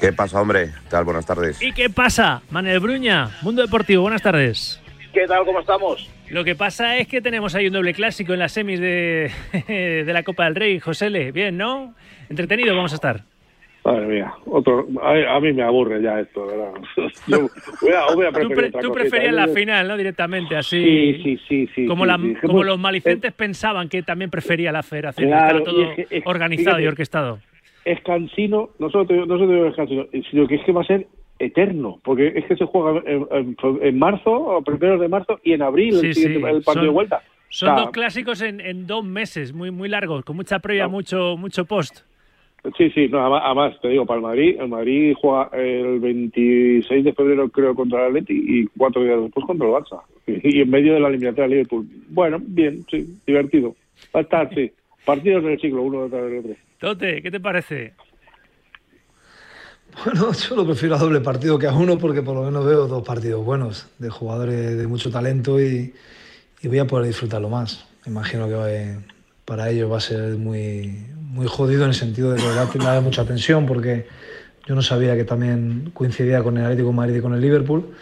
¿Qué 0.00 0.14
pasa, 0.14 0.40
hombre? 0.40 0.68
¿Qué 0.84 0.88
tal? 0.88 1.04
Buenas 1.04 1.26
tardes. 1.26 1.60
¿Y 1.60 1.72
qué 1.72 1.90
pasa? 1.90 2.40
Manuel 2.48 2.80
Bruña, 2.80 3.28
Mundo 3.42 3.60
Deportivo. 3.60 4.00
Buenas 4.00 4.22
tardes. 4.22 4.80
¿Qué 5.12 5.26
tal? 5.26 5.44
¿Cómo 5.44 5.60
estamos? 5.60 6.08
Lo 6.32 6.44
que 6.44 6.54
pasa 6.54 6.96
es 6.96 7.06
que 7.08 7.20
tenemos 7.20 7.54
ahí 7.54 7.66
un 7.66 7.74
doble 7.74 7.92
clásico 7.92 8.32
en 8.32 8.38
las 8.38 8.52
semis 8.52 8.80
de, 8.80 9.30
de 9.68 10.12
la 10.12 10.22
Copa 10.22 10.44
del 10.44 10.54
Rey. 10.54 10.80
José 10.80 11.06
L. 11.08 11.30
Bien, 11.30 11.56
¿no? 11.56 11.94
Entretenido 12.30 12.74
vamos 12.74 12.92
a 12.92 12.94
estar. 12.94 13.20
Madre 13.84 14.06
mía, 14.06 14.32
otro, 14.46 14.86
a, 15.02 15.36
a 15.36 15.40
mí 15.40 15.52
me 15.52 15.62
aburre 15.64 16.00
ya 16.00 16.20
esto, 16.20 16.46
¿verdad? 16.46 16.70
Yo 17.26 17.48
voy 17.80 17.90
a, 17.92 18.14
voy 18.14 18.26
a 18.26 18.30
Tú, 18.32 18.48
pre- 18.48 18.70
preferías 18.92 19.34
la 19.34 19.48
final, 19.48 19.88
¿no? 19.88 19.96
Directamente, 19.96 20.54
así. 20.56 20.80
Sí, 20.82 21.20
sí, 21.22 21.40
sí, 21.48 21.68
sí. 21.74 21.86
Como, 21.86 22.04
sí, 22.04 22.08
la- 22.08 22.16
sí. 22.16 22.34
como 22.46 22.62
los 22.62 22.78
malicentes 22.78 23.32
pensaban 23.32 23.88
que 23.88 24.02
también 24.04 24.30
prefería 24.30 24.70
la 24.70 24.84
federación. 24.84 25.28
Claro, 25.28 25.58
estaba 25.58 25.64
todo 25.76 25.92
es 25.96 26.06
es- 26.10 26.22
organizado 26.26 26.78
y 26.80 26.86
orquestado. 26.86 27.40
Es 27.84 28.00
cansino, 28.02 28.70
no 28.78 28.88
solo 28.88 29.04
te, 29.06 29.14
no 29.16 29.26
solo 29.26 29.48
te 29.48 29.52
digo 29.54 29.66
es 29.66 29.74
cansino, 29.74 30.06
sino 30.30 30.46
que 30.46 30.54
es 30.54 30.64
que 30.64 30.70
va 30.72 30.82
a 30.82 30.84
ser 30.84 31.08
eterno, 31.44 31.98
porque 32.04 32.28
es 32.34 32.44
que 32.46 32.56
se 32.56 32.64
juega 32.66 33.00
en, 33.06 33.26
en- 33.30 33.56
en 33.82 33.98
marzo, 33.98 34.56
a 34.56 34.62
primeros 34.62 35.00
de 35.00 35.08
marzo, 35.08 35.40
y 35.42 35.52
en 35.52 35.62
abril 35.62 35.94
Sí, 35.94 36.06
el, 36.06 36.14
sí, 36.14 36.24
el 36.24 36.40
partido 36.40 36.62
son- 36.74 36.82
de 36.84 36.88
vuelta. 36.90 37.22
Son 37.48 37.68
O 37.68 37.72
sea, 37.74 37.80
dos 37.82 37.90
clásicos 37.92 38.40
en, 38.40 38.60
en 38.60 38.86
dos 38.86 39.04
meses, 39.04 39.52
muy, 39.52 39.70
muy 39.70 39.88
largos, 39.88 40.24
con 40.24 40.36
mucha 40.36 40.58
previa, 40.60 40.88
mucho, 40.88 41.36
mucho 41.36 41.64
post. 41.66 41.98
Sí, 42.78 42.90
sí, 42.90 43.08
no, 43.08 43.18
además, 43.20 43.42
además, 43.44 43.80
te 43.82 43.88
digo, 43.88 44.06
para 44.06 44.18
el 44.18 44.22
Madrid, 44.22 44.56
el 44.60 44.68
Madrid 44.68 45.14
juega 45.20 45.50
el 45.52 45.98
26 45.98 47.04
de 47.04 47.12
febrero, 47.12 47.48
creo, 47.48 47.74
contra 47.74 48.02
el 48.02 48.06
Atleti 48.16 48.34
y 48.34 48.66
cuatro 48.78 49.02
días 49.02 49.20
después 49.20 49.44
contra 49.46 49.66
el 49.66 49.72
Barça. 49.74 50.00
Y, 50.28 50.58
y 50.58 50.60
en 50.62 50.70
medio 50.70 50.94
de 50.94 51.00
la 51.00 51.08
eliminatoria 51.08 51.44
de 51.44 51.48
Liverpool. 51.56 51.86
Bueno, 52.08 52.38
bien, 52.40 52.84
sí, 52.88 53.04
divertido. 53.26 53.74
Va 54.14 54.20
a 54.20 54.22
estar, 54.22 54.54
sí. 54.54 54.70
Partidos 55.04 55.42
del 55.42 55.60
siglo, 55.60 55.82
uno 55.82 56.04
detrás 56.04 56.22
del 56.30 56.38
otro. 56.38 56.52
Tote, 56.78 57.20
¿qué 57.20 57.30
te 57.32 57.40
parece? 57.40 57.94
Bueno, 60.04 60.32
yo 60.48 60.56
lo 60.56 60.66
prefiero 60.66 60.96
a 60.96 60.98
doble 60.98 61.20
partido 61.20 61.58
que 61.58 61.66
a 61.66 61.72
uno 61.72 61.98
porque 61.98 62.22
por 62.22 62.34
lo 62.34 62.42
menos 62.44 62.64
veo 62.64 62.86
dos 62.88 63.04
partidos 63.04 63.44
buenos 63.44 63.86
de 63.98 64.10
jugadores 64.10 64.76
de 64.76 64.86
mucho 64.86 65.10
talento 65.10 65.60
y, 65.60 65.94
voy 66.64 66.78
a 66.78 66.86
poder 66.86 67.06
disfrutarlo 67.06 67.48
más. 67.48 67.84
Me 68.04 68.12
imagino 68.12 68.48
que 68.48 68.96
para 69.44 69.70
ellos 69.70 69.90
va 69.90 69.98
a 69.98 70.00
ser 70.00 70.36
muy, 70.36 71.06
muy 71.20 71.46
jodido 71.46 71.82
en 71.82 71.88
el 71.88 71.94
sentido 71.94 72.32
de 72.32 72.40
que 72.40 72.78
va 72.78 72.88
a 72.88 72.92
haber 72.92 73.02
mucha 73.02 73.24
tensión 73.24 73.66
porque 73.66 74.06
yo 74.66 74.74
no 74.74 74.82
sabía 74.82 75.16
que 75.16 75.24
también 75.24 75.90
coincidía 75.92 76.42
con 76.42 76.56
el 76.56 76.64
Atlético 76.64 76.92
Madrid 76.92 77.16
y 77.16 77.20
con 77.20 77.34
el 77.34 77.40
Liverpool, 77.40 77.94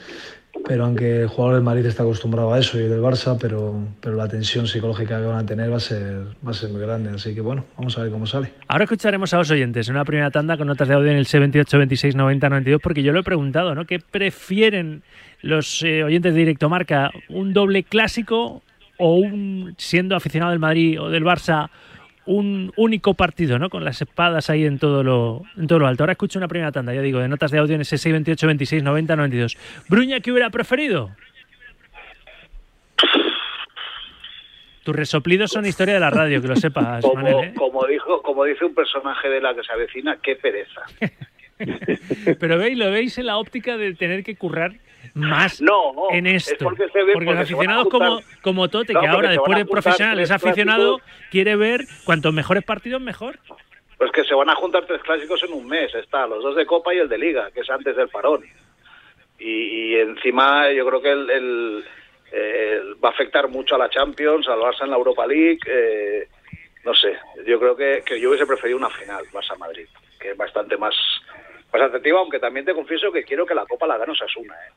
pero 0.66 0.85
aunque 0.85 1.23
el 1.23 1.29
jugador 1.29 1.57
del 1.57 1.64
Madrid 1.64 1.87
está 1.87 2.03
acostumbrado 2.03 2.53
a 2.53 2.59
eso 2.59 2.79
y 2.79 2.83
del 2.83 3.01
Barça, 3.01 3.37
pero, 3.40 3.75
pero 4.01 4.16
la 4.16 4.29
tensión 4.29 4.66
psicológica 4.66 5.20
que 5.20 5.27
van 5.27 5.38
a 5.38 5.46
tener 5.46 5.70
va 5.70 5.77
a 5.77 5.81
ser, 5.81 6.23
va 6.46 6.51
a 6.51 6.55
ser 6.55 6.70
muy 6.70 6.81
grande. 6.81 7.11
Así 7.11 7.35
que 7.35 7.40
bueno, 7.40 7.64
vamos 7.77 7.96
a 7.99 8.03
ver 8.03 8.11
cómo 8.11 8.27
sale. 8.27 8.53
Ahora 8.68 8.85
escucharemos 8.85 9.33
a 9.35 9.38
los 9.38 9.51
oyentes 9.51 9.88
en 9.88 9.94
una 9.94 10.05
primera 10.05 10.31
tanda 10.31 10.57
con 10.57 10.66
notas 10.66 10.88
de 10.88 10.94
audio 10.94 11.11
en 11.11 11.16
el 11.16 11.27
C28, 11.27 11.79
26, 11.79 12.14
90, 12.14 12.49
92, 12.49 12.81
porque 12.83 13.03
yo 13.03 13.12
lo 13.12 13.20
he 13.20 13.25
preguntado, 13.25 13.75
¿no? 13.75 13.85
¿Qué 13.85 13.99
prefieren 13.99 15.03
los 15.42 15.83
eh, 15.83 16.05
oyentes 16.05 16.35
de 16.35 16.40
Directo 16.40 16.68
Marca? 16.68 17.11
¿Un 17.29 17.53
doble 17.53 17.83
clásico 17.83 18.62
o 19.01 19.14
un, 19.14 19.75
siendo 19.79 20.14
aficionado 20.14 20.51
del 20.51 20.61
Madrid 20.61 21.01
o 21.01 21.09
del 21.09 21.25
Barça, 21.25 21.70
un 22.31 22.73
único 22.77 23.14
partido, 23.14 23.59
¿no? 23.59 23.71
Con 23.71 23.85
las 23.85 24.01
espadas 24.01 24.51
ahí 24.51 24.64
en 24.64 24.79
todo 24.79 25.03
lo, 25.03 25.43
en 25.57 25.66
todo 25.66 25.81
lo 25.81 25.88
alto. 25.88 26.05
Ahora 26.05 26.12
escucho 26.12 26.38
una 26.38 26.47
primera 26.47 26.71
tanda, 26.71 26.95
ya 26.95 27.03
digo, 27.03 27.19
de 27.19 27.27
notas 27.27 27.51
de 27.51 27.59
audio 27.59 27.75
en 27.75 27.81
ese 27.81 27.99
628, 27.99 28.47
26, 28.47 28.83
90, 28.85 29.16
92. 29.16 29.59
Bruña, 29.88 30.21
¿qué 30.21 30.31
hubiera 30.31 30.49
preferido? 30.51 31.11
Tus 34.85 34.95
resoplidos 34.95 35.51
son 35.51 35.66
historia 35.66 35.95
de 35.95 36.01
la 36.01 36.11
radio, 36.11 36.40
que 36.40 36.47
lo 36.47 36.55
sepas, 36.55 37.03
Como, 37.03 37.14
Manel, 37.14 37.45
¿eh? 37.49 37.55
como 37.57 37.85
dijo, 37.87 38.23
como 38.23 38.45
dice 38.45 38.64
un 38.64 38.75
personaje 38.75 39.29
de 39.29 39.40
la 39.40 39.53
que 39.53 39.64
se 39.64 39.73
avecina, 39.73 40.19
qué 40.23 40.37
pereza. 40.37 40.83
Pero 42.38 42.59
veis, 42.59 42.79
lo 42.79 42.93
veis 42.93 43.19
en 43.19 43.27
la 43.27 43.38
óptica 43.38 43.77
de 43.77 43.95
tener 43.95 44.23
que 44.23 44.37
currar 44.37 44.75
más 45.15 45.61
No, 45.61 45.93
no, 45.93 46.11
en 46.11 46.27
es 46.27 46.49
esto. 46.51 46.65
porque 46.67 47.25
los 47.25 47.37
aficionados 47.39 47.89
como, 47.89 48.21
como 48.43 48.69
Tote, 48.69 48.93
No, 48.93 49.01
que 49.01 49.07
ahora 49.07 49.31
después 49.31 49.57
de 49.59 49.65
profesional 49.67 50.19
es 50.21 50.31
aficionado, 50.31 50.99
clásicos. 50.99 51.29
quiere 51.31 51.57
ver 51.57 51.81
cuantos 52.05 52.33
mejores 52.33 52.65
partidos 52.65 53.01
mejor. 53.01 53.39
Pues 53.99 54.13
que 54.13 54.25
se 54.25 54.35
van 54.35 54.49
a 54.49 54.55
juntar 54.55 54.87
tres 54.87 55.03
clásicos 55.03 55.43
en 55.43 55.53
un 55.53 55.67
mes, 55.67 55.95
está, 55.95 56.27
los 56.27 56.43
dos 56.43 56.57
de 56.57 56.65
Copa 56.65 56.95
y 56.95 56.99
el 56.99 57.09
de 57.09 57.19
Liga, 57.19 57.51
que 57.53 57.61
es 57.61 57.71
antes 57.71 57.95
del 57.97 58.09
parón. 58.09 58.45
Y, 59.39 59.93
y 59.93 59.97
encima 59.97 60.71
yo 60.73 60.87
creo 60.87 61.01
que 61.03 61.11
el, 61.13 61.31
el- 61.31 61.85
el- 62.33 62.95
va 63.05 63.09
a 63.09 63.13
afectar 63.13 63.49
mucho 63.49 63.75
a 63.75 63.79
la 63.79 63.91
Champions, 63.91 64.49
al 64.49 64.59
Barça 64.61 64.85
en 64.85 64.91
la 64.91 64.97
Europa 64.97 65.27
League. 65.27 65.59
eh, 65.67 66.29
no 66.85 66.95
sé, 66.95 67.15
yo 67.47 67.59
creo 67.61 67.77
que, 67.77 68.03
que 68.07 68.19
yo 68.19 68.31
hubiese 68.31 68.47
preferido 68.47 68.79
una 68.79 68.89
final, 68.89 69.25
Barça-Madrid, 69.33 69.87
que 70.19 70.31
es 70.31 70.37
bastante 70.37 70.79
más, 70.79 70.95
más 71.71 71.83
atractiva, 71.83 72.21
aunque 72.21 72.39
también 72.39 72.65
te 72.65 72.73
confieso 72.73 73.13
que 73.13 73.23
quiero 73.25 73.45
que 73.45 73.55
la 73.55 73.67
Copa 73.67 73.87
la 73.87 73.99
gane 73.99 74.13
Osasuna. 74.13 74.55
¿eh? 74.55 74.73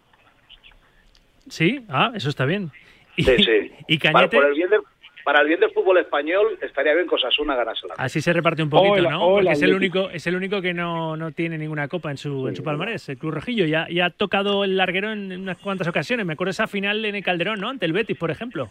Sí, 1.48 1.84
ah, 1.90 2.12
eso 2.16 2.30
está 2.30 2.46
bien. 2.46 2.72
Y, 3.16 3.24
Sí, 3.24 3.36
sí. 3.38 3.72
y 3.88 3.98
Para, 3.98 4.14
Cañete, 4.14 4.38
por 4.38 4.46
el 4.46 4.54
bien 4.54 4.70
del, 4.70 4.82
para 5.24 5.42
el 5.42 5.48
bien 5.48 5.60
del 5.60 5.72
fútbol 5.72 5.98
español, 5.98 6.58
estaría 6.62 6.94
bien 6.94 7.08
que 7.08 7.16
Osasuna 7.16 7.56
ganase 7.56 7.88
la 7.88 7.96
así 7.98 8.22
se 8.22 8.34
reparte 8.34 8.64
un 8.64 8.70
poquito, 8.70 9.10
¿no? 9.10 9.20
Porque 9.20 9.52
es 9.52 9.62
el 9.62 9.74
único, 9.74 10.10
es 10.10 10.26
el 10.28 10.36
único 10.36 10.62
que 10.62 10.74
no, 10.74 11.16
no 11.16 11.32
tiene 11.32 11.58
ninguna 11.58 11.88
copa 11.88 12.12
en 12.12 12.18
su, 12.18 12.48
en 12.48 12.56
su 12.56 12.64
palmarés, 12.64 13.08
el 13.10 13.18
Club 13.18 13.34
Rojillo. 13.34 13.66
Ya, 13.66 13.88
ya 13.90 14.08
ha 14.08 14.10
tocado 14.10 14.64
el 14.64 14.78
larguero 14.78 15.12
en 15.12 15.32
unas 15.32 15.58
cuantas 15.58 15.88
ocasiones. 15.88 16.26
Me 16.26 16.34
acuerdo 16.34 16.52
esa 16.52 16.68
final 16.68 17.04
en 17.06 17.16
el 17.16 17.24
Calderón, 17.24 17.60
¿no? 17.60 17.70
Ante 17.70 17.86
el 17.86 17.94
Betis, 17.94 18.18
por 18.18 18.32
ejemplo. 18.32 18.70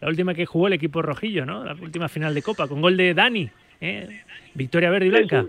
La 0.00 0.08
última 0.08 0.32
que 0.32 0.46
jugó 0.46 0.68
el 0.68 0.72
equipo 0.72 1.02
rojillo, 1.02 1.44
¿no? 1.44 1.62
La 1.62 1.74
última 1.74 2.08
final 2.08 2.34
de 2.34 2.42
Copa, 2.42 2.66
con 2.66 2.80
gol 2.80 2.96
de 2.96 3.12
Dani. 3.12 3.50
¿eh? 3.80 4.22
Victoria 4.54 4.88
verde 4.88 5.06
y 5.06 5.10
blanca. 5.10 5.44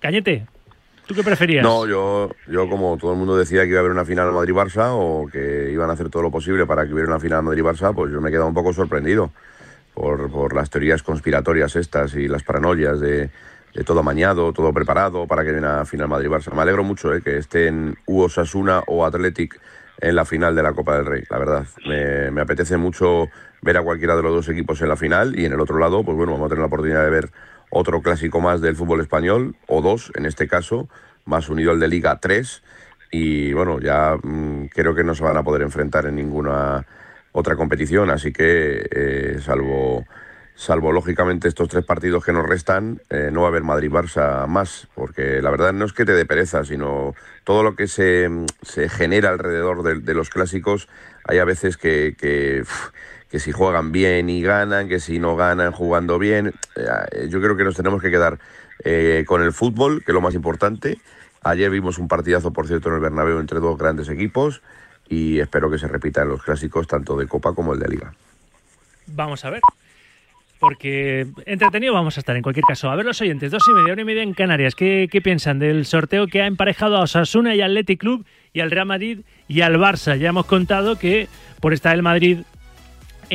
Cañete, 0.00 0.46
¿tú 1.06 1.14
qué 1.14 1.22
preferías? 1.22 1.62
No, 1.62 1.86
yo, 1.86 2.30
yo 2.48 2.68
como 2.68 2.96
todo 2.96 3.12
el 3.12 3.18
mundo 3.18 3.36
decía 3.36 3.62
que 3.62 3.68
iba 3.68 3.78
a 3.78 3.80
haber 3.80 3.92
una 3.92 4.04
final 4.04 4.32
Madrid-Barça 4.32 4.90
o 4.92 5.26
que 5.30 5.70
iban 5.72 5.90
a 5.90 5.94
hacer 5.94 6.08
todo 6.08 6.22
lo 6.22 6.30
posible 6.30 6.66
para 6.66 6.86
que 6.86 6.92
hubiera 6.92 7.08
una 7.08 7.20
final 7.20 7.42
Madrid-Barça, 7.42 7.94
pues 7.94 8.12
yo 8.12 8.20
me 8.20 8.28
he 8.28 8.32
quedado 8.32 8.48
un 8.48 8.54
poco 8.54 8.72
sorprendido 8.72 9.30
por, 9.94 10.30
por 10.30 10.54
las 10.54 10.70
teorías 10.70 11.02
conspiratorias 11.02 11.76
estas 11.76 12.14
y 12.14 12.28
las 12.28 12.42
paranoias 12.42 13.00
de, 13.00 13.30
todo 13.84 14.00
amañado, 14.00 14.52
todo 14.52 14.72
preparado 14.72 15.26
para 15.26 15.42
que 15.42 15.50
haya 15.50 15.58
una 15.58 15.84
final 15.84 16.08
Madrid-Barça. 16.08 16.52
Me 16.52 16.62
alegro 16.62 16.84
mucho 16.84 17.14
eh, 17.14 17.22
que 17.22 17.38
estén 17.38 17.96
u 18.06 18.22
Osasuna 18.22 18.82
o 18.86 19.04
Athletic 19.04 19.60
en 20.00 20.16
la 20.16 20.24
final 20.24 20.54
de 20.54 20.62
la 20.62 20.72
Copa 20.72 20.96
del 20.96 21.06
Rey, 21.06 21.22
la 21.30 21.38
verdad. 21.38 21.66
Me, 21.86 22.30
me 22.30 22.40
apetece 22.40 22.76
mucho 22.76 23.28
ver 23.62 23.78
a 23.78 23.82
cualquiera 23.82 24.16
de 24.16 24.22
los 24.22 24.32
dos 24.32 24.48
equipos 24.48 24.82
en 24.82 24.88
la 24.88 24.96
final 24.96 25.38
y 25.38 25.44
en 25.44 25.52
el 25.52 25.60
otro 25.60 25.78
lado, 25.78 26.04
pues 26.04 26.16
bueno, 26.16 26.32
vamos 26.32 26.46
a 26.46 26.48
tener 26.48 26.60
la 26.60 26.66
oportunidad 26.66 27.04
de 27.04 27.10
ver 27.10 27.30
otro 27.74 28.00
clásico 28.00 28.40
más 28.40 28.60
del 28.60 28.76
fútbol 28.76 29.00
español, 29.00 29.56
o 29.66 29.82
dos 29.82 30.12
en 30.14 30.26
este 30.26 30.48
caso, 30.48 30.88
más 31.24 31.48
unido 31.48 31.72
al 31.72 31.80
de 31.80 31.88
Liga 31.88 32.18
3. 32.20 32.62
Y 33.10 33.52
bueno, 33.52 33.80
ya 33.80 34.16
mm, 34.22 34.66
creo 34.66 34.94
que 34.94 35.04
no 35.04 35.14
se 35.14 35.24
van 35.24 35.36
a 35.36 35.42
poder 35.42 35.62
enfrentar 35.62 36.06
en 36.06 36.16
ninguna 36.16 36.86
otra 37.32 37.56
competición, 37.56 38.10
así 38.10 38.32
que 38.32 38.86
eh, 38.90 39.38
salvo 39.40 40.04
salvo 40.56 40.92
lógicamente 40.92 41.48
estos 41.48 41.68
tres 41.68 41.84
partidos 41.84 42.24
que 42.24 42.32
nos 42.32 42.48
restan, 42.48 43.00
eh, 43.10 43.30
no 43.32 43.40
va 43.40 43.48
a 43.48 43.50
haber 43.50 43.64
Madrid-Barça 43.64 44.46
más, 44.46 44.86
porque 44.94 45.42
la 45.42 45.50
verdad 45.50 45.72
no 45.72 45.84
es 45.84 45.92
que 45.92 46.04
te 46.04 46.12
dé 46.12 46.26
pereza, 46.26 46.64
sino 46.64 47.14
todo 47.42 47.64
lo 47.64 47.74
que 47.74 47.88
se, 47.88 48.30
se 48.62 48.88
genera 48.88 49.30
alrededor 49.30 49.82
de, 49.82 50.00
de 50.00 50.14
los 50.14 50.30
clásicos, 50.30 50.88
hay 51.24 51.38
a 51.38 51.44
veces 51.44 51.76
que, 51.76 52.14
que, 52.16 52.62
que 53.34 53.40
si 53.40 53.50
juegan 53.50 53.90
bien 53.90 54.30
y 54.30 54.42
ganan, 54.42 54.88
que 54.88 55.00
si 55.00 55.18
no 55.18 55.34
ganan 55.34 55.72
jugando 55.72 56.20
bien, 56.20 56.54
eh, 56.76 57.26
yo 57.28 57.40
creo 57.40 57.56
que 57.56 57.64
nos 57.64 57.74
tenemos 57.74 58.00
que 58.00 58.08
quedar 58.08 58.38
eh, 58.84 59.24
con 59.26 59.42
el 59.42 59.52
fútbol, 59.52 60.04
que 60.04 60.12
es 60.12 60.14
lo 60.14 60.20
más 60.20 60.36
importante. 60.36 60.98
Ayer 61.42 61.68
vimos 61.68 61.98
un 61.98 62.06
partidazo, 62.06 62.52
por 62.52 62.68
cierto, 62.68 62.90
en 62.90 62.94
el 62.94 63.00
Bernabéu 63.00 63.40
entre 63.40 63.58
dos 63.58 63.76
grandes 63.76 64.08
equipos 64.08 64.62
y 65.08 65.40
espero 65.40 65.68
que 65.68 65.78
se 65.78 65.88
repita 65.88 66.22
en 66.22 66.28
los 66.28 66.44
clásicos, 66.44 66.86
tanto 66.86 67.16
de 67.16 67.26
Copa 67.26 67.54
como 67.54 67.74
el 67.74 67.80
de 67.80 67.88
Liga. 67.88 68.14
Vamos 69.08 69.44
a 69.44 69.50
ver. 69.50 69.62
Porque 70.60 71.26
entretenido 71.44 71.92
vamos 71.92 72.16
a 72.16 72.20
estar 72.20 72.36
en 72.36 72.42
cualquier 72.42 72.64
caso. 72.64 72.88
A 72.88 72.94
ver 72.94 73.04
los 73.04 73.20
oyentes, 73.20 73.50
dos 73.50 73.64
y 73.68 73.74
media, 73.74 73.94
una 73.94 74.02
y 74.02 74.04
media 74.04 74.22
en 74.22 74.34
Canarias. 74.34 74.76
¿Qué, 74.76 75.08
qué 75.10 75.20
piensan 75.20 75.58
del 75.58 75.86
sorteo 75.86 76.28
que 76.28 76.40
ha 76.40 76.46
emparejado 76.46 76.98
a 76.98 77.02
Osasuna 77.02 77.56
y 77.56 77.62
Athletic 77.62 77.98
Club 77.98 78.24
y 78.52 78.60
al 78.60 78.70
Real 78.70 78.86
Madrid 78.86 79.22
y 79.48 79.62
al 79.62 79.74
Barça? 79.74 80.16
Ya 80.16 80.28
hemos 80.28 80.46
contado 80.46 81.00
que 81.00 81.26
por 81.58 81.72
estar 81.72 81.96
el 81.96 82.04
Madrid 82.04 82.44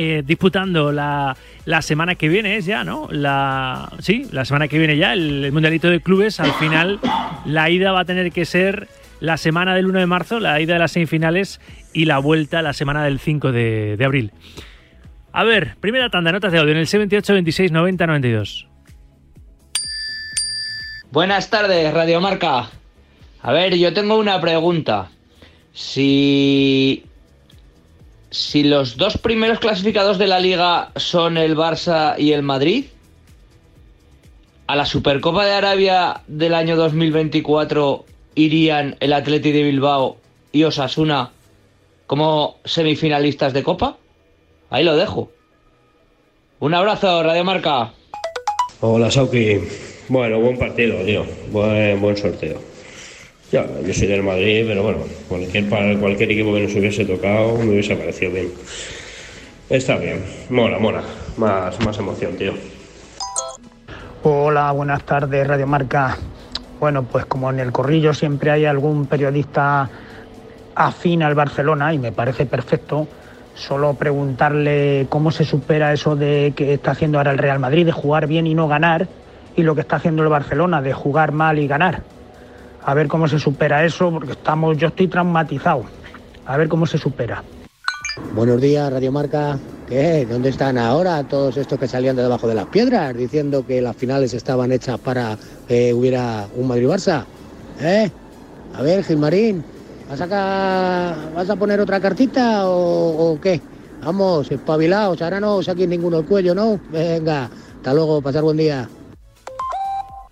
eh, 0.02 0.22
disputando 0.24 0.92
la, 0.92 1.36
la, 1.66 1.82
semana 1.82 2.14
que 2.14 2.30
viene 2.30 2.56
es 2.56 2.64
ya, 2.64 2.84
¿no? 2.84 3.06
La, 3.10 3.92
sí, 3.98 4.26
la 4.32 4.46
semana 4.46 4.66
que 4.66 4.78
viene 4.78 4.96
ya, 4.96 5.12
el, 5.12 5.52
Mundialito 5.52 5.90
de 5.90 6.00
Clubes, 6.00 6.40
al 6.40 6.54
final 6.54 7.00
la 7.44 7.68
ida 7.68 7.92
va 7.92 8.00
a 8.00 8.04
tener 8.06 8.32
que 8.32 8.46
ser 8.46 8.88
la 9.20 9.36
semana 9.36 9.74
del 9.74 9.84
1 9.84 9.98
de 9.98 10.06
marzo, 10.06 10.40
la 10.40 10.58
ida 10.58 10.72
de 10.72 10.78
las 10.78 10.92
semifinales 10.92 11.60
y 11.92 12.06
la 12.06 12.18
vuelta 12.18 12.62
la 12.62 12.72
semana 12.72 13.04
del 13.04 13.18
5 13.18 13.52
de, 13.52 13.98
de 13.98 14.04
abril. 14.06 14.32
A 15.32 15.44
ver, 15.44 15.76
primera 15.80 16.08
tanda, 16.08 16.32
notas 16.32 16.50
de 16.50 16.60
audio 16.60 16.72
en 16.72 16.78
el 16.78 16.86
78 16.86 17.34
26 17.34 17.70
90 17.70 18.06
92. 18.06 18.68
Buenas 21.12 21.50
tardes, 21.50 21.92
Radio 21.92 22.22
Marca. 22.22 22.70
A 23.42 23.52
ver, 23.52 23.76
yo 23.76 23.92
tengo 23.92 24.16
una 24.16 24.40
pregunta. 24.40 25.10
Si 25.74 27.04
si 28.30 28.62
los 28.62 28.96
dos 28.96 29.18
primeros 29.18 29.58
clasificados 29.58 30.18
de 30.18 30.26
la 30.26 30.38
liga 30.38 30.92
son 30.96 31.36
el 31.36 31.56
Barça 31.56 32.14
y 32.18 32.32
el 32.32 32.42
Madrid, 32.42 32.86
a 34.66 34.76
la 34.76 34.86
Supercopa 34.86 35.44
de 35.44 35.52
Arabia 35.52 36.22
del 36.28 36.54
año 36.54 36.76
2024 36.76 38.04
irían 38.36 38.96
el 39.00 39.12
Atleti 39.12 39.50
de 39.50 39.64
Bilbao 39.64 40.18
y 40.52 40.62
Osasuna 40.62 41.32
como 42.06 42.58
semifinalistas 42.64 43.52
de 43.52 43.64
Copa. 43.64 43.96
Ahí 44.70 44.84
lo 44.84 44.96
dejo. 44.96 45.30
Un 46.60 46.74
abrazo, 46.74 47.22
Radio 47.22 47.42
Marca. 47.42 47.92
Hola, 48.80 49.10
Sauki. 49.10 49.58
Bueno, 50.08 50.40
buen 50.40 50.58
partido, 50.58 51.04
tío. 51.04 51.24
Buen, 51.50 52.00
buen 52.00 52.16
sorteo. 52.16 52.69
Ya, 53.52 53.66
yo 53.84 53.92
soy 53.92 54.06
del 54.06 54.22
Madrid, 54.22 54.64
pero 54.64 54.84
bueno, 54.84 55.00
cualquier, 55.28 55.68
para 55.68 55.98
cualquier 55.98 56.30
equipo 56.30 56.54
que 56.54 56.60
nos 56.60 56.74
hubiese 56.76 57.04
tocado 57.04 57.56
me 57.58 57.70
hubiese 57.70 57.96
parecido 57.96 58.30
bien. 58.30 58.52
Está 59.68 59.96
bien, 59.96 60.22
mola, 60.50 60.78
mola. 60.78 61.02
Más, 61.36 61.84
más 61.84 61.98
emoción, 61.98 62.36
tío. 62.36 62.52
Hola, 64.22 64.70
buenas 64.70 65.02
tardes, 65.02 65.44
Radio 65.48 65.66
Marca. 65.66 66.16
Bueno, 66.78 67.02
pues 67.02 67.24
como 67.24 67.50
en 67.50 67.58
el 67.58 67.72
corrillo 67.72 68.14
siempre 68.14 68.52
hay 68.52 68.66
algún 68.66 69.06
periodista 69.06 69.90
afín 70.76 71.24
al 71.24 71.34
Barcelona 71.34 71.92
y 71.92 71.98
me 71.98 72.12
parece 72.12 72.46
perfecto, 72.46 73.08
solo 73.56 73.94
preguntarle 73.94 75.06
cómo 75.08 75.32
se 75.32 75.44
supera 75.44 75.92
eso 75.92 76.14
de 76.14 76.52
que 76.54 76.74
está 76.74 76.92
haciendo 76.92 77.18
ahora 77.18 77.32
el 77.32 77.38
Real 77.38 77.58
Madrid, 77.58 77.84
de 77.84 77.92
jugar 77.92 78.28
bien 78.28 78.46
y 78.46 78.54
no 78.54 78.68
ganar, 78.68 79.08
y 79.56 79.62
lo 79.64 79.74
que 79.74 79.80
está 79.80 79.96
haciendo 79.96 80.22
el 80.22 80.28
Barcelona, 80.28 80.80
de 80.80 80.92
jugar 80.92 81.32
mal 81.32 81.58
y 81.58 81.66
ganar 81.66 82.02
a 82.84 82.94
ver 82.94 83.08
cómo 83.08 83.28
se 83.28 83.38
supera 83.38 83.84
eso, 83.84 84.10
porque 84.10 84.32
estamos, 84.32 84.76
yo 84.76 84.88
estoy 84.88 85.08
traumatizado. 85.08 85.84
A 86.46 86.56
ver 86.56 86.68
cómo 86.68 86.86
se 86.86 86.98
supera. 86.98 87.42
Buenos 88.34 88.60
días, 88.60 88.92
Radio 88.92 89.12
Marca. 89.12 89.58
¿Dónde 90.28 90.50
están 90.50 90.78
ahora 90.78 91.24
todos 91.24 91.56
estos 91.56 91.76
que 91.76 91.88
salían 91.88 92.14
de 92.14 92.22
debajo 92.22 92.46
de 92.46 92.54
las 92.54 92.66
piedras 92.66 93.12
diciendo 93.16 93.66
que 93.66 93.82
las 93.82 93.96
finales 93.96 94.32
estaban 94.34 94.70
hechas 94.70 95.00
para 95.00 95.36
que 95.66 95.92
hubiera 95.92 96.46
un 96.54 96.68
Madrid-Barça? 96.68 97.24
¿Eh? 97.80 98.08
A 98.76 98.82
ver, 98.82 99.02
Gilmarín, 99.02 99.64
¿vas 100.08 100.20
a, 100.20 101.16
¿vas 101.34 101.50
a 101.50 101.56
poner 101.56 101.80
otra 101.80 101.98
cartita 101.98 102.68
o, 102.68 103.36
qué? 103.42 103.60
Vamos, 104.04 104.50
espabilaos, 104.52 105.20
ahora 105.22 105.40
no 105.40 105.60
saquen 105.60 105.90
ninguno 105.90 106.20
el 106.20 106.24
cuello, 106.24 106.54
¿no? 106.54 106.78
Venga, 106.92 107.50
hasta 107.76 107.92
luego, 107.92 108.22
pasar 108.22 108.44
buen 108.44 108.58
día. 108.58 108.88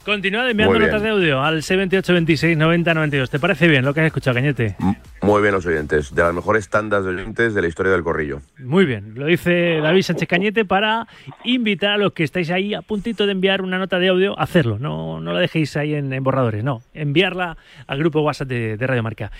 Continúa 0.08 0.50
enviando 0.50 0.78
notas 0.78 1.02
de 1.02 1.10
audio 1.10 1.42
al 1.42 1.62
78 1.62 2.14
26 2.14 2.56
90 2.56 2.94
92. 2.94 3.28
¿Te 3.28 3.38
parece 3.38 3.68
bien 3.68 3.84
lo 3.84 3.92
que 3.92 4.00
has 4.00 4.06
escuchado, 4.06 4.36
Cañete? 4.36 4.74
Muy 5.20 5.42
bien 5.42 5.52
los 5.52 5.66
oyentes, 5.66 6.14
de 6.14 6.22
las 6.22 6.32
mejores 6.32 6.70
tandas 6.70 7.04
de 7.04 7.10
oyentes 7.10 7.52
de 7.52 7.60
la 7.60 7.68
historia 7.68 7.92
del 7.92 8.02
corrillo. 8.02 8.40
Muy 8.58 8.86
bien, 8.86 9.12
lo 9.16 9.26
dice 9.26 9.80
David 9.82 10.00
Sánchez 10.00 10.26
Cañete 10.26 10.64
para 10.64 11.06
invitar 11.44 11.90
a 11.90 11.98
los 11.98 12.14
que 12.14 12.24
estáis 12.24 12.48
ahí 12.48 12.72
a 12.72 12.80
puntito 12.80 13.26
de 13.26 13.32
enviar 13.32 13.60
una 13.60 13.76
nota 13.76 13.98
de 13.98 14.08
audio 14.08 14.38
a 14.38 14.44
hacerlo. 14.44 14.78
No, 14.78 15.20
no 15.20 15.34
la 15.34 15.40
dejéis 15.40 15.76
ahí 15.76 15.92
en, 15.92 16.10
en 16.10 16.24
borradores, 16.24 16.64
no. 16.64 16.80
Enviarla 16.94 17.58
al 17.86 17.98
grupo 17.98 18.22
WhatsApp 18.22 18.48
de, 18.48 18.78
de, 18.78 18.86
Radio 18.86 19.02
Marca. 19.02 19.30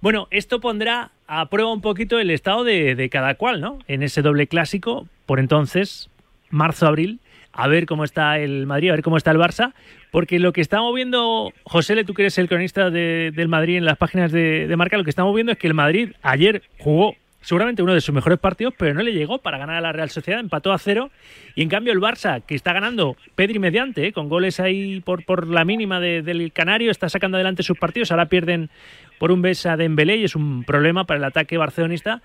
Bueno, 0.00 0.26
esto 0.32 0.58
pondrá 0.58 1.12
a 1.28 1.48
prueba 1.50 1.72
un 1.72 1.82
poquito 1.82 2.18
el 2.18 2.32
estado 2.32 2.64
de, 2.64 2.96
de 2.96 3.08
cada 3.10 3.36
cual, 3.36 3.60
¿no? 3.60 3.78
En 3.86 4.02
ese 4.02 4.22
doble 4.22 4.48
clásico, 4.48 5.06
por 5.24 5.38
entonces, 5.38 6.10
marzo-abril, 6.50 7.20
a 7.56 7.68
ver 7.68 7.86
cómo 7.86 8.04
está 8.04 8.38
el 8.38 8.66
Madrid, 8.66 8.90
a 8.90 8.92
ver 8.92 9.02
cómo 9.02 9.16
está 9.16 9.30
el 9.30 9.38
Barça, 9.38 9.72
porque 10.10 10.38
lo 10.38 10.52
que 10.52 10.60
estamos 10.60 10.94
viendo, 10.94 11.52
José, 11.64 12.04
tú 12.04 12.12
que 12.12 12.22
eres 12.22 12.36
el 12.38 12.48
cronista 12.48 12.90
de, 12.90 13.32
del 13.34 13.48
Madrid 13.48 13.78
en 13.78 13.86
las 13.86 13.96
páginas 13.96 14.30
de, 14.30 14.72
marca, 14.76 14.98
lo 14.98 15.04
que 15.04 15.10
estamos 15.10 15.34
viendo 15.34 15.52
es 15.52 15.58
que 15.58 15.66
el 15.66 15.74
Madrid 15.74 16.12
ayer 16.22 16.62
jugó 16.78 17.16
seguramente 17.40 17.82
uno 17.82 17.94
de 17.94 18.00
sus 18.00 18.14
mejores 18.14 18.38
partidos, 18.38 18.74
pero 18.76 18.92
no 18.92 19.02
le 19.02 19.12
llegó 19.12 19.38
para 19.38 19.56
ganar 19.56 19.76
a 19.76 19.80
la 19.80 19.92
Real 19.92 20.10
Sociedad, 20.10 20.40
empató 20.40 20.72
a 20.72 20.78
cero, 20.78 21.10
y 21.54 21.62
en 21.62 21.68
cambio 21.68 21.92
el 21.92 22.00
Barça, 22.00 22.42
que 22.42 22.54
está 22.54 22.72
ganando 22.72 23.16
Pedri 23.36 23.58
mediante, 23.58 24.06
¿eh? 24.06 24.12
con 24.12 24.28
goles 24.28 24.60
ahí 24.60 25.00
por, 25.00 25.24
por 25.24 25.46
la 25.46 25.64
mínima 25.64 26.00
de, 26.00 26.22
del 26.22 26.52
Canario, 26.52 26.90
está 26.90 27.08
sacando 27.08 27.36
adelante 27.36 27.62
sus 27.62 27.78
partidos, 27.78 28.10
ahora 28.10 28.26
pierden 28.26 28.68
por 29.18 29.32
un 29.32 29.40
beso 29.40 29.70
a 29.70 29.76
Dembélé 29.76 30.16
y 30.16 30.24
es 30.24 30.34
un 30.34 30.64
problema 30.64 31.04
para 31.04 31.18
el 31.18 31.24
ataque 31.24 31.56
barcelonista. 31.56 32.20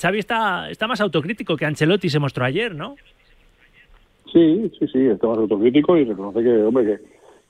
Xavi 0.00 0.18
está, 0.18 0.70
está 0.70 0.86
más 0.86 1.00
autocrítico 1.00 1.56
que 1.56 1.64
Ancelotti 1.64 2.10
se 2.10 2.20
mostró 2.20 2.44
ayer, 2.44 2.74
¿no? 2.74 2.96
Sí, 4.32 4.70
sí, 4.78 4.86
sí, 4.92 5.06
está 5.06 5.26
más 5.26 5.38
autocrítico 5.38 5.96
y 5.96 6.04
reconoce 6.04 6.42
que, 6.42 6.50
hombre, 6.62 6.98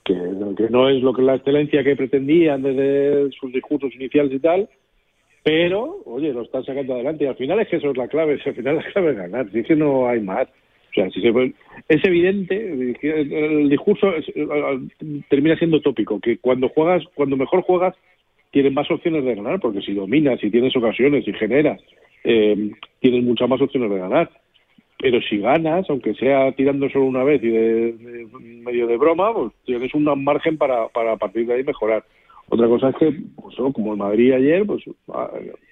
que, 0.05 0.15
que, 0.57 0.71
no 0.71 0.89
es 0.89 1.03
lo 1.03 1.13
que 1.13 1.23
la 1.23 1.35
excelencia 1.35 1.83
que 1.83 1.97
pretendían 1.97 2.63
desde 2.63 3.31
sus 3.33 3.53
discursos 3.53 3.95
iniciales 3.95 4.33
y 4.33 4.39
tal, 4.39 4.69
pero, 5.43 6.03
oye, 6.05 6.33
lo 6.33 6.43
están 6.43 6.65
sacando 6.65 6.95
adelante 6.95 7.25
y 7.25 7.27
al 7.27 7.37
final 7.37 7.59
es 7.61 7.69
que 7.69 7.77
eso 7.77 7.91
es 7.91 7.97
la 7.97 8.09
clave, 8.09 8.39
al 8.47 8.55
final 8.55 8.77
la 8.77 8.83
clave 8.85 9.11
es 9.11 9.17
ganar, 9.17 9.51
si 9.51 9.61
es 9.61 9.67
que 9.67 9.77
no 9.77 10.09
hay 10.09 10.21
más. 10.21 10.49
O 10.91 10.95
sea, 10.95 11.11
si 11.11 11.21
se 11.21 11.29
es 11.89 12.05
evidente, 12.05 12.97
el 13.03 13.69
discurso 13.69 14.15
es, 14.15 14.25
termina 15.29 15.57
siendo 15.57 15.81
tópico, 15.81 16.19
que 16.19 16.39
cuando 16.39 16.71
juegas, 16.71 17.05
cuando 17.15 17.37
mejor 17.37 17.63
juegas, 17.63 17.95
tienes 18.51 18.73
más 18.73 18.91
opciones 18.91 19.25
de 19.25 19.35
ganar, 19.35 19.61
porque 19.61 19.83
si 19.83 19.93
dominas, 19.93 20.41
si 20.41 20.51
tienes 20.51 20.75
ocasiones, 20.75 21.27
si 21.27 21.33
generas, 21.35 21.81
eh, 22.25 22.71
tienes 23.01 23.23
muchas 23.23 23.49
más 23.49 23.61
opciones 23.61 23.91
de 23.91 23.99
ganar 23.99 24.31
pero 24.99 25.21
si 25.23 25.39
ganas, 25.39 25.89
aunque 25.89 26.15
sea 26.15 26.53
tirando 26.53 26.89
solo 26.91 27.07
una 27.07 27.23
vez 27.23 27.43
y 27.43 27.49
de, 27.49 28.27
medio 28.41 28.87
de 28.87 28.97
broma, 28.97 29.33
pues 29.33 29.53
tienes 29.65 29.95
un 29.95 30.05
margen 30.25 30.59
para, 30.59 30.89
para 30.89 31.13
a 31.13 31.17
partir 31.17 31.47
de 31.47 31.55
ahí 31.55 31.65
mejorar. 31.65 32.05
Otra 32.49 32.67
cosa 32.67 32.89
es 32.89 32.97
que, 32.97 33.15
pues, 33.37 33.55
como 33.75 33.93
el 33.93 33.99
Madrid 33.99 34.33
ayer, 34.33 34.67
pues 34.67 34.83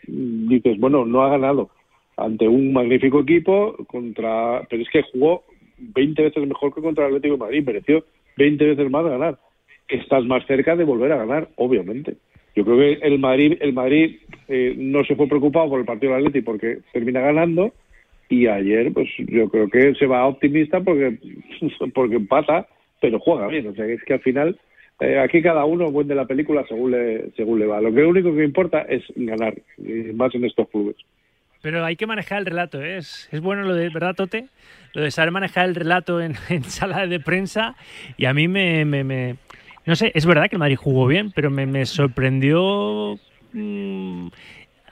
dices, 0.06 0.78
bueno, 0.78 1.04
no 1.04 1.22
ha 1.22 1.30
ganado 1.30 1.70
ante 2.16 2.46
un 2.48 2.72
magnífico 2.72 3.20
equipo 3.20 3.76
contra, 3.88 4.62
pero 4.70 4.82
es 4.82 4.88
que 4.90 5.02
jugó 5.02 5.44
20 5.78 6.22
veces 6.22 6.46
mejor 6.46 6.74
que 6.74 6.80
contra 6.80 7.06
el 7.06 7.16
Atlético 7.16 7.34
de 7.34 7.44
Madrid, 7.44 7.64
mereció 7.66 8.04
20 8.36 8.64
veces 8.64 8.90
más 8.90 9.04
ganar. 9.04 9.38
Estás 9.88 10.24
más 10.24 10.46
cerca 10.46 10.76
de 10.76 10.84
volver 10.84 11.12
a 11.12 11.18
ganar, 11.18 11.48
obviamente. 11.56 12.16
Yo 12.54 12.64
creo 12.64 12.78
que 12.78 13.06
el 13.06 13.18
Madrid, 13.18 13.58
el 13.60 13.72
Madrid 13.72 14.16
eh, 14.48 14.74
no 14.76 15.04
se 15.04 15.14
fue 15.14 15.28
preocupado 15.28 15.68
por 15.68 15.80
el 15.80 15.86
partido 15.86 16.12
del 16.12 16.26
Atlético 16.26 16.52
porque 16.52 16.78
termina 16.92 17.20
ganando 17.20 17.72
y 18.28 18.46
ayer 18.46 18.92
pues 18.92 19.08
yo 19.18 19.48
creo 19.48 19.68
que 19.68 19.94
se 19.94 20.06
va 20.06 20.26
optimista 20.26 20.80
porque 20.80 21.18
porque 21.94 22.16
empata 22.16 22.66
pero 23.00 23.18
juega 23.20 23.46
bien 23.48 23.68
o 23.68 23.74
sea 23.74 23.86
es 23.86 24.02
que 24.04 24.14
al 24.14 24.20
final 24.20 24.58
eh, 25.00 25.18
aquí 25.18 25.42
cada 25.42 25.64
uno 25.66 25.92
vende 25.92 26.14
la 26.14 26.24
película 26.26 26.64
según 26.66 26.92
le, 26.92 27.30
según 27.36 27.58
le 27.60 27.66
va. 27.66 27.82
Lo 27.82 27.92
que 27.92 28.02
único 28.02 28.34
que 28.34 28.42
importa 28.44 28.80
es 28.88 29.02
ganar, 29.14 29.54
más 30.14 30.34
en 30.34 30.46
estos 30.46 30.70
clubes. 30.70 30.96
Pero 31.60 31.84
hay 31.84 31.96
que 31.96 32.06
manejar 32.06 32.38
el 32.38 32.46
relato, 32.46 32.82
¿eh? 32.82 32.96
es, 32.96 33.28
es 33.30 33.42
bueno 33.42 33.64
lo 33.64 33.74
de, 33.74 33.90
¿verdad, 33.90 34.14
Tote? 34.14 34.46
Lo 34.94 35.02
de 35.02 35.10
saber 35.10 35.32
manejar 35.32 35.66
el 35.68 35.74
relato 35.74 36.22
en, 36.22 36.32
en 36.48 36.64
sala 36.64 37.06
de 37.06 37.20
prensa 37.20 37.76
y 38.16 38.24
a 38.24 38.32
mí 38.32 38.48
me, 38.48 38.86
me, 38.86 39.04
me- 39.04 39.36
No 39.84 39.96
sé, 39.96 40.12
es 40.14 40.24
verdad 40.24 40.48
que 40.48 40.56
el 40.56 40.60
Madrid 40.60 40.76
jugó 40.76 41.06
bien, 41.06 41.30
pero 41.30 41.50
me, 41.50 41.66
me 41.66 41.84
sorprendió 41.84 43.18
mm, 43.52 44.28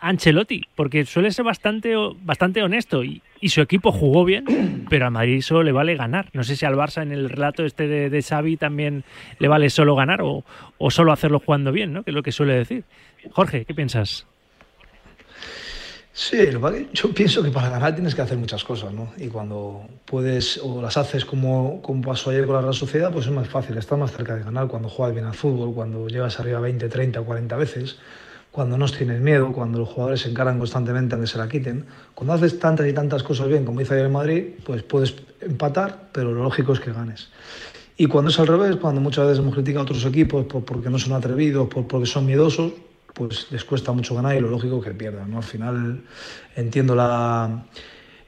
Ancelotti, 0.09 0.63
porque 0.75 1.05
suele 1.05 1.31
ser 1.33 1.45
bastante, 1.45 1.97
o- 1.97 2.15
bastante 2.23 2.63
honesto 2.63 3.03
y, 3.05 3.23
y 3.41 3.49
su 3.49 3.61
equipo 3.61 3.93
jugó 3.93 4.25
bien, 4.25 4.87
pero 4.91 5.07
a 5.07 5.11
Madrid 5.11 5.41
solo 5.43 5.63
le 5.63 5.73
vale 5.73 5.97
ganar. 5.97 6.29
No 6.33 6.45
sé 6.45 6.57
si 6.57 6.65
al 6.67 6.75
Barça 6.77 7.03
en 7.03 7.13
el 7.13 7.29
relato 7.31 7.65
este 7.65 7.89
de, 7.89 8.11
de 8.11 8.23
Xavi 8.23 8.57
también 8.57 9.05
le 9.39 9.49
vale 9.49 9.71
solo 9.71 9.95
ganar 9.97 10.21
o, 10.23 10.45
o 10.79 10.91
solo 10.91 11.13
hacerlo 11.13 11.41
jugando 11.41 11.73
bien, 11.73 11.93
¿no? 11.93 12.03
que 12.03 12.11
es 12.11 12.15
lo 12.15 12.23
que 12.23 12.33
suele 12.33 12.55
decir. 12.55 12.85
Jorge, 13.33 13.65
¿qué 13.65 13.75
piensas? 13.75 14.27
Sí, 16.17 16.39
yo 16.93 17.11
pienso 17.13 17.43
que 17.43 17.51
para 17.51 17.71
ganar 17.71 17.93
tienes 17.95 18.15
que 18.15 18.23
hacer 18.23 18.39
muchas 18.39 18.63
cosas, 18.63 18.93
¿no? 18.93 19.13
Y 19.17 19.27
cuando 19.27 19.83
puedes 20.05 20.61
o 20.63 20.81
las 20.81 20.97
haces 20.97 21.25
como, 21.25 21.83
como 21.83 22.03
pasó 22.03 22.31
ayer 22.31 22.47
con 22.47 22.55
la 22.55 22.61
Real 22.61 22.73
Sociedad, 22.75 23.11
pues 23.13 23.27
es 23.27 23.33
más 23.33 23.49
fácil, 23.49 23.77
estás 23.79 23.99
más 23.99 24.13
cerca 24.13 24.37
de 24.37 24.45
ganar 24.45 24.69
cuando 24.69 24.89
juegas 24.89 25.13
bien 25.13 25.27
al 25.27 25.35
fútbol, 25.35 25.75
cuando 25.75 26.07
llegas 26.07 26.39
arriba 26.39 26.61
20, 26.61 26.89
30 26.89 27.21
o 27.21 27.25
40 27.25 27.57
veces, 27.57 27.99
cuando 28.55 28.79
no 28.79 28.87
tienes 28.87 29.21
miedo, 29.21 29.53
cuando 29.53 29.81
los 29.81 29.89
jugadores 29.89 30.21
se 30.21 30.31
encaran 30.31 30.61
constantemente 30.61 31.17
a 31.17 31.19
que 31.19 31.27
se 31.27 31.39
la 31.39 31.49
quiten. 31.49 31.87
Cuando 32.15 32.35
haces 32.35 32.61
tantas 32.61 32.87
y 32.87 32.93
tantas 32.93 33.25
cosas 33.25 33.49
bien 33.49 33.65
como 33.65 33.81
hizo 33.81 33.95
ayer 33.95 34.07
en 34.07 34.13
Madrid, 34.13 34.45
pues 34.65 34.85
puedes 34.85 35.17
empatar, 35.41 36.11
pero 36.13 36.31
lo 36.31 36.45
lógico 36.45 36.73
es 36.73 36.79
que 36.79 36.93
ganes. 36.93 37.31
Y 37.97 38.07
cuando 38.07 38.31
es 38.31 38.39
al 38.39 38.47
revés, 38.47 38.77
cuando 38.77 39.01
muchas 39.01 39.27
veces 39.27 39.41
hemos 39.41 39.55
criticado 39.55 39.81
a 39.81 39.83
otros 39.83 40.05
equipos 40.05 40.47
por, 40.47 40.65
porque 40.65 40.89
no 40.89 41.01
son 41.01 41.15
atrevidos, 41.15 41.67
por, 41.67 41.89
porque 41.89 42.07
son 42.07 42.27
miedosos, 42.27 42.75
pues 43.13 43.51
les 43.51 43.65
cuesta 43.65 43.91
mucho 43.91 44.15
ganar 44.15 44.37
y 44.37 44.41
lo 44.41 44.49
lógico 44.49 44.79
es 44.79 44.85
que 44.85 44.95
pierdan. 44.95 45.33
¿no? 45.33 45.39
Al 45.39 45.43
final 45.43 46.03
entiendo 46.55 46.95
la, 46.95 47.67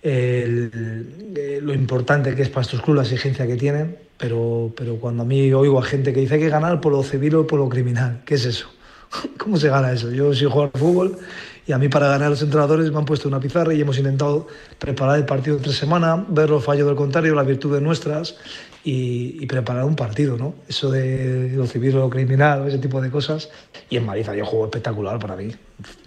eh, 0.03 1.61
lo 1.63 1.73
importante 1.73 2.35
que 2.35 2.43
es 2.43 2.49
para 2.49 2.63
estos 2.63 2.83
clubes 2.83 2.97
la 2.97 3.15
exigencia 3.15 3.47
que 3.47 3.55
tienen, 3.55 3.97
pero, 4.19 4.73
pero 4.77 4.97
cuando 4.97 5.23
a 5.23 5.27
mí 5.27 5.53
oigo 5.53 5.79
a 5.79 5.85
gente 5.85 6.13
que 6.13 6.19
dice 6.19 6.41
que 6.41 6.49
ganar 6.49 6.81
por 6.81 6.91
lo 6.91 7.05
civil 7.05 7.37
o 7.37 7.47
por 7.47 7.61
lo 7.61 7.69
criminal, 7.69 8.23
¿qué 8.25 8.35
es 8.35 8.45
eso? 8.45 8.76
¿Cómo 9.39 9.57
se 9.57 9.69
gana 9.69 9.93
eso? 9.93 10.11
Yo 10.11 10.35
soy 10.35 10.49
jugador 10.49 10.73
de 10.73 10.79
fútbol 10.79 11.19
y 11.67 11.73
a 11.73 11.79
mí 11.79 11.89
para 11.89 12.09
ganar 12.09 12.31
los 12.31 12.43
entrenadores 12.43 12.91
me 12.93 12.99
han 12.99 13.05
puesto 13.05 13.29
una 13.29 13.41
pizarra 13.41 13.75
y 13.75 13.81
hemos 13.81 13.99
intentado 13.99 14.47
preparar 14.79 15.19
el 15.19 15.25
partido 15.25 15.57
entre 15.57 15.73
semana, 15.73 16.25
ver 16.29 16.49
los 16.49 16.65
fallos 16.65 16.87
del 16.87 16.95
contrario, 16.95 17.35
las 17.35 17.47
virtudes 17.47 17.83
nuestras 17.83 18.37
y, 18.85 19.43
y 19.43 19.47
preparar 19.47 19.85
un 19.85 19.97
partido, 19.97 20.37
¿no? 20.37 20.55
Eso 20.69 20.91
de 20.91 21.53
lo 21.57 21.67
civil 21.67 21.97
o 21.97 22.01
lo 22.01 22.11
criminal, 22.11 22.69
ese 22.69 22.79
tipo 22.79 23.01
de 23.01 23.11
cosas. 23.11 23.51
Y 23.91 23.97
en 23.97 24.07
Madrid 24.07 24.29
había 24.29 24.45
un 24.45 24.49
juego 24.49 24.67
espectacular 24.67 25.19
para 25.19 25.35
mí. 25.35 25.53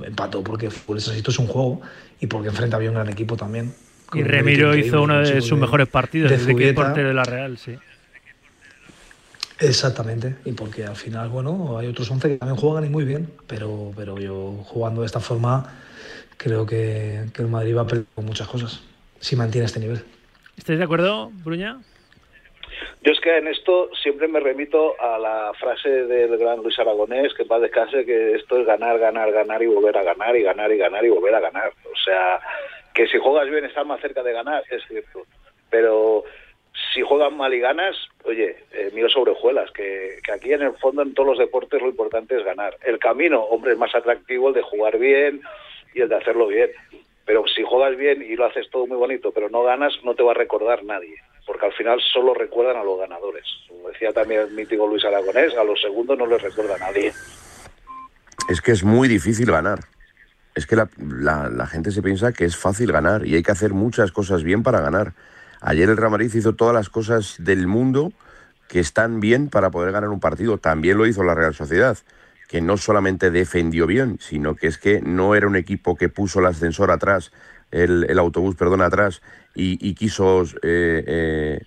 Empató 0.02 0.42
porque 0.44 0.70
por 0.86 0.98
eso 0.98 1.12
esto 1.12 1.32
es 1.32 1.40
un 1.40 1.48
juego 1.48 1.82
y 2.22 2.28
porque 2.28 2.48
enfrente 2.48 2.78
había 2.78 2.90
un 2.90 2.96
gran 2.96 3.10
equipo 3.10 3.36
también. 3.36 3.74
Y 4.14 4.24
Remiro 4.24 4.76
hizo 4.76 5.02
uno 5.02 5.20
de 5.20 5.42
sus 5.42 5.58
mejores 5.60 5.88
partidos 5.88 6.32
de 6.32 6.38
desde 6.38 6.48
que 6.48 6.52
es 6.52 6.70
Zubieta. 6.70 6.84
portero 6.84 7.10
de 7.10 7.14
la 7.14 7.24
Real, 7.24 7.58
sí. 7.58 7.78
Exactamente, 9.62 10.36
y 10.46 10.54
porque 10.54 10.86
al 10.86 10.96
final, 10.96 11.30
bueno, 11.30 11.78
hay 11.78 11.88
otros 11.88 12.10
11 12.10 12.30
que 12.30 12.38
también 12.38 12.58
juegan 12.58 12.86
y 12.86 12.90
muy 12.90 13.04
bien, 13.04 13.30
pero, 13.48 13.92
pero 13.96 14.18
yo 14.18 14.64
jugando 14.66 15.02
de 15.02 15.08
esta 15.08 15.20
forma 15.20 15.66
creo 16.38 16.66
que, 16.66 17.26
que 17.34 17.42
el 17.42 17.50
Madrid 17.50 17.76
va 17.76 17.82
a 17.82 17.88
perder 17.88 18.06
con 18.16 18.26
muchas 18.26 18.48
cosas, 18.48 18.82
si 19.20 19.36
mantiene 19.36 19.66
este 19.66 19.82
nivel. 19.82 20.02
¿Estáis 20.58 20.80
de 20.80 20.86
acuerdo, 20.86 21.32
Bruña? 21.44 21.80
Yo 23.02 23.14
es 23.14 23.20
que 23.22 23.38
en 23.38 23.48
esto 23.48 23.90
siempre 24.02 24.28
me 24.28 24.40
remito 24.40 25.00
a 25.02 25.18
la 25.18 25.52
frase 25.58 25.90
del 25.90 26.38
gran 26.38 26.62
Luis 26.62 26.78
Aragonés, 26.80 27.34
que 27.34 27.46
va 27.46 27.60
descanse, 27.60 28.06
que 28.06 28.36
esto 28.36 28.60
es 28.60 28.66
ganar, 28.66 29.00
ganar, 29.00 29.32
ganar 29.32 29.64
y 29.64 29.68
volver 29.68 29.98
a 29.98 30.04
ganar 30.04 30.36
y 30.36 30.44
ganar 30.44 30.72
y 30.72 30.78
ganar 30.78 31.06
y 31.06 31.10
volver 31.10 31.36
a 31.36 31.40
ganar. 31.40 31.72
O 31.86 31.98
sea, 32.04 32.40
que 32.94 33.08
si 33.08 33.18
juegas 33.18 33.50
bien 33.50 33.64
estás 33.64 33.86
más 33.86 34.02
cerca 34.02 34.22
de 34.22 34.34
ganar, 34.34 34.64
es 34.70 34.84
cierto. 34.88 35.24
Pero 35.70 36.26
si 36.94 37.02
juegas 37.02 37.32
mal 37.32 37.54
y 37.54 37.60
ganas, 37.60 37.96
oye, 38.24 38.56
eh, 38.72 38.90
miro 38.94 39.10
sobre 39.10 39.32
hojuelas, 39.32 39.70
que, 39.72 40.20
aquí 40.34 40.54
en 40.54 40.62
el 40.64 40.74
fondo 40.74 41.02
en 41.02 41.14
todos 41.14 41.30
los 41.30 41.38
deportes 41.40 41.82
lo 41.82 41.90
importante 41.90 42.38
es 42.38 42.44
ganar. 42.44 42.78
El 42.84 43.00
camino, 43.00 43.42
hombre, 43.42 43.74
es 43.74 43.78
más 43.78 43.94
atractivo 43.94 44.50
el 44.50 44.56
de 44.56 44.62
jugar 44.62 44.98
bien 44.98 45.42
y 45.94 46.02
el 46.02 46.10
de 46.10 46.16
hacerlo 46.16 46.48
bien. 46.48 46.70
Pero 47.26 47.44
si 47.48 47.62
juegas 47.64 47.96
bien 47.96 48.24
y 48.24 48.36
lo 48.36 48.46
haces 48.46 48.70
todo 48.72 48.88
muy 48.88 48.98
bonito, 48.98 49.32
pero 49.32 49.50
no 49.50 49.62
ganas, 49.64 49.94
no 50.04 50.16
te 50.16 50.24
va 50.24 50.32
a 50.32 50.36
recordar 50.36 50.84
nadie. 50.84 51.16
Porque 51.46 51.66
al 51.68 51.74
final 51.74 52.00
solo 52.14 52.34
recuerdan 52.34 52.78
a 52.78 52.84
los 52.84 53.00
ganadores. 53.00 53.44
Como 53.68 53.90
decía 53.90 54.12
también 54.12 54.42
el 54.42 54.52
mítico 54.52 54.88
Luis 54.88 55.06
Aragonés, 55.06 55.56
a 55.56 55.64
los 55.64 55.80
segundos 55.82 56.18
no 56.18 56.26
les 56.26 56.42
recuerda 56.42 56.78
nadie. 56.80 57.12
Es 58.50 58.62
que 58.62 58.72
es 58.72 58.84
muy 58.84 59.08
difícil 59.08 59.52
ganar. 59.52 59.80
Es 60.56 60.66
que 60.66 60.76
la, 60.76 60.90
la- 60.98 61.50
la 61.50 61.68
gente 61.68 61.92
se 61.92 62.02
piensa 62.02 62.34
que 62.34 62.46
es 62.46 62.58
fácil 62.58 62.92
ganar 62.92 63.26
y 63.26 63.36
hay 63.36 63.44
que 63.44 63.52
hacer 63.52 63.74
muchas 63.74 64.12
cosas 64.12 64.44
bien 64.44 64.64
para 64.64 64.82
ganar. 64.82 65.14
Ayer 65.62 65.90
el 65.90 65.98
Real 65.98 66.12
Madrid 66.12 66.34
hizo 66.34 66.56
todas 66.56 66.74
las 66.74 66.90
cosas 66.90 67.36
del 67.40 67.68
mundo 67.68 68.12
que 68.68 68.80
están 68.80 69.20
bien 69.20 69.50
para 69.50 69.72
poder 69.72 69.92
ganar 69.92 70.10
un 70.10 70.20
partido. 70.20 70.58
También 70.58 70.98
lo 70.98 71.06
hizo 71.08 71.24
la 71.24 71.36
Real 71.36 71.54
Sociedad, 71.54 71.98
que 72.48 72.62
no 72.62 72.78
solamente 72.78 73.32
defendió 73.32 73.88
bien, 73.88 74.18
sino 74.22 74.56
que 74.56 74.68
es 74.68 74.78
que 74.78 75.02
no 75.02 75.36
era 75.36 75.48
un 75.48 75.56
equipo 75.56 75.96
que 75.96 76.10
puso 76.10 76.40
el 76.40 76.46
ascensor 76.46 76.92
atrás, 76.92 77.32
el, 77.72 78.18
autobús, 78.18 78.56
perdón, 78.56 78.82
atrás 78.82 79.22
y, 79.54 79.78
y 79.86 79.94
quiso 79.96 80.44
eh, 80.44 80.48
eh, 80.64 81.60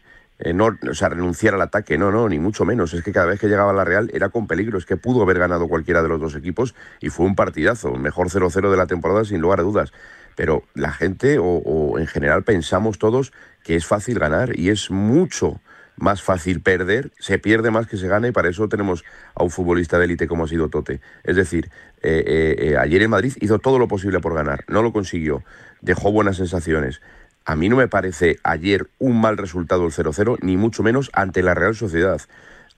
eh, 0.44 0.52
no, 0.52 0.76
o 0.90 0.94
sea, 0.94 1.08
renunciar 1.08 1.54
al 1.54 1.62
ataque, 1.62 1.96
no, 1.96 2.10
no, 2.10 2.28
ni 2.28 2.40
mucho 2.40 2.64
menos. 2.64 2.92
Es 2.94 3.04
que 3.04 3.12
cada 3.12 3.26
vez 3.26 3.38
que 3.38 3.46
llegaba 3.46 3.72
la 3.72 3.84
Real 3.84 4.10
era 4.12 4.28
con 4.28 4.48
peligro, 4.48 4.76
es 4.76 4.84
que 4.84 4.96
pudo 4.96 5.22
haber 5.22 5.38
ganado 5.38 5.68
cualquiera 5.68 6.02
de 6.02 6.08
los 6.08 6.20
dos 6.20 6.34
equipos 6.34 6.74
y 7.00 7.10
fue 7.10 7.26
un 7.26 7.36
partidazo, 7.36 7.94
mejor 7.94 8.28
0-0 8.28 8.70
de 8.70 8.76
la 8.76 8.86
temporada 8.86 9.24
sin 9.24 9.40
lugar 9.40 9.60
a 9.60 9.62
dudas. 9.62 9.92
Pero 10.36 10.64
la 10.74 10.92
gente 10.92 11.38
o, 11.40 11.98
en 11.98 12.06
general 12.06 12.44
pensamos 12.44 12.98
todos 12.98 13.32
que 13.62 13.76
es 13.76 13.86
fácil 13.86 14.18
ganar 14.18 14.58
y 14.58 14.70
es 14.70 14.90
mucho 14.90 15.60
más 15.96 16.22
fácil 16.22 16.62
perder, 16.62 17.12
se 17.18 17.38
pierde 17.38 17.70
más 17.70 17.86
que 17.86 17.96
se 17.96 18.08
gana 18.08 18.26
y 18.26 18.32
para 18.32 18.48
eso 18.48 18.68
tenemos 18.68 19.04
a 19.34 19.44
un 19.44 19.50
futbolista 19.50 19.98
de 19.98 20.06
élite 20.06 20.26
como 20.26 20.44
ha 20.44 20.48
sido 20.48 20.68
Tote. 20.68 21.00
Es 21.22 21.36
decir, 21.36 21.70
eh, 22.02 22.24
eh, 22.26 22.56
eh, 22.58 22.76
ayer 22.76 23.02
en 23.02 23.10
Madrid 23.10 23.34
hizo 23.40 23.58
todo 23.58 23.78
lo 23.78 23.88
posible 23.88 24.20
por 24.20 24.34
ganar, 24.34 24.64
no 24.68 24.82
lo 24.82 24.92
consiguió, 24.92 25.44
dejó 25.80 26.10
buenas 26.10 26.38
sensaciones. 26.38 27.00
A 27.44 27.56
mí 27.56 27.68
no 27.68 27.76
me 27.76 27.88
parece 27.88 28.38
ayer 28.42 28.88
un 28.98 29.20
mal 29.20 29.36
resultado 29.36 29.84
el 29.84 29.92
0-0, 29.92 30.38
ni 30.42 30.56
mucho 30.56 30.82
menos 30.82 31.10
ante 31.12 31.42
la 31.42 31.54
Real 31.54 31.74
Sociedad. 31.74 32.20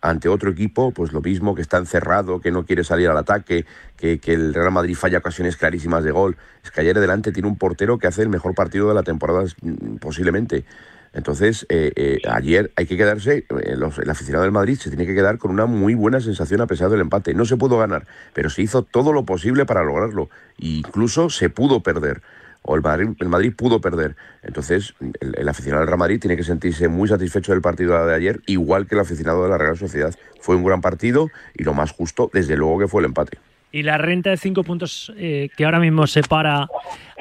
Ante 0.04 0.28
otro 0.28 0.50
equipo, 0.50 0.92
pues 0.92 1.12
lo 1.14 1.22
mismo, 1.22 1.54
que 1.54 1.62
está 1.62 1.78
encerrado, 1.78 2.38
que 2.38 2.50
no 2.50 2.66
quiere 2.66 2.84
salir 2.84 3.08
al 3.08 3.16
ataque, 3.16 3.64
que, 3.96 4.18
que 4.18 4.34
el 4.34 4.52
Real 4.52 4.70
Madrid 4.70 4.94
falla 4.94 5.16
ocasiones 5.16 5.56
clarísimas 5.56 6.04
de 6.04 6.10
gol. 6.10 6.36
Es 6.62 6.70
que 6.70 6.82
ayer 6.82 6.98
adelante 6.98 7.32
tiene 7.32 7.48
un 7.48 7.56
portero 7.56 7.96
que 7.98 8.06
hace 8.06 8.20
el 8.20 8.28
mejor 8.28 8.54
partido 8.54 8.86
de 8.86 8.94
la 8.94 9.02
temporada, 9.02 9.44
mm, 9.62 9.96
posiblemente. 9.96 10.66
Entonces, 11.14 11.64
eh, 11.70 11.92
eh, 11.96 12.18
ayer 12.28 12.70
hay 12.76 12.84
que 12.84 12.98
quedarse, 12.98 13.46
eh, 13.48 13.76
los- 13.78 13.98
el 13.98 14.10
aficionado 14.10 14.42
del 14.42 14.52
Madrid 14.52 14.76
se 14.78 14.90
tiene 14.90 15.06
que 15.06 15.14
quedar 15.14 15.38
con 15.38 15.50
una 15.52 15.64
muy 15.64 15.94
buena 15.94 16.20
sensación 16.20 16.60
a 16.60 16.66
pesar 16.66 16.90
del 16.90 17.00
empate. 17.00 17.32
No 17.32 17.46
se 17.46 17.56
pudo 17.56 17.78
ganar, 17.78 18.06
pero 18.34 18.50
se 18.50 18.60
hizo 18.60 18.82
todo 18.82 19.10
lo 19.12 19.24
posible 19.24 19.64
para 19.64 19.84
lograrlo. 19.84 20.28
E 20.58 20.66
incluso 20.66 21.30
se 21.30 21.48
pudo 21.48 21.82
perder. 21.82 22.20
O 22.66 22.74
el 22.74 22.82
Madrid, 22.82 23.10
el 23.20 23.28
Madrid 23.28 23.52
pudo 23.54 23.80
perder. 23.80 24.16
Entonces, 24.42 24.94
el, 25.20 25.48
aficionado 25.48 25.80
del 25.80 25.88
Real 25.88 25.98
Madrid 25.98 26.18
tiene 26.18 26.36
que 26.36 26.44
sentirse 26.44 26.88
muy 26.88 27.08
satisfecho 27.08 27.52
del 27.52 27.60
partido 27.60 28.06
de 28.06 28.14
ayer, 28.14 28.40
igual 28.46 28.86
que 28.86 28.94
el 28.94 29.02
aficionado 29.02 29.42
de 29.42 29.50
la 29.50 29.58
Real 29.58 29.76
Sociedad. 29.76 30.14
Fue 30.40 30.56
un 30.56 30.64
gran 30.64 30.80
partido 30.80 31.28
y 31.54 31.64
lo 31.64 31.74
más 31.74 31.92
justo, 31.92 32.30
desde 32.32 32.56
luego, 32.56 32.78
que 32.78 32.88
fue 32.88 33.02
el 33.02 33.06
empate. 33.06 33.38
Y 33.74 33.82
la 33.82 33.98
renta 33.98 34.30
de 34.30 34.36
cinco 34.36 34.62
puntos 34.62 35.12
eh, 35.18 35.48
que 35.56 35.64
ahora 35.64 35.80
mismo 35.80 36.06
separa 36.06 36.68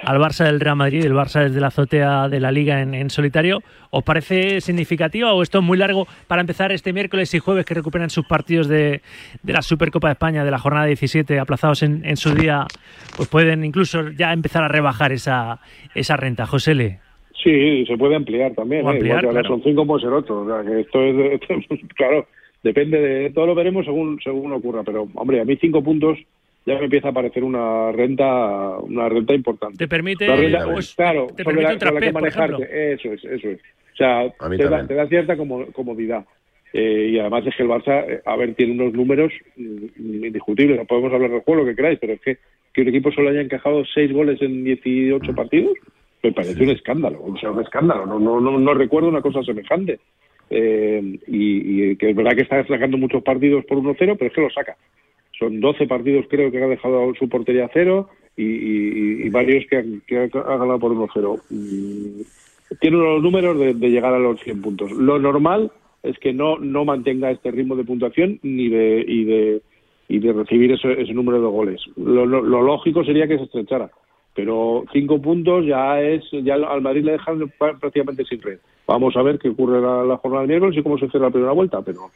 al 0.04 0.20
Barça 0.20 0.46
del 0.46 0.60
Real 0.60 0.76
Madrid, 0.76 1.04
el 1.04 1.14
Barça 1.14 1.42
desde 1.42 1.60
la 1.60 1.68
azotea 1.68 2.30
de 2.30 2.40
la 2.40 2.52
Liga 2.52 2.80
en, 2.80 2.94
en 2.94 3.10
solitario, 3.10 3.64
¿os 3.90 4.04
parece 4.04 4.62
significativa 4.62 5.34
o 5.34 5.42
esto 5.42 5.58
es 5.58 5.64
muy 5.64 5.80
largo 5.80 6.06
para 6.28 6.42
empezar 6.42 6.72
este 6.72 6.94
miércoles 6.94 7.34
y 7.34 7.40
jueves 7.40 7.66
que 7.66 7.74
recuperan 7.74 8.12
sus 8.12 8.28
partidos 8.28 8.68
de, 8.68 9.02
de 9.42 9.54
la 9.54 9.64
Supercopa 9.64 10.10
de 10.10 10.12
España 10.12 10.46
de 10.46 10.52
la 10.52 10.60
jornada 10.60 10.86
17 10.86 11.40
aplazados 11.40 11.82
en, 11.82 12.06
en 12.06 12.18
su 12.18 12.36
día? 12.36 12.68
Pues 13.18 13.28
pueden 13.30 13.66
incluso 13.66 14.12
ya 14.12 14.32
empezar 14.32 14.64
a 14.64 14.68
rebajar 14.68 15.12
esa, 15.12 15.60
esa 15.96 16.18
renta. 16.18 16.46
José 16.46 16.76
Le. 16.76 17.00
Sí, 17.44 17.84
se 17.88 17.98
puede 17.98 18.16
ampliar 18.16 18.54
también. 18.54 18.86
¿eh? 18.86 18.90
ampliar, 18.92 19.06
Igual 19.06 19.22
que 19.22 19.28
ahora 19.28 19.42
claro. 19.42 19.56
son 19.56 19.64
cinco, 19.64 19.88
puede 19.88 20.02
ser 20.04 20.14
ocho. 20.14 20.42
O 20.42 20.46
sea, 20.46 20.64
que 20.64 20.82
esto 20.82 21.02
es, 21.02 21.40
claro, 21.96 22.28
depende 22.62 23.02
de. 23.02 23.32
Todo 23.32 23.48
lo 23.48 23.56
veremos 23.56 23.86
según 23.86 24.20
según 24.24 24.52
ocurra. 24.54 24.84
Pero, 24.84 25.08
hombre, 25.16 25.42
a 25.42 25.46
mí 25.46 25.58
cinco 25.60 25.84
puntos 25.84 26.20
ya 26.66 26.78
me 26.78 26.86
empieza 26.86 27.10
a 27.10 27.14
parecer 27.14 27.44
una 27.44 27.92
renta 27.92 28.78
una 28.80 29.10
renta 29.10 29.34
importante. 29.34 29.78
Te 29.78 29.88
permite, 29.88 30.28
renta, 30.28 30.66
pues, 30.66 30.94
claro, 30.96 31.28
te 31.36 31.44
sobre 31.44 31.58
permite 31.58 31.64
la, 31.64 31.74
un 31.74 31.80
sobre 31.80 31.94
la 31.94 32.00
que 32.00 32.12
traspés, 32.12 32.12
por 32.14 32.22
manejarte. 32.22 32.64
ejemplo. 32.64 32.78
Eso 32.78 33.14
es, 33.14 33.26
eso 33.40 33.50
es. 33.50 33.60
O 33.94 33.96
sea, 33.96 34.34
te 34.58 34.64
da, 34.70 34.88
te 34.88 34.94
da 34.96 35.08
cierta 35.08 35.38
como- 35.38 35.66
comodidad. 35.68 36.26
Eh, 36.76 37.10
y 37.12 37.20
además 37.20 37.46
es 37.46 37.56
que 37.56 37.62
el 37.62 37.70
Barça, 37.70 38.04
eh, 38.10 38.22
a 38.26 38.36
ver, 38.36 38.56
tiene 38.56 38.74
unos 38.74 38.94
números 38.94 39.32
mm, 39.56 39.86
indiscutibles. 40.26 40.78
No 40.80 40.86
podemos 40.86 41.14
hablar 41.14 41.30
del 41.30 41.42
juego, 41.42 41.62
lo 41.62 41.68
que 41.70 41.76
queráis, 41.76 42.00
pero 42.00 42.14
es 42.14 42.22
que, 42.22 42.38
que 42.74 42.82
un 42.82 42.88
equipo 42.88 43.12
solo 43.12 43.30
haya 43.30 43.42
encajado 43.42 43.84
seis 43.94 44.12
goles 44.12 44.42
en 44.42 44.64
18 44.64 45.36
partidos, 45.36 45.74
me 46.24 46.32
parece 46.32 46.64
un 46.64 46.70
escándalo. 46.72 47.22
O 47.24 47.38
sea, 47.38 47.52
un 47.52 47.62
escándalo. 47.62 48.08
No, 48.08 48.18
no, 48.18 48.40
no, 48.42 48.58
no 48.58 48.74
recuerdo 48.74 49.10
una 49.10 49.22
cosa 49.22 49.44
semejante. 49.44 50.00
eh, 50.50 51.20
y, 51.28 51.92
y, 51.92 51.96
que 51.98 52.10
es 52.10 52.16
verdad 52.16 52.32
que 52.36 52.42
está 52.44 52.66
sacando 52.66 52.98
muchos 52.98 53.22
partidos 53.22 53.64
por 53.66 53.78
1-0, 53.78 53.96
pero 54.18 54.26
es 54.28 54.34
que 54.34 54.42
lo 54.42 54.50
saca. 54.50 54.76
Son 55.38 55.60
12 55.60 55.88
partidos 55.88 56.26
creo 56.30 56.52
que 56.52 56.64
ha 56.64 56.68
dejado 56.68 57.14
su 57.16 57.28
portería 57.28 57.66
a 57.66 57.72
cero 57.74 58.10
y, 58.36 59.30
varios 59.30 59.66
que, 59.70 59.78
han, 59.78 60.02
que 60.08 60.18
ha 60.18 60.28
ganado 60.28 60.80
por 60.80 60.92
1-0. 60.92 61.42
Mm, 61.50 62.22
tiene 62.80 62.98
los 62.98 63.22
números 63.22 63.58
de, 63.60 63.74
de, 63.74 63.90
llegar 63.92 64.14
a 64.14 64.20
los 64.20 64.40
100 64.42 64.62
puntos. 64.62 64.92
Lo 64.92 65.20
normal 65.20 65.72
es 66.02 66.18
que 66.20 66.34
no, 66.34 66.58
no 66.58 66.86
mantenga 66.86 67.32
este 67.32 67.52
ritmo 67.52 67.76
de 67.76 67.84
puntuación 67.84 68.40
ni 68.42 68.70
de, 68.70 69.06
y 69.08 69.24
de, 69.24 69.62
y 70.08 70.20
de 70.20 70.34
recibir 70.34 70.72
ese, 70.72 71.02
ese 71.02 71.14
número 71.14 71.40
de 71.40 71.48
goles. 71.48 71.82
Lo, 71.96 72.26
lo, 72.26 72.42
lo 72.42 72.62
lógico 72.62 73.04
sería 73.04 73.28
que 73.28 73.38
se 73.38 73.44
estrechara 73.44 73.92
pero 74.36 74.84
cinco 74.92 75.22
puntos 75.22 75.66
ya 75.66 76.02
es 76.02 76.24
ya 76.44 76.56
al 76.56 76.82
Madrid 76.82 77.04
le 77.04 77.14
dejan 77.14 77.52
prácticamente 77.58 78.26
sin 78.26 78.42
red. 78.42 78.60
Vamos 78.88 79.16
a 79.16 79.22
ver 79.22 79.40
qué 79.40 79.50
ocurre 79.50 79.82
la, 79.82 80.04
la 80.04 80.18
jornada 80.18 80.42
de 80.42 80.48
miércoles 80.48 80.78
y 80.78 80.84
cómo 80.84 80.98
se 80.98 81.08
cierra 81.10 81.28
la 81.28 81.32
primera 81.32 81.52
vuelta, 81.54 81.82
pero 81.82 82.10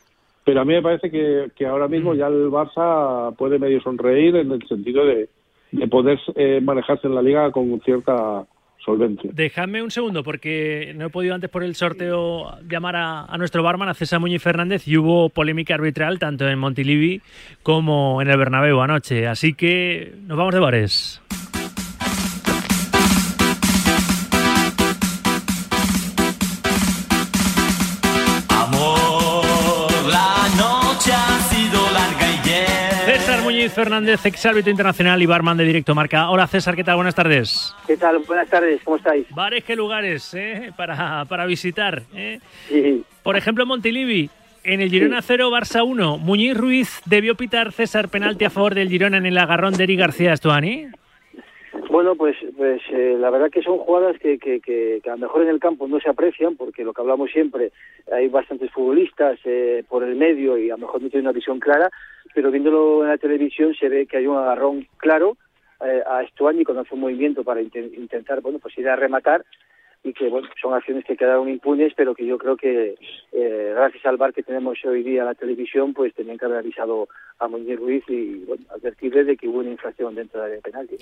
pero 0.47 0.61
a 0.61 0.65
mí 0.65 0.75
me 0.75 0.81
parece 0.81 1.11
que, 1.11 1.51
que 1.57 1.65
ahora 1.65 1.89
mismo 1.89 2.15
ya 2.15 2.27
el 2.27 2.49
Barça 2.49 3.35
puede 3.35 3.59
medio 3.59 3.81
sonreír 3.81 4.33
en 4.37 4.49
el 4.49 4.65
sentido 4.65 5.05
de, 5.05 5.27
de 5.73 5.87
poder 5.89 6.17
eh, 6.35 6.61
manejarse 6.63 7.05
en 7.05 7.15
la 7.15 7.21
liga 7.21 7.51
con 7.51 7.81
cierta 7.81 8.45
solvencia. 8.77 9.29
Déjame 9.33 9.83
un 9.83 9.91
segundo, 9.91 10.23
porque 10.23 10.93
no 10.95 11.07
he 11.07 11.09
podido 11.09 11.35
antes 11.35 11.49
por 11.49 11.65
el 11.65 11.75
sorteo 11.75 12.59
llamar 12.65 12.95
a, 12.95 13.25
a, 13.25 13.37
nuestro 13.37 13.61
barman, 13.61 13.89
a 13.89 13.93
César 13.93 14.21
Muñoz 14.21 14.41
Fernández, 14.41 14.87
y 14.87 14.95
hubo 14.95 15.27
polémica 15.27 15.75
arbitral 15.75 16.17
tanto 16.17 16.47
en 16.47 16.57
Montilivi 16.59 17.21
como 17.61 18.21
en 18.21 18.29
el 18.29 18.37
Bernabéu 18.37 18.79
anoche. 18.79 19.27
Así 19.27 19.53
que 19.53 20.13
nos 20.27 20.37
vamos 20.37 20.53
de 20.53 20.61
bares. 20.61 21.21
Fernández, 33.73 34.25
ex 34.25 34.45
árbitro 34.45 34.71
internacional 34.71 35.21
y 35.21 35.25
barman 35.25 35.57
de 35.57 35.65
Directo 35.65 35.95
Marca. 35.95 36.29
Hola 36.29 36.47
César, 36.47 36.75
¿qué 36.75 36.83
tal? 36.83 36.95
Buenas 36.95 37.15
tardes. 37.15 37.73
¿Qué 37.85 37.97
tal? 37.97 38.19
Buenas 38.19 38.49
tardes, 38.49 38.81
¿cómo 38.83 38.97
estáis? 38.97 39.25
Bares, 39.31 39.63
¿qué 39.63 39.75
lugares 39.75 40.33
eh? 40.33 40.71
para, 40.75 41.25
para 41.25 41.45
visitar? 41.45 42.03
Eh? 42.15 42.39
Sí. 42.67 43.03
Por 43.23 43.37
ejemplo, 43.37 43.65
Montilivi, 43.65 44.29
en 44.63 44.81
el 44.81 44.89
Girona 44.89 45.21
0, 45.21 45.49
Barça 45.49 45.85
1. 45.85 46.17
Muñiz 46.17 46.57
Ruiz 46.57 47.01
debió 47.05 47.35
pitar 47.35 47.71
César 47.71 48.09
penalti 48.09 48.45
a 48.45 48.49
favor 48.49 48.75
del 48.75 48.89
Girona 48.89 49.17
en 49.17 49.25
el 49.25 49.37
agarrón 49.37 49.73
de 49.73 49.83
Eri 49.83 49.95
García 49.95 50.33
Estuani. 50.33 50.87
Bueno, 51.89 52.15
pues, 52.15 52.35
pues 52.55 52.81
eh, 52.91 53.15
la 53.17 53.29
verdad 53.29 53.49
que 53.49 53.61
son 53.61 53.77
jugadas 53.77 54.17
que, 54.19 54.37
que, 54.37 54.59
que, 54.59 54.99
que, 55.03 55.09
a 55.09 55.13
lo 55.13 55.19
mejor 55.19 55.43
en 55.43 55.49
el 55.49 55.59
campo 55.59 55.87
no 55.87 55.99
se 55.99 56.09
aprecian, 56.09 56.55
porque 56.55 56.83
lo 56.83 56.93
que 56.93 57.01
hablamos 57.01 57.31
siempre, 57.31 57.71
hay 58.11 58.27
bastantes 58.27 58.71
futbolistas 58.71 59.39
eh, 59.45 59.83
por 59.87 60.03
el 60.03 60.15
medio 60.15 60.57
y 60.57 60.69
a 60.69 60.73
lo 60.73 60.79
mejor 60.79 61.01
no 61.01 61.09
tienen 61.09 61.27
una 61.27 61.33
visión 61.33 61.59
clara, 61.59 61.89
pero 62.37 62.51
viéndolo 62.51 63.01
en 63.01 63.09
la 63.09 63.17
televisión 63.17 63.73
se 63.73 63.89
ve 63.89 64.05
que 64.05 64.17
hay 64.17 64.27
un 64.27 64.37
agarrón 64.37 64.85
claro 64.97 65.37
eh, 65.83 66.03
a 66.07 66.21
Estuani 66.21 66.63
cuando 66.63 66.83
hace 66.83 66.93
un 66.93 67.01
movimiento 67.01 67.43
para 67.43 67.63
int 67.63 67.75
intentar, 67.75 68.41
bueno, 68.41 68.59
pues 68.59 68.77
ir 68.77 68.87
a 68.87 68.95
rematar 68.95 69.43
y 70.03 70.13
que 70.13 70.29
bueno, 70.29 70.47
son 70.61 70.75
acciones 70.75 71.03
que 71.03 71.17
quedaron 71.17 71.49
impunes, 71.49 71.93
pero 71.97 72.13
que 72.13 72.27
yo 72.27 72.37
creo 72.37 72.55
que 72.55 72.93
eh, 73.31 73.73
gracias 73.75 74.05
al 74.05 74.17
bar 74.17 74.33
que 74.33 74.43
tenemos 74.43 74.77
hoy 74.85 75.01
día 75.01 75.21
en 75.21 75.25
la 75.25 75.33
televisión, 75.33 75.95
pues 75.95 76.13
tenían 76.13 76.37
que 76.37 76.45
haber 76.45 76.59
avisado 76.59 77.09
a 77.39 77.47
Muñiz 77.47 77.79
Ruiz 77.79 78.03
y 78.07 78.45
bueno, 78.45 78.63
advertirle 78.69 79.23
de 79.23 79.35
que 79.35 79.47
hubo 79.47 79.57
una 79.57 79.71
infracción 79.71 80.13
dentro 80.13 80.39
del 80.43 80.61
penalti. 80.61 80.97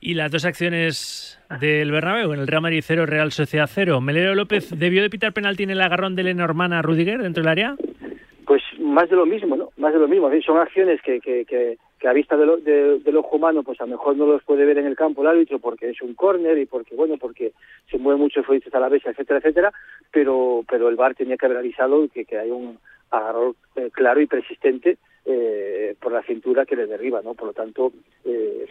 Y 0.00 0.12
las 0.12 0.30
dos 0.30 0.44
acciones 0.44 1.40
del 1.60 1.90
Bernabéu, 1.92 2.34
en 2.34 2.40
el 2.40 2.46
Real 2.46 2.60
Madrid 2.60 2.84
0, 2.84 3.06
Real 3.06 3.32
Sociedad 3.32 3.70
0. 3.72 4.02
¿Melero 4.02 4.34
López 4.34 4.68
debió 4.78 5.00
de 5.00 5.08
pitar 5.08 5.32
penalti 5.32 5.62
en 5.62 5.70
el 5.70 5.80
agarrón 5.80 6.14
de 6.14 6.24
Lenormand 6.24 6.74
a 6.74 6.82
Rudiger 6.82 7.22
dentro 7.22 7.42
del 7.42 7.48
área? 7.48 7.76
Más 8.84 9.08
de 9.08 9.16
lo 9.16 9.24
mismo, 9.24 9.56
¿no? 9.56 9.70
Más 9.78 9.94
de 9.94 9.98
lo 9.98 10.06
mismo. 10.06 10.30
Son 10.44 10.58
acciones 10.58 11.00
que, 11.00 11.18
que, 11.18 11.46
que, 11.46 11.78
que 11.98 12.08
a 12.08 12.12
vista 12.12 12.36
de 12.36 12.44
de, 12.58 12.98
del 12.98 13.16
ojo 13.16 13.36
humano, 13.36 13.62
pues 13.62 13.80
a 13.80 13.86
lo 13.86 13.92
mejor 13.92 14.14
no 14.14 14.26
los 14.26 14.44
puede 14.44 14.66
ver 14.66 14.76
en 14.76 14.84
el 14.84 14.94
campo 14.94 15.22
el 15.22 15.28
árbitro 15.28 15.58
porque 15.58 15.88
es 15.88 16.02
un 16.02 16.12
córner 16.12 16.58
y 16.58 16.66
porque, 16.66 16.94
bueno, 16.94 17.16
porque 17.16 17.52
se 17.90 17.96
mueve 17.96 18.20
mucho 18.20 18.40
el 18.40 18.44
futbolista 18.44 18.76
a 18.76 18.82
la 18.82 18.90
vez, 18.90 19.02
etcétera, 19.06 19.38
etcétera, 19.38 19.72
pero, 20.12 20.64
pero 20.68 20.90
el 20.90 20.96
VAR 20.96 21.14
tenía 21.14 21.38
que 21.38 21.46
haber 21.46 21.56
avisado 21.56 22.06
que, 22.12 22.26
que 22.26 22.36
hay 22.36 22.50
un 22.50 22.78
agarrón 23.10 23.56
eh, 23.76 23.88
claro 23.90 24.20
y 24.20 24.26
persistente 24.26 24.98
eh, 25.24 25.96
por 25.98 26.12
la 26.12 26.22
cintura 26.22 26.66
que 26.66 26.76
le 26.76 26.86
derriba, 26.86 27.22
¿no? 27.22 27.32
Por 27.32 27.46
lo 27.46 27.52
tanto, 27.54 27.90
eh, 28.26 28.66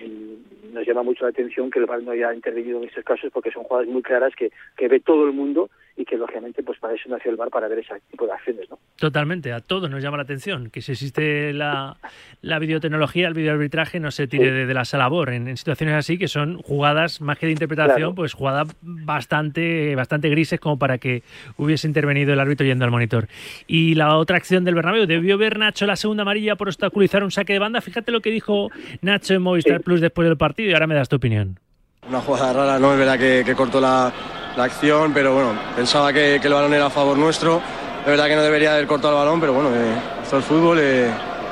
nos 0.72 0.86
llama 0.86 1.02
mucho 1.02 1.24
la 1.24 1.32
atención 1.32 1.72
que 1.72 1.80
el 1.80 1.88
VAR 1.88 2.04
no 2.04 2.12
haya 2.12 2.32
intervenido 2.36 2.78
en 2.78 2.88
estos 2.88 3.04
casos 3.04 3.32
porque 3.34 3.50
son 3.50 3.64
jugadas 3.64 3.88
muy 3.88 4.04
claras 4.04 4.36
que, 4.36 4.52
que 4.78 4.88
ve 4.88 5.00
todo 5.00 5.26
el 5.26 5.34
mundo 5.34 5.72
y 5.96 6.06
que 6.06 6.18
lógicamente 6.18 6.64
pues 6.64 6.80
para 6.80 6.96
eso 6.96 7.08
nació 7.08 7.32
el 7.32 7.38
VAR 7.38 7.50
para 7.50 7.68
ver 7.68 7.80
ese 7.80 7.94
tipo 8.10 8.26
de 8.26 8.34
acciones, 8.34 8.70
¿no? 8.70 8.80
Totalmente, 8.96 9.54
a 9.54 9.60
todos 9.60 9.90
nos 9.90 10.02
llama 10.02 10.18
la 10.18 10.24
atención 10.24 10.70
que 10.70 10.82
si 10.82 10.94
existe 10.94 11.54
la, 11.54 11.98
la 12.42 12.60
videotecnología, 12.60 13.28
el 13.28 13.34
videoarbitraje 13.34 14.00
no 14.00 14.10
se 14.10 14.28
tire 14.28 14.46
sí. 14.46 14.52
de, 14.52 14.66
de, 14.66 14.74
la 14.74 14.86
sala 14.86 15.10
en, 15.28 15.48
en, 15.48 15.58
situaciones 15.58 15.96
así 15.96 16.18
que 16.18 16.28
son 16.28 16.62
jugadas 16.62 17.22
más 17.22 17.38
que 17.38 17.46
de 17.46 17.52
interpretación, 17.52 17.98
claro. 17.98 18.16
pues 18.16 18.34
jugadas 18.34 18.76
bastante 18.82 19.96
bastante 19.96 20.30
grises 20.30 20.60
como 20.60 20.80
para 20.80 20.98
que 20.98 21.24
hubiese 21.58 21.88
intervenido 21.88 22.34
el 22.34 22.40
árbitro 22.40 22.66
yendo 22.66 22.86
al 22.86 22.92
monitor. 22.92 23.28
Y 23.68 23.96
la 23.96 24.18
otra 24.18 24.38
acción 24.38 24.64
del 24.64 24.76
Bernabéu, 24.76 25.06
debió 25.06 25.38
ver 25.38 25.60
Nacho 25.60 25.86
la 25.86 25.96
segunda 25.96 26.24
amarilla 26.24 26.56
por 26.56 26.70
obstaculizar 26.70 27.24
un 27.24 27.32
saque 27.32 27.54
de 27.54 27.60
banda. 27.60 27.82
Fíjate 27.82 28.12
lo 28.12 28.22
que 28.22 28.32
dijo 28.32 28.70
Nacho 29.02 29.34
en 29.34 29.42
Movistar 29.42 29.78
sí. 29.78 29.84
Plus 29.84 30.02
después 30.02 30.28
del 30.28 30.38
partido 30.38 30.70
y 30.70 30.74
ahora 30.74 30.88
me 30.88 30.96
das 30.96 31.10
tu 31.10 31.18
opinión. 31.18 31.60
Una 32.08 32.20
jugada 32.20 32.54
rara, 32.54 32.80
no 32.80 32.92
es 32.94 33.00
verdad 33.00 33.18
que, 33.18 33.44
que 33.46 33.56
cortó 33.56 33.80
la, 33.80 34.12
la 34.56 34.66
acción, 34.66 35.14
pero 35.14 35.34
bueno, 35.34 35.54
pensaba 35.76 36.14
que, 36.14 36.40
que, 36.42 36.48
el 36.48 36.54
balón 36.54 36.74
era 36.74 36.88
a 36.88 36.90
favor 36.90 37.18
nuestro. 37.18 37.62
Es 38.02 38.06
verdad 38.06 38.28
que 38.28 38.36
no 38.36 38.44
debería 38.44 38.74
haber 38.74 38.88
cortado 38.88 39.14
el 39.14 39.26
balón, 39.26 39.40
pero 39.40 39.54
bueno, 39.54 39.74
eh, 39.74 39.96
esto 40.22 40.40
es 40.40 40.46
fútbol, 40.46 40.80
eh, 40.82 41.10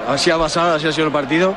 así 0.07 0.29
ha 0.29 0.37
pasado, 0.37 0.75
así 0.75 0.87
ha 0.87 0.91
sido 0.91 1.07
el 1.07 1.13
partido. 1.13 1.55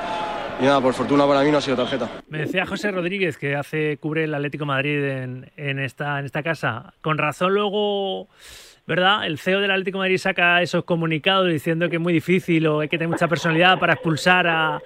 Y 0.60 0.64
nada, 0.64 0.80
por 0.80 0.94
fortuna 0.94 1.26
para 1.26 1.42
mí 1.42 1.50
no 1.50 1.58
ha 1.58 1.60
sido 1.60 1.76
tarjeta. 1.76 2.08
Me 2.28 2.38
decía 2.38 2.64
José 2.64 2.92
Rodríguez, 2.92 3.36
que 3.36 3.56
hace 3.56 3.96
cubre 3.96 4.24
el 4.24 4.34
Atlético 4.34 4.64
Madrid 4.64 5.04
en, 5.04 5.50
en, 5.56 5.80
esta, 5.80 6.20
en 6.20 6.26
esta 6.26 6.42
casa. 6.42 6.94
Con 7.00 7.18
razón 7.18 7.54
luego... 7.54 8.28
¿verdad? 8.86 9.24
El 9.24 9.38
CEO 9.38 9.60
del 9.60 9.70
Atlético 9.70 9.96
de 9.96 10.00
Madrid 10.00 10.18
saca 10.18 10.60
esos 10.60 10.84
comunicados 10.84 11.48
diciendo 11.48 11.88
que 11.88 11.96
es 11.96 12.02
muy 12.02 12.12
difícil 12.12 12.66
o 12.66 12.80
hay 12.80 12.88
que 12.90 12.98
tener 12.98 13.08
mucha 13.08 13.28
personalidad 13.28 13.78
para 13.78 13.94
expulsar 13.94 14.46
a, 14.46 14.78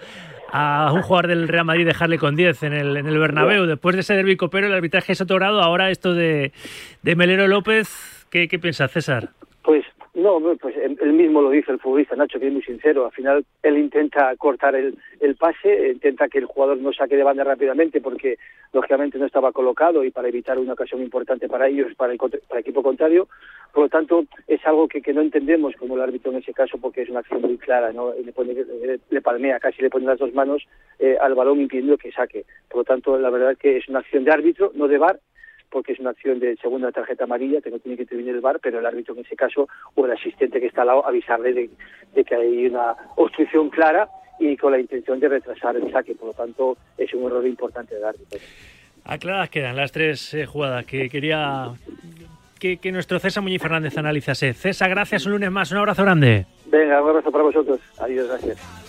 a 0.50 0.90
un 0.92 1.02
jugador 1.02 1.28
del 1.28 1.48
Real 1.48 1.64
Madrid 1.64 1.86
dejarle 1.86 2.18
con 2.18 2.36
10 2.36 2.62
en 2.62 2.72
el, 2.72 2.96
en 2.96 3.06
el 3.06 3.18
Bernabéu. 3.18 3.66
Después 3.66 3.94
de 3.94 4.00
ese 4.00 4.14
derbi 4.14 4.36
copero, 4.36 4.66
el 4.66 4.74
arbitraje 4.74 5.12
es 5.12 5.20
otro 5.20 5.36
grado. 5.36 5.62
Ahora 5.62 5.90
esto 5.90 6.14
de, 6.14 6.52
de 7.02 7.16
Melero 7.16 7.48
López, 7.48 8.26
¿qué, 8.30 8.48
qué 8.48 8.58
piensa 8.58 8.88
César? 8.88 9.30
No, 10.18 10.40
pues 10.60 10.74
él 10.76 11.12
mismo 11.12 11.40
lo 11.40 11.50
dice 11.50 11.70
el 11.70 11.78
futbolista 11.78 12.16
Nacho, 12.16 12.40
que 12.40 12.48
es 12.48 12.52
muy 12.52 12.62
sincero. 12.62 13.04
Al 13.06 13.12
final 13.12 13.44
él 13.62 13.78
intenta 13.78 14.34
cortar 14.34 14.74
el, 14.74 14.98
el 15.20 15.36
pase, 15.36 15.92
intenta 15.92 16.26
que 16.26 16.38
el 16.38 16.46
jugador 16.46 16.78
no 16.78 16.92
saque 16.92 17.16
de 17.16 17.22
banda 17.22 17.44
rápidamente 17.44 18.00
porque 18.00 18.36
lógicamente 18.72 19.16
no 19.16 19.26
estaba 19.26 19.52
colocado 19.52 20.02
y 20.02 20.10
para 20.10 20.26
evitar 20.26 20.58
una 20.58 20.72
ocasión 20.72 21.02
importante 21.02 21.48
para 21.48 21.68
ellos, 21.68 21.94
para 21.94 22.12
el, 22.12 22.18
para 22.18 22.32
el 22.50 22.58
equipo 22.58 22.82
contrario. 22.82 23.28
Por 23.72 23.84
lo 23.84 23.88
tanto, 23.88 24.24
es 24.48 24.66
algo 24.66 24.88
que, 24.88 25.02
que 25.02 25.14
no 25.14 25.20
entendemos 25.20 25.76
como 25.76 25.94
el 25.94 26.02
árbitro 26.02 26.32
en 26.32 26.38
ese 26.38 26.52
caso 26.52 26.78
porque 26.78 27.02
es 27.02 27.10
una 27.10 27.20
acción 27.20 27.42
muy 27.42 27.56
clara, 27.56 27.92
¿no? 27.92 28.12
Le, 28.12 28.32
pone, 28.32 28.54
le, 28.54 28.98
le 29.08 29.20
palmea, 29.20 29.60
casi 29.60 29.82
le 29.82 29.90
pone 29.90 30.06
las 30.06 30.18
dos 30.18 30.34
manos 30.34 30.66
eh, 30.98 31.16
al 31.20 31.36
balón 31.36 31.60
impidiendo 31.60 31.96
que 31.96 32.10
saque. 32.10 32.44
Por 32.68 32.78
lo 32.78 32.84
tanto, 32.84 33.16
la 33.20 33.30
verdad 33.30 33.52
es 33.52 33.58
que 33.58 33.76
es 33.76 33.88
una 33.88 34.00
acción 34.00 34.24
de 34.24 34.32
árbitro, 34.32 34.72
no 34.74 34.88
de 34.88 34.98
VAR, 34.98 35.20
porque 35.70 35.92
es 35.92 36.00
una 36.00 36.10
acción 36.10 36.38
de 36.38 36.56
segunda 36.56 36.92
tarjeta 36.92 37.24
amarilla 37.24 37.60
que 37.60 37.70
no 37.70 37.78
tiene 37.78 37.96
que 37.96 38.02
intervenir 38.02 38.34
el 38.34 38.40
VAR, 38.40 38.60
pero 38.60 38.78
el 38.78 38.86
árbitro 38.86 39.14
en 39.14 39.20
ese 39.20 39.36
caso 39.36 39.68
o 39.94 40.06
el 40.06 40.12
asistente 40.12 40.60
que 40.60 40.66
está 40.66 40.82
al 40.82 40.88
lado 40.88 41.06
avisarle 41.06 41.52
de, 41.52 41.70
de 42.14 42.24
que 42.24 42.34
hay 42.34 42.66
una 42.66 42.94
obstrucción 43.16 43.70
clara 43.70 44.08
y 44.38 44.56
con 44.56 44.72
la 44.72 44.80
intención 44.80 45.18
de 45.20 45.28
retrasar 45.28 45.76
el 45.76 45.90
saque. 45.90 46.14
Por 46.14 46.28
lo 46.28 46.34
tanto, 46.34 46.76
es 46.96 47.12
un 47.14 47.24
error 47.24 47.46
importante 47.46 47.94
del 47.94 48.04
árbitro. 48.04 48.38
Aclaradas 49.04 49.50
quedan 49.50 49.76
las 49.76 49.92
tres 49.92 50.34
eh, 50.34 50.46
jugadas 50.46 50.84
que 50.84 51.08
quería 51.08 51.72
que, 52.58 52.76
que, 52.76 52.92
nuestro 52.92 53.18
César 53.18 53.42
Muñiz 53.42 53.62
Fernández 53.62 53.96
analizase. 53.96 54.52
César, 54.52 54.90
gracias 54.90 55.26
un 55.26 55.32
lunes 55.32 55.50
más. 55.50 55.72
Un 55.72 55.78
abrazo 55.78 56.02
grande. 56.02 56.46
Venga, 56.66 57.02
un 57.02 57.08
abrazo 57.08 57.30
para 57.30 57.44
vosotros. 57.44 57.80
Adiós, 57.98 58.28
gracias. 58.28 58.87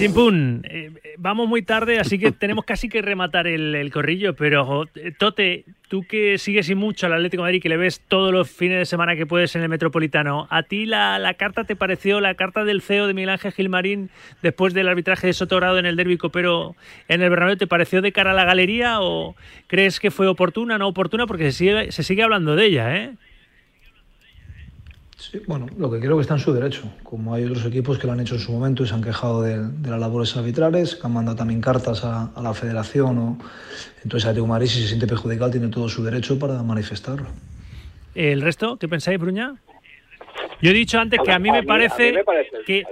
Chimpún, 0.00 0.62
eh, 0.64 0.90
vamos 1.18 1.46
muy 1.46 1.60
tarde, 1.60 1.98
así 1.98 2.18
que 2.18 2.32
tenemos 2.32 2.64
casi 2.64 2.88
que 2.88 3.02
rematar 3.02 3.46
el, 3.46 3.90
corrillo, 3.92 4.34
pero 4.34 4.88
eh, 4.94 5.12
Tote, 5.12 5.66
tú 5.90 6.04
que 6.08 6.38
sigues 6.38 6.70
y 6.70 6.74
mucho 6.74 7.04
al 7.04 7.12
Atlético 7.12 7.42
de 7.42 7.48
Madrid, 7.48 7.60
que 7.60 7.68
le 7.68 7.76
ves 7.76 8.00
todos 8.08 8.32
los 8.32 8.50
fines 8.50 8.78
de 8.78 8.86
semana 8.86 9.14
que 9.14 9.26
puedes 9.26 9.54
en 9.56 9.62
el 9.62 9.68
Metropolitano, 9.68 10.46
¿a 10.48 10.62
ti 10.62 10.86
la, 10.86 11.34
carta 11.36 11.64
te 11.64 11.76
pareció, 11.76 12.18
la 12.22 12.34
carta 12.34 12.64
del 12.64 12.80
CEO 12.80 13.08
de 13.08 13.12
Miguel 13.12 13.28
Ángel 13.28 13.52
Gilmarín, 13.52 14.08
después 14.40 14.72
del 14.72 14.88
arbitraje 14.88 15.26
de 15.26 15.34
Sotorado 15.34 15.78
en 15.78 15.84
el 15.84 15.96
Derby 15.96 16.16
Copero 16.16 16.76
en 17.08 17.20
el 17.20 17.28
Bernabéu, 17.28 17.58
te 17.58 17.66
pareció 17.66 18.00
de 18.00 18.12
cara 18.12 18.30
a 18.30 18.34
la 18.34 18.46
galería 18.46 19.02
o 19.02 19.36
crees 19.66 20.00
que 20.00 20.10
fue 20.10 20.28
oportuna, 20.28 20.78
no 20.78 20.88
oportuna? 20.88 21.26
Porque 21.26 21.52
se 21.52 21.58
sigue, 21.58 21.92
se 21.92 22.04
sigue 22.04 22.22
hablando 22.22 22.56
de 22.56 22.64
ella, 22.64 22.96
¿eh? 22.96 23.16
Sí, 25.20 25.42
bueno, 25.46 25.66
lo 25.76 25.90
que 25.90 26.00
creo 26.00 26.16
que 26.16 26.22
está 26.22 26.32
en 26.32 26.40
su 26.40 26.50
derecho, 26.54 26.90
como 27.02 27.34
hay 27.34 27.44
otros 27.44 27.66
equipos 27.66 27.98
que 27.98 28.06
lo 28.06 28.14
han 28.14 28.20
hecho 28.20 28.36
en 28.36 28.40
su 28.40 28.52
momento 28.52 28.84
y 28.84 28.86
se 28.86 28.94
han 28.94 29.02
quejado 29.02 29.42
de, 29.42 29.58
de 29.68 29.90
las 29.90 30.00
labores 30.00 30.34
arbitrales, 30.34 30.96
que 30.96 31.06
han 31.06 31.12
mandado 31.12 31.36
también 31.36 31.60
cartas 31.60 32.02
a, 32.04 32.30
a 32.34 32.40
la 32.40 32.54
federación. 32.54 33.18
O... 33.18 33.38
Entonces, 34.02 34.26
Atlético 34.26 34.46
Madrid, 34.46 34.68
si 34.68 34.80
se 34.80 34.88
siente 34.88 35.06
perjudicado, 35.06 35.50
tiene 35.50 35.68
todo 35.68 35.90
su 35.90 36.02
derecho 36.02 36.38
para 36.38 36.62
manifestarlo. 36.62 37.26
¿El 38.14 38.40
resto? 38.40 38.78
¿Qué 38.78 38.88
pensáis, 38.88 39.20
Bruña? 39.20 39.56
Yo 40.62 40.70
he 40.70 40.74
dicho 40.74 40.98
antes 40.98 41.20
que 41.22 41.32
a 41.32 41.38
mí 41.38 41.50
me 41.50 41.64
parece, 41.64 42.08
a 42.08 42.12
mí 42.12 42.16
me 42.16 42.24
parece, 42.24 42.50
que 42.64 42.84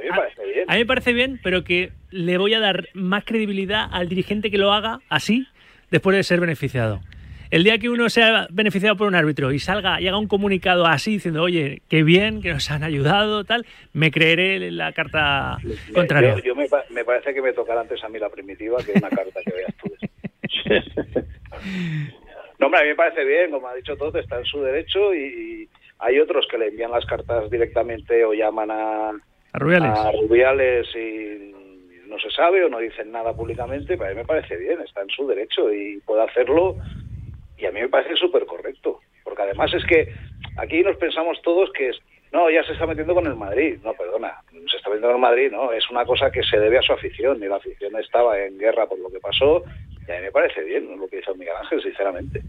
a 0.68 0.72
mí 0.74 0.78
me 0.80 0.86
parece 0.86 1.14
bien, 1.14 1.40
pero 1.42 1.64
que 1.64 1.92
le 2.10 2.36
voy 2.36 2.52
a 2.52 2.60
dar 2.60 2.88
más 2.92 3.24
credibilidad 3.24 3.88
al 3.90 4.08
dirigente 4.10 4.50
que 4.50 4.58
lo 4.58 4.72
haga 4.74 5.00
así 5.08 5.46
después 5.90 6.14
de 6.14 6.24
ser 6.24 6.40
beneficiado. 6.40 7.00
El 7.50 7.64
día 7.64 7.78
que 7.78 7.88
uno 7.88 8.08
sea 8.10 8.46
beneficiado 8.50 8.96
por 8.96 9.08
un 9.08 9.14
árbitro 9.14 9.52
y 9.52 9.58
salga 9.58 10.00
y 10.00 10.08
haga 10.08 10.18
un 10.18 10.28
comunicado 10.28 10.84
así 10.86 11.12
diciendo, 11.12 11.42
oye, 11.42 11.80
qué 11.88 12.02
bien, 12.02 12.42
que 12.42 12.52
nos 12.52 12.70
han 12.70 12.82
ayudado, 12.82 13.44
tal, 13.44 13.64
me 13.92 14.10
creeré 14.10 14.70
la 14.70 14.92
carta 14.92 15.58
contraria. 15.94 16.34
Yo, 16.36 16.42
yo 16.42 16.54
me, 16.54 16.68
pa- 16.68 16.84
me 16.90 17.04
parece 17.04 17.32
que 17.32 17.40
me 17.42 17.52
tocará 17.52 17.80
antes 17.80 18.02
a 18.04 18.08
mí 18.08 18.18
la 18.18 18.28
primitiva 18.28 18.76
que 18.84 18.92
una 18.92 19.08
carta 19.10 19.40
que 19.44 19.52
veas 19.52 19.74
tú. 19.76 19.90
No, 22.58 22.66
hombre, 22.66 22.80
a 22.80 22.82
mí 22.82 22.88
me 22.90 22.96
parece 22.96 23.24
bien, 23.24 23.52
como 23.52 23.68
ha 23.68 23.74
dicho 23.74 23.96
todo, 23.96 24.18
está 24.18 24.36
en 24.38 24.44
su 24.44 24.60
derecho 24.60 25.14
y, 25.14 25.18
y 25.62 25.68
hay 26.00 26.18
otros 26.18 26.44
que 26.50 26.58
le 26.58 26.66
envían 26.68 26.90
las 26.90 27.06
cartas 27.06 27.48
directamente 27.50 28.24
o 28.24 28.32
llaman 28.34 28.70
a, 28.72 29.10
A 29.10 29.58
Rubiales. 29.58 29.88
a 29.90 30.10
Rubiales 30.10 30.88
y 30.96 31.52
no 32.08 32.18
se 32.18 32.30
sabe 32.30 32.64
o 32.64 32.68
no 32.68 32.78
dicen 32.80 33.12
nada 33.12 33.32
públicamente, 33.36 33.96
pero 33.96 34.06
a 34.06 34.08
mí 34.10 34.16
me 34.16 34.24
parece 34.24 34.56
bien, 34.56 34.80
está 34.80 35.02
en 35.02 35.08
su 35.10 35.26
derecho 35.28 35.72
y 35.72 36.00
puede 36.04 36.22
hacerlo 36.24 36.76
y 37.58 37.66
a 37.66 37.72
mí 37.72 37.80
me 37.80 37.88
parece 37.88 38.16
súper 38.16 38.46
correcto, 38.46 39.00
porque 39.24 39.42
además 39.42 39.72
es 39.74 39.84
que 39.84 40.08
aquí 40.56 40.82
nos 40.82 40.96
pensamos 40.96 41.40
todos 41.42 41.70
que 41.72 41.90
es, 41.90 41.98
no, 42.32 42.50
ya 42.50 42.62
se 42.64 42.72
está 42.72 42.86
metiendo 42.86 43.14
con 43.14 43.26
el 43.26 43.34
Madrid, 43.36 43.78
no, 43.84 43.92
perdona, 43.94 44.34
se 44.70 44.76
está 44.76 44.90
metiendo 44.90 45.08
con 45.08 45.16
el 45.16 45.22
Madrid, 45.22 45.50
no, 45.50 45.72
es 45.72 45.88
una 45.90 46.04
cosa 46.04 46.30
que 46.30 46.42
se 46.42 46.58
debe 46.58 46.78
a 46.78 46.82
su 46.82 46.92
afición 46.92 47.42
y 47.42 47.46
la 47.48 47.56
afición 47.56 47.96
estaba 47.98 48.38
en 48.38 48.58
guerra 48.58 48.86
por 48.86 48.98
lo 48.98 49.10
que 49.10 49.18
pasó 49.20 49.64
y 50.06 50.12
a 50.12 50.16
mí 50.16 50.22
me 50.22 50.30
parece 50.32 50.62
bien 50.62 50.96
lo 50.98 51.08
que 51.08 51.18
hizo 51.18 51.34
Miguel 51.34 51.54
Ángel, 51.60 51.82
sinceramente. 51.82 52.42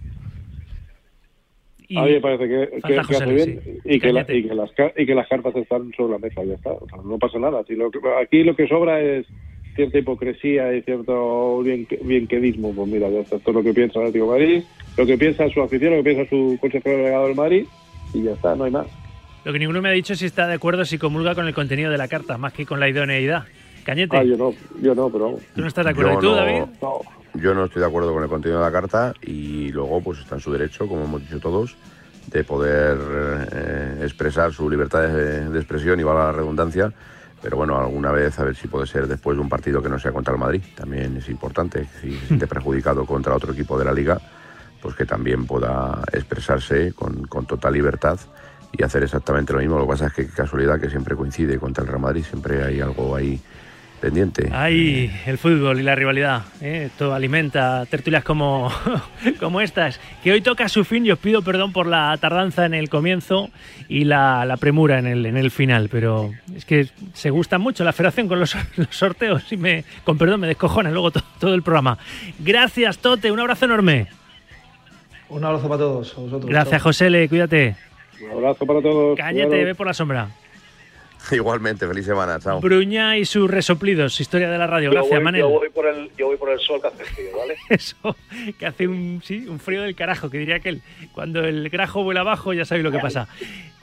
A 1.95 2.03
mí 2.03 2.11
me 2.11 2.21
parece 2.21 2.47
que, 2.47 2.69
que- 2.69 2.81
que 2.81 2.97
José 3.03 3.15
hace 3.15 3.25
Luis, 3.25 3.45
bien 3.47 3.61
sí. 3.63 3.79
y 3.83 3.99
que, 3.99 4.13
la- 4.13 4.23
Cañete. 4.25 4.37
y, 4.37 4.47
que 4.47 4.53
las, 4.55 4.71
y 4.95 5.05
que 5.07 5.15
las 5.15 5.27
cartas 5.27 5.55
están 5.55 5.91
sobre 5.97 6.11
la 6.13 6.19
mesa, 6.19 6.43
ya 6.43 6.53
está. 6.53 6.71
O 6.73 6.87
sea, 6.87 6.99
no 7.03 7.17
pasa 7.17 7.39
nada. 7.39 7.63
Si 7.63 7.73
lo 7.75 7.89
que- 7.89 7.99
aquí 8.21 8.43
lo 8.43 8.55
que 8.55 8.67
sobra 8.67 9.01
es 9.01 9.25
cierta 9.75 9.97
hipocresía 9.97 10.71
y 10.75 10.83
cierto 10.83 11.59
bien, 11.63 11.87
bienquedismo. 12.03 12.75
Pues 12.75 12.87
mira, 12.87 13.09
ya 13.09 13.21
está. 13.21 13.37
Esto 13.37 13.49
es 13.49 13.55
lo 13.55 13.63
que 13.63 13.73
piensa 13.73 13.99
el 14.01 14.07
Atlético 14.09 14.31
de 14.33 14.39
Madrid, 14.39 14.63
lo 14.99 15.05
que 15.05 15.17
piensa 15.17 15.47
su 15.49 15.61
afición, 15.61 15.91
lo 15.95 16.03
que 16.03 16.13
piensa 16.13 16.29
su 16.29 16.57
consejero 16.59 16.97
delegado 16.97 17.27
del 17.27 17.35
Madrid 17.35 17.65
y 18.13 18.21
ya 18.23 18.31
está, 18.31 18.53
no 18.53 18.65
hay 18.65 18.71
más. 18.71 18.85
Lo 19.45 19.53
que 19.53 19.59
ninguno 19.59 19.81
me 19.81 19.87
ha 19.87 19.93
dicho 19.93 20.11
es 20.11 20.19
si 20.19 20.25
está 20.25 20.45
de 20.45 20.55
acuerdo, 20.55 20.83
si 20.83 20.97
comulga 20.97 21.33
con 21.35 21.47
el 21.47 21.53
contenido 21.53 21.89
de 21.89 21.97
la 21.97 22.09
carta, 22.09 22.37
más 22.37 22.51
que 22.51 22.65
con 22.65 22.81
la 22.81 22.89
idoneidad. 22.89 23.45
Cañete, 23.85 24.17
Ah, 24.17 24.23
yo 24.23 24.35
no, 24.35 24.53
yo 24.81 24.93
no, 24.93 25.09
pero 25.09 25.25
vamos. 25.27 25.41
¿tú 25.55 25.61
no 25.61 25.67
estás 25.67 25.85
de 25.85 25.91
acuerdo? 25.91 26.11
Yo 26.11 26.17
¿Y 26.17 26.21
tú, 26.21 26.29
no- 26.31 26.35
David? 26.35 26.63
Yo 27.35 27.53
no 27.53 27.63
estoy 27.63 27.79
de 27.79 27.87
acuerdo 27.87 28.13
con 28.13 28.23
el 28.23 28.27
contenido 28.29 28.59
de 28.59 28.65
la 28.65 28.71
carta 28.73 29.13
y 29.21 29.71
luego 29.71 30.01
pues 30.01 30.19
está 30.19 30.35
en 30.35 30.41
su 30.41 30.51
derecho, 30.51 30.85
como 30.85 31.05
hemos 31.05 31.21
dicho 31.21 31.39
todos, 31.39 31.77
de 32.27 32.43
poder 32.43 32.97
eh, 33.53 33.99
expresar 34.03 34.51
su 34.51 34.69
libertad 34.69 35.03
de, 35.07 35.49
de 35.49 35.59
expresión 35.59 35.97
y 35.97 36.03
valga 36.03 36.25
la 36.25 36.31
redundancia. 36.33 36.91
Pero 37.41 37.55
bueno, 37.55 37.79
alguna 37.79 38.11
vez 38.11 38.37
a 38.37 38.43
ver 38.43 38.53
si 38.57 38.67
puede 38.67 38.85
ser 38.85 39.07
después 39.07 39.37
de 39.37 39.41
un 39.41 39.47
partido 39.47 39.81
que 39.81 39.87
no 39.87 39.97
sea 39.97 40.11
contra 40.11 40.33
el 40.33 40.39
Madrid. 40.41 40.61
También 40.75 41.15
es 41.15 41.29
importante, 41.29 41.85
si 42.01 42.11
se 42.11 42.27
siente 42.27 42.47
perjudicado 42.47 43.05
contra 43.05 43.33
otro 43.33 43.53
equipo 43.53 43.79
de 43.79 43.85
la 43.85 43.93
liga, 43.93 44.19
pues 44.81 44.95
que 44.95 45.05
también 45.05 45.45
pueda 45.45 46.01
expresarse 46.13 46.93
con, 46.93 47.27
con 47.27 47.45
total 47.45 47.73
libertad 47.73 48.19
y 48.71 48.83
hacer 48.83 49.03
exactamente 49.03 49.53
lo 49.53 49.59
mismo. 49.59 49.77
Lo 49.77 49.85
que 49.85 49.89
pasa 49.91 50.07
es 50.07 50.13
que 50.13 50.27
casualidad 50.27 50.79
que 50.79 50.89
siempre 50.89 51.15
coincide 51.15 51.57
contra 51.57 51.83
el 51.83 51.87
Real 51.89 52.01
Madrid, 52.01 52.23
siempre 52.23 52.63
hay 52.63 52.79
algo 52.81 53.15
ahí 53.15 53.39
pendiente. 53.99 54.49
Ay, 54.53 55.11
el 55.25 55.37
fútbol 55.37 55.77
y 55.79 55.83
la 55.83 55.93
rivalidad. 55.93 56.43
¿eh? 56.61 56.83
Esto 56.85 57.13
alimenta 57.13 57.85
tertulias 57.87 58.23
como, 58.23 58.71
como 59.41 59.59
estas. 59.59 59.99
Que 60.23 60.31
hoy 60.31 60.39
toca 60.41 60.69
su 60.69 60.85
fin 60.85 61.05
y 61.05 61.11
os 61.11 61.19
pido 61.19 61.41
perdón 61.41 61.73
por 61.73 61.85
la 61.85 62.15
tardanza 62.17 62.65
en 62.65 62.73
el 62.73 62.87
comienzo 62.89 63.49
y 63.89 64.05
la, 64.05 64.45
la 64.45 64.55
premura 64.55 64.99
en 64.99 65.07
el, 65.07 65.25
en 65.25 65.35
el 65.35 65.51
final. 65.51 65.89
Pero 65.91 66.31
es 66.55 66.63
que 66.63 66.87
se 67.13 67.29
gusta 67.29 67.57
mucho 67.57 67.83
la 67.83 67.91
federación 67.91 68.29
con 68.29 68.39
los, 68.39 68.55
los 68.77 68.87
sorteos 68.95 69.51
y 69.51 69.57
me, 69.57 69.83
con 70.05 70.17
perdón, 70.17 70.39
me 70.39 70.47
descojona 70.47 70.91
luego 70.91 71.11
to- 71.11 71.23
todo 71.37 71.53
el 71.53 71.63
programa. 71.63 71.97
Gracias, 72.39 72.99
Tote. 72.99 73.31
Un 73.31 73.39
abrazo 73.41 73.65
enorme. 73.65 74.07
Un 75.29 75.43
abrazo 75.45 75.67
para 75.67 75.79
todos. 75.79 76.17
a 76.17 76.21
vosotros. 76.21 76.49
Gracias. 76.49 76.81
José. 76.81 77.09
Le, 77.09 77.29
cuídate. 77.29 77.75
Un 78.21 78.31
abrazo 78.31 78.65
para 78.65 78.81
todos. 78.81 79.17
Cañete, 79.17 79.47
Cuidaros. 79.47 79.65
ve 79.65 79.75
por 79.75 79.87
la 79.87 79.93
sombra. 79.93 80.29
Igualmente, 81.31 81.87
feliz 81.87 82.05
semana, 82.05 82.39
chao. 82.39 82.59
Bruña 82.61 83.17
y 83.17 83.25
sus 83.25 83.49
resoplidos. 83.49 84.19
Historia 84.19 84.49
de 84.49 84.57
la 84.57 84.67
radio. 84.67 84.89
Yo 84.89 84.93
Gracias, 84.93 85.15
voy, 85.15 85.23
Manel. 85.23 85.41
yo 85.41 85.49
voy 85.49 85.69
por 85.69 85.85
el, 85.85 86.09
yo 86.17 86.27
voy 86.27 86.37
por 86.37 86.49
el 86.49 86.59
sol 86.59 86.81
que 86.81 86.87
hace 86.87 87.03
frío, 87.05 87.37
¿vale? 87.37 87.55
Eso, 87.69 88.15
que 88.57 88.65
hace 88.65 88.87
un, 88.87 89.21
sí, 89.23 89.45
un 89.47 89.59
frío 89.59 89.81
del 89.83 89.95
carajo, 89.95 90.29
que 90.29 90.37
diría 90.37 90.55
aquel. 90.55 90.81
Cuando 91.11 91.43
el 91.43 91.69
grajo 91.69 92.03
vuela 92.03 92.21
abajo, 92.21 92.53
ya 92.53 92.65
sabéis 92.65 92.83
lo 92.85 92.91
que 92.91 92.99
pasa. 92.99 93.27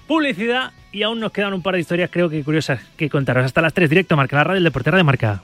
Publicidad 0.07 0.73
y 0.93 1.03
aún 1.03 1.21
nos 1.21 1.33
quedan 1.33 1.53
un 1.53 1.63
par 1.63 1.75
de 1.75 1.81
historias, 1.81 2.11
creo 2.13 2.29
que 2.31 2.43
curiosas, 2.45 2.81
que 2.97 3.09
contaros. 3.11 3.45
Hasta 3.45 3.61
las 3.61 3.75
3, 3.75 3.91
directo, 3.91 4.17
Marca 4.17 4.37
la 4.37 4.45
Radio, 4.45 4.59
el 4.59 4.65
Deportera 4.65 4.97
de 4.97 5.05
Marca. 5.05 5.43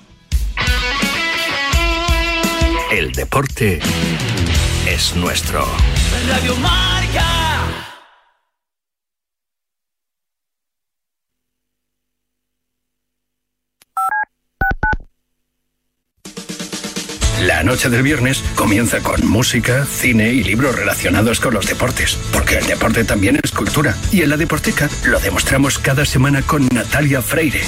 El 2.93 3.11
deporte 3.13 3.81
es 4.93 5.17
nuestro. 5.17 5.65
Radio 6.29 6.55
Marca. 6.57 7.25
La 17.41 17.63
noche 17.63 17.89
del 17.89 18.03
viernes 18.03 18.45
comienza 18.55 19.01
con 19.01 19.27
música, 19.27 19.87
cine 19.87 20.29
y 20.33 20.45
libros 20.45 20.77
relacionados 20.77 21.41
con 21.41 21.55
los 21.55 21.67
deportes, 21.67 22.19
porque 22.31 22.59
el 22.59 22.67
deporte 22.67 23.05
también 23.05 23.41
es 23.43 23.51
cultura. 23.51 23.97
Y 24.13 24.23
en 24.23 24.29
la 24.31 24.37
Deporteca 24.37 24.91
lo 25.07 25.19
demostramos 25.21 25.79
cada 25.79 26.05
semana 26.05 26.43
con 26.43 26.69
Natalia 26.69 27.23
Freire. 27.23 27.63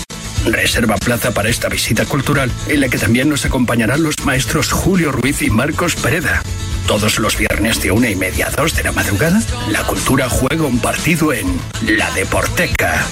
Reserva 0.44 0.96
plaza 0.96 1.32
para 1.32 1.48
esta 1.48 1.70
visita 1.70 2.04
cultural 2.04 2.50
en 2.68 2.80
la 2.80 2.88
que 2.88 2.98
también 2.98 3.30
nos 3.30 3.46
acompañarán 3.46 4.02
los 4.02 4.14
maestros 4.24 4.70
Julio 4.70 5.10
Ruiz 5.10 5.40
y 5.40 5.48
Marcos 5.48 5.96
Pereda. 5.96 6.42
Todos 6.86 7.18
los 7.18 7.36
viernes 7.38 7.80
de 7.80 7.90
una 7.90 8.10
y 8.10 8.14
media 8.14 8.48
a 8.48 8.50
dos 8.50 8.74
de 8.74 8.82
la 8.82 8.92
madrugada, 8.92 9.40
la 9.68 9.82
cultura 9.84 10.28
juega 10.28 10.64
un 10.64 10.78
partido 10.78 11.32
en 11.32 11.58
La 11.86 12.10
Deporteca. 12.12 13.06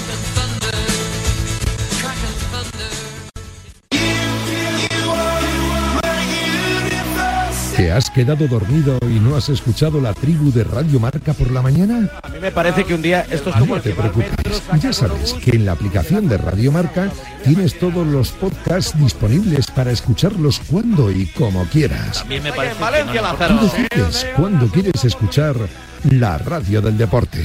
¿Te 7.93 7.99
has 7.99 8.09
quedado 8.09 8.49
dormido 8.49 8.99
y 9.03 9.21
no 9.21 9.37
has 9.37 9.51
escuchado 9.51 10.01
la 10.01 10.15
tribu 10.15 10.51
de 10.51 10.65
Radio 10.65 10.99
Marca 10.99 11.35
por 11.35 11.51
la 11.51 11.61
mañana? 11.61 12.09
A 12.23 12.29
mí 12.31 12.39
me 12.41 12.51
parece 12.51 12.85
que 12.85 12.95
un 12.95 13.03
día 13.03 13.27
esto 13.31 13.51
es 13.51 13.57
como 13.57 13.77
No 13.77 13.83
te 13.83 13.91
preocupes, 13.91 14.63
ya 14.81 14.95
sabes 14.95 15.35
que 15.35 15.51
en 15.51 15.67
la 15.67 15.73
aplicación 15.73 16.27
de 16.27 16.39
Radio 16.39 16.73
Marca 16.73 17.13
tienes 17.45 17.79
todos 17.79 18.07
los 18.07 18.31
podcasts 18.31 18.99
disponibles 18.99 19.67
para 19.71 19.91
escucharlos 19.91 20.59
cuando 20.61 21.11
y 21.11 21.27
como 21.27 21.67
quieras. 21.67 22.21
También 22.21 22.45
me 22.45 22.53
parece 22.55 22.77
Tú 22.81 23.57
decides 23.61 24.27
cuándo 24.37 24.69
quieres 24.69 25.05
escuchar 25.05 25.55
la 26.05 26.39
radio 26.39 26.81
del 26.81 26.97
deporte. 26.97 27.45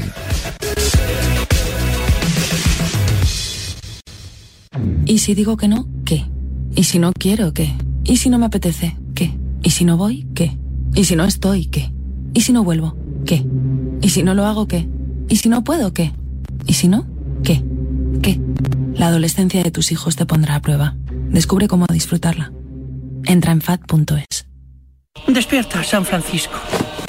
¿Y 5.03 5.17
si 5.17 5.35
digo 5.35 5.57
que 5.57 5.67
no? 5.67 5.89
¿Qué? 6.05 6.23
¿Y 6.73 6.85
si 6.85 6.99
no 6.99 7.11
quiero? 7.11 7.51
¿Qué? 7.51 7.75
¿Y 8.05 8.15
si 8.15 8.29
no 8.29 8.39
me 8.39 8.45
apetece? 8.45 8.95
¿Y 9.67 9.71
si 9.71 9.83
no 9.83 9.97
voy? 9.97 10.25
¿Qué? 10.33 10.57
¿Y 10.95 11.03
si 11.03 11.17
no 11.17 11.25
estoy? 11.25 11.65
¿Qué? 11.65 11.91
¿Y 12.33 12.39
si 12.39 12.53
no 12.53 12.63
vuelvo? 12.63 12.95
¿Qué? 13.25 13.45
¿Y 14.01 14.07
si 14.11 14.23
no 14.23 14.33
lo 14.33 14.45
hago? 14.45 14.65
¿Qué? 14.65 14.87
¿Y 15.27 15.35
si 15.35 15.49
no 15.49 15.65
puedo? 15.65 15.91
¿Qué? 15.91 16.13
¿Y 16.65 16.75
si 16.75 16.87
no? 16.87 17.05
¿Qué? 17.43 17.61
¿Qué? 18.21 18.39
La 18.93 19.07
adolescencia 19.07 19.61
de 19.61 19.69
tus 19.69 19.91
hijos 19.91 20.15
te 20.15 20.25
pondrá 20.25 20.55
a 20.55 20.61
prueba. 20.61 20.95
Descubre 21.31 21.67
cómo 21.67 21.85
disfrutarla. 21.87 22.53
Entra 23.25 23.51
en 23.51 23.59
fat.es. 23.59 24.47
Despierta, 25.27 25.83
San 25.83 26.05
Francisco. 26.05 26.55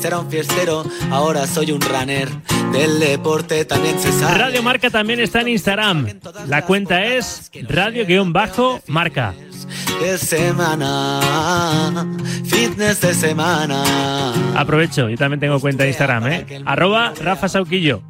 Antes 0.00 0.12
era 0.12 0.20
un 0.20 0.30
fiestero, 0.30 0.82
ahora 1.10 1.46
soy 1.46 1.72
un 1.72 1.80
runner. 1.82 2.26
Del 2.72 3.00
deporte 3.00 3.66
también 3.66 3.98
se 3.98 4.10
sabe. 4.12 4.38
Radio 4.38 4.62
Marca 4.62 4.88
también 4.88 5.20
está 5.20 5.42
en 5.42 5.48
Instagram. 5.48 6.06
La 6.46 6.64
cuenta 6.64 7.04
es 7.04 7.50
radio-marca. 7.68 9.34
De 10.00 10.16
semana, 10.16 11.20
fitness 12.46 13.02
de 13.02 13.12
semana. 13.12 14.32
Aprovecho, 14.56 15.10
yo 15.10 15.18
también 15.18 15.38
tengo 15.38 15.60
cuenta 15.60 15.82
de 15.82 15.90
Instagram, 15.90 16.26
¿eh? 16.28 16.62
Arroba 16.64 17.12
Rafa 17.20 17.50
Sauquillo. 17.50 18.00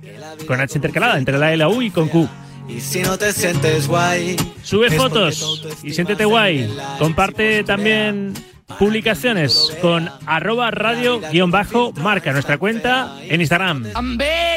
Con 0.47 0.61
H 0.61 0.79
intercalada 0.79 1.19
entre 1.19 1.39
la 1.39 1.53
L 1.53 1.57
la 1.57 1.69
U 1.69 1.83
y 1.83 1.91
con 1.91 2.09
Q. 2.09 2.29
Y 2.69 2.81
si 2.81 3.03
no 3.03 3.19
te 3.19 3.33
sientes 3.33 3.89
guay, 3.89 4.37
Sube 4.63 4.93
fotos 4.93 5.67
y 5.83 5.93
siéntete 5.93 6.25
guay. 6.25 6.73
Comparte 7.01 7.65
también 7.65 8.33
publicaciones 8.79 9.77
con 9.81 10.09
arroba 10.27 10.71
radio-marca, 10.71 12.33
nuestra 12.33 12.59
cuenta 12.59 13.19
en 13.23 13.41
Instagram. 13.41 13.87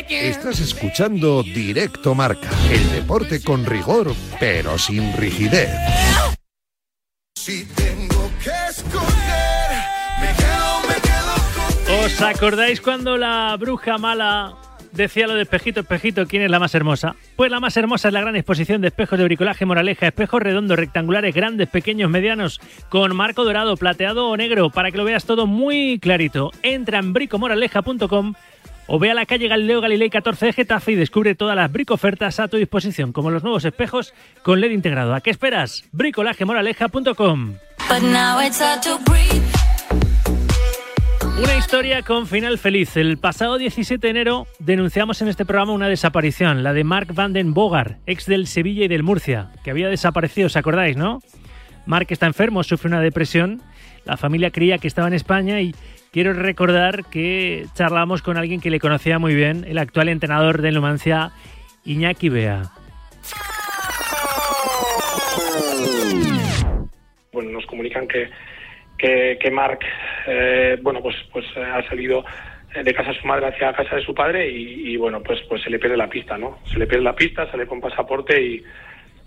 Estás 0.10 0.60
escuchando 0.60 1.44
Directo 1.44 2.16
Marca, 2.16 2.50
el 2.72 2.92
deporte 2.92 3.44
con 3.44 3.66
rigor, 3.66 4.14
pero 4.40 4.78
sin 4.78 5.16
rigidez. 5.18 5.70
Si 7.36 7.66
tengo 7.66 8.32
que 8.44 8.52
escoger, 8.70 9.72
me 10.22 10.28
quedo, 10.38 10.80
me 10.88 11.02
quedo 11.02 11.96
con 11.96 12.06
¿Os 12.06 12.22
acordáis 12.22 12.80
cuando 12.80 13.18
la 13.18 13.56
bruja 13.58 13.98
mala 13.98 14.56
decía 14.94 15.28
lo 15.28 15.36
de 15.36 15.44
espejito, 15.44 15.82
espejito, 15.82 16.26
quién 16.28 16.44
es 16.44 16.52
la 16.52 16.60
más 16.60 16.76
hermosa? 16.76 17.16
Pues 17.36 17.52
la 17.52 17.60
más 17.60 17.76
hermosa 17.78 18.08
es 18.08 18.14
la 18.14 18.22
gran 18.22 18.36
exposición 18.36 18.82
de 18.82 18.88
espejos 18.88 19.18
de 19.18 19.26
bricolaje 19.26 19.66
moraleja, 19.66 20.08
espejos 20.08 20.42
redondos, 20.42 20.78
rectangulares, 20.78 21.34
grandes, 21.34 21.70
pequeños, 21.70 22.10
medianos, 22.10 22.62
con 22.90 23.16
marco 23.16 23.44
dorado, 23.44 23.78
plateado 23.78 24.30
o 24.30 24.38
negro, 24.38 24.70
para 24.70 24.92
que 24.92 24.98
lo 24.98 25.06
veas 25.06 25.26
todo 25.26 25.48
muy 25.48 26.00
clarito. 26.00 26.52
Entra 26.62 27.00
en 27.00 27.14
bricomoraleja.com 27.14 28.34
o 28.88 29.00
ve 29.00 29.12
a 29.12 29.14
la 29.14 29.26
calle 29.26 29.48
Galileo 29.48 29.82
Galilei 29.82 30.10
14 30.10 30.48
de 30.48 30.54
Getafe 30.54 30.92
y 30.92 30.96
descubre 30.96 31.36
todas 31.36 31.56
las 31.56 31.72
bricofertas 31.72 32.40
a 32.40 32.48
tu 32.48 32.58
disposición, 32.58 33.14
como 33.14 33.32
los 33.32 33.44
nuevos 33.44 33.66
espejos 33.66 34.14
con 34.44 34.60
LED 34.60 34.72
integrado. 34.72 35.14
¿A 35.16 35.22
qué 35.22 35.30
esperas? 35.30 35.86
bricolajemoraleja.com 35.92 37.56
Una 41.42 41.56
historia 41.58 42.04
con 42.04 42.28
final 42.28 42.58
feliz. 42.60 42.96
El 42.96 43.18
pasado 43.18 43.58
17 43.58 44.06
de 44.06 44.12
enero 44.12 44.46
denunciamos 44.60 45.22
en 45.22 45.28
este 45.28 45.46
programa 45.46 45.74
una 45.74 45.88
desaparición, 45.88 46.64
la 46.64 46.74
de 46.74 46.84
Mark 46.84 47.14
van 47.14 47.34
den 47.34 47.54
Bogar, 47.54 47.98
ex 48.06 48.28
del 48.28 48.46
Sevilla 48.46 48.86
y 48.86 48.88
del 48.88 49.04
Murcia, 49.04 49.52
que 49.64 49.72
había 49.72 49.90
desaparecido, 49.90 50.48
¿os 50.48 50.56
acordáis, 50.56 50.96
no? 50.96 51.20
Mark 51.86 52.08
está 52.10 52.28
enfermo, 52.28 52.64
sufre 52.64 52.88
una 52.88 53.02
depresión, 53.02 53.62
la 54.06 54.16
familia 54.16 54.52
creía 54.52 54.78
que 54.78 54.88
estaba 54.88 55.08
en 55.08 55.16
España 55.16 55.60
y 55.60 55.74
quiero 56.12 56.34
recordar 56.34 57.06
que 57.06 57.66
charlamos 57.74 58.22
con 58.22 58.38
alguien 58.38 58.62
que 58.62 58.70
le 58.70 58.80
conocía 58.80 59.18
muy 59.18 59.34
bien, 59.34 59.66
el 59.68 59.80
actual 59.80 60.10
entrenador 60.10 60.62
del 60.62 60.76
Numancia, 60.76 61.32
Iñaki 61.84 62.30
Bea. 62.30 62.72
bueno, 67.34 67.50
nos 67.50 67.66
comunican 67.66 68.08
que, 68.08 68.30
que, 68.98 69.38
que 69.40 69.52
Mark, 69.52 69.80
eh, 70.28 70.78
bueno, 70.82 71.02
pues, 71.02 71.16
pues 71.32 71.46
eh, 71.56 71.62
ha 71.62 71.88
salido 71.88 72.24
eh, 72.74 72.84
de 72.84 72.94
casa 72.94 73.12
de 73.12 73.20
su 73.20 73.28
madre 73.28 73.48
hacia 73.48 73.74
casa 73.74 73.96
de 73.96 74.04
su 74.04 74.14
padre 74.14 74.50
y, 74.50 74.92
y, 74.92 74.98
bueno, 74.98 75.22
pues, 75.22 75.40
pues 75.50 75.62
se 75.62 75.70
le 75.70 75.80
pierde 75.80 75.98
la 75.98 76.10
pista, 76.10 76.38
¿no? 76.38 76.60
Se 76.72 76.80
le 76.80 76.88
pierde 76.88 77.04
la 77.04 77.16
pista, 77.16 77.50
sale 77.52 77.68
con 77.68 77.82
pasaporte 77.82 78.42
y 78.42 78.64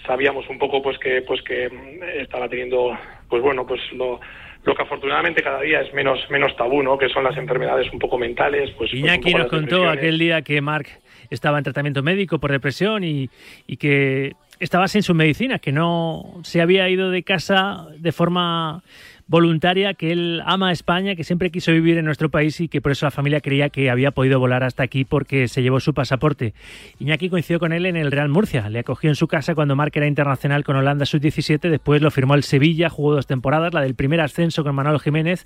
sabíamos 0.06 0.48
un 0.48 0.58
poco, 0.58 0.82
pues 0.82 0.98
que, 0.98 1.22
pues 1.22 1.42
que 1.42 1.68
mm, 1.68 2.20
estaba 2.20 2.48
teniendo, 2.48 2.96
pues 3.28 3.42
bueno, 3.42 3.66
pues 3.66 3.80
lo, 3.92 4.20
lo 4.64 4.74
que 4.74 4.82
afortunadamente 4.82 5.42
cada 5.42 5.60
día 5.60 5.80
es 5.80 5.92
menos, 5.94 6.18
menos 6.30 6.56
tabú, 6.56 6.82
¿no? 6.82 6.98
Que 6.98 7.08
son 7.08 7.24
las 7.24 7.36
enfermedades 7.36 7.92
un 7.92 7.98
poco 7.98 8.18
mentales, 8.18 8.70
pues, 8.76 8.90
pues 8.90 8.94
Iñaki 8.94 9.32
poco 9.32 9.38
nos 9.38 9.48
contó 9.48 9.88
aquel 9.88 10.18
día 10.18 10.42
que 10.42 10.60
Mark 10.60 10.86
estaba 11.30 11.58
en 11.58 11.64
tratamiento 11.64 12.02
médico 12.02 12.38
por 12.38 12.52
depresión 12.52 13.04
y, 13.04 13.28
y 13.66 13.76
que 13.76 14.32
estaba 14.60 14.88
sin 14.88 15.02
sus 15.02 15.14
medicinas, 15.14 15.60
que 15.60 15.72
no 15.72 16.40
se 16.42 16.60
había 16.60 16.88
ido 16.88 17.10
de 17.10 17.22
casa 17.22 17.86
de 17.98 18.12
forma 18.12 18.82
voluntaria, 19.28 19.94
que 19.94 20.12
él 20.12 20.42
ama 20.44 20.68
a 20.68 20.72
España, 20.72 21.16
que 21.16 21.24
siempre 21.24 21.50
quiso 21.50 21.72
vivir 21.72 21.98
en 21.98 22.04
nuestro 22.04 22.30
país 22.30 22.60
y 22.60 22.68
que 22.68 22.80
por 22.80 22.92
eso 22.92 23.06
la 23.06 23.10
familia 23.10 23.40
creía 23.40 23.70
que 23.70 23.90
había 23.90 24.12
podido 24.12 24.38
volar 24.38 24.62
hasta 24.62 24.82
aquí 24.82 25.04
porque 25.04 25.48
se 25.48 25.62
llevó 25.62 25.80
su 25.80 25.94
pasaporte. 25.94 26.54
Iñaki 27.00 27.28
coincidió 27.28 27.58
con 27.58 27.72
él 27.72 27.86
en 27.86 27.96
el 27.96 28.12
Real 28.12 28.28
Murcia, 28.28 28.68
le 28.68 28.78
acogió 28.78 29.10
en 29.10 29.16
su 29.16 29.26
casa 29.26 29.54
cuando 29.54 29.74
Mark 29.74 29.92
era 29.94 30.06
internacional 30.06 30.62
con 30.64 30.76
Holanda 30.76 31.06
sub-17, 31.06 31.68
después 31.68 32.02
lo 32.02 32.10
firmó 32.10 32.34
el 32.34 32.44
Sevilla, 32.44 32.88
jugó 32.88 33.14
dos 33.14 33.26
temporadas, 33.26 33.74
la 33.74 33.80
del 33.80 33.94
primer 33.94 34.20
ascenso 34.20 34.62
con 34.62 34.74
Manuel 34.74 35.00
Jiménez 35.00 35.44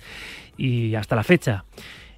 y 0.57 0.93
hasta 0.95 1.15
la 1.15 1.23
fecha. 1.23 1.65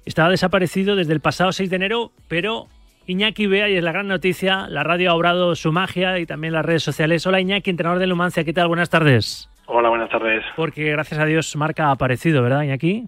Estaba 0.04 0.28
desaparecido 0.28 0.96
desde 0.96 1.14
el 1.14 1.20
pasado 1.20 1.50
6 1.50 1.70
de 1.70 1.76
enero, 1.76 2.12
pero 2.28 2.68
Iñaki 3.06 3.46
Bea, 3.46 3.70
y 3.70 3.76
es 3.76 3.82
la 3.82 3.92
gran 3.92 4.06
noticia, 4.06 4.68
la 4.68 4.84
radio 4.84 5.10
ha 5.10 5.14
obrado 5.14 5.54
su 5.54 5.72
magia 5.72 6.18
y 6.18 6.26
también 6.26 6.52
las 6.52 6.64
redes 6.66 6.82
sociales. 6.82 7.26
Hola 7.26 7.40
Iñaki, 7.40 7.70
entrenador 7.70 8.00
de 8.00 8.06
Numancia, 8.06 8.44
¿qué 8.44 8.52
tal? 8.52 8.68
Buenas 8.68 8.90
tardes. 8.90 9.48
Hola, 9.66 9.88
buenas 9.88 10.10
tardes. 10.10 10.44
Porque 10.56 10.90
gracias 10.90 11.18
a 11.18 11.24
Dios 11.26 11.56
Marca 11.56 11.86
ha 11.86 11.92
aparecido, 11.92 12.42
¿verdad 12.42 12.62
Iñaki? 12.62 13.04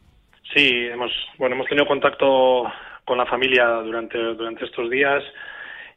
Sí, 0.55 0.87
hemos, 0.91 1.13
bueno, 1.39 1.55
hemos 1.55 1.67
tenido 1.67 1.87
contacto 1.87 2.65
con 3.05 3.19
la 3.19 3.27
familia 3.27 3.67
durante, 3.83 4.19
durante 4.19 4.65
estos 4.65 4.89
días 4.91 5.23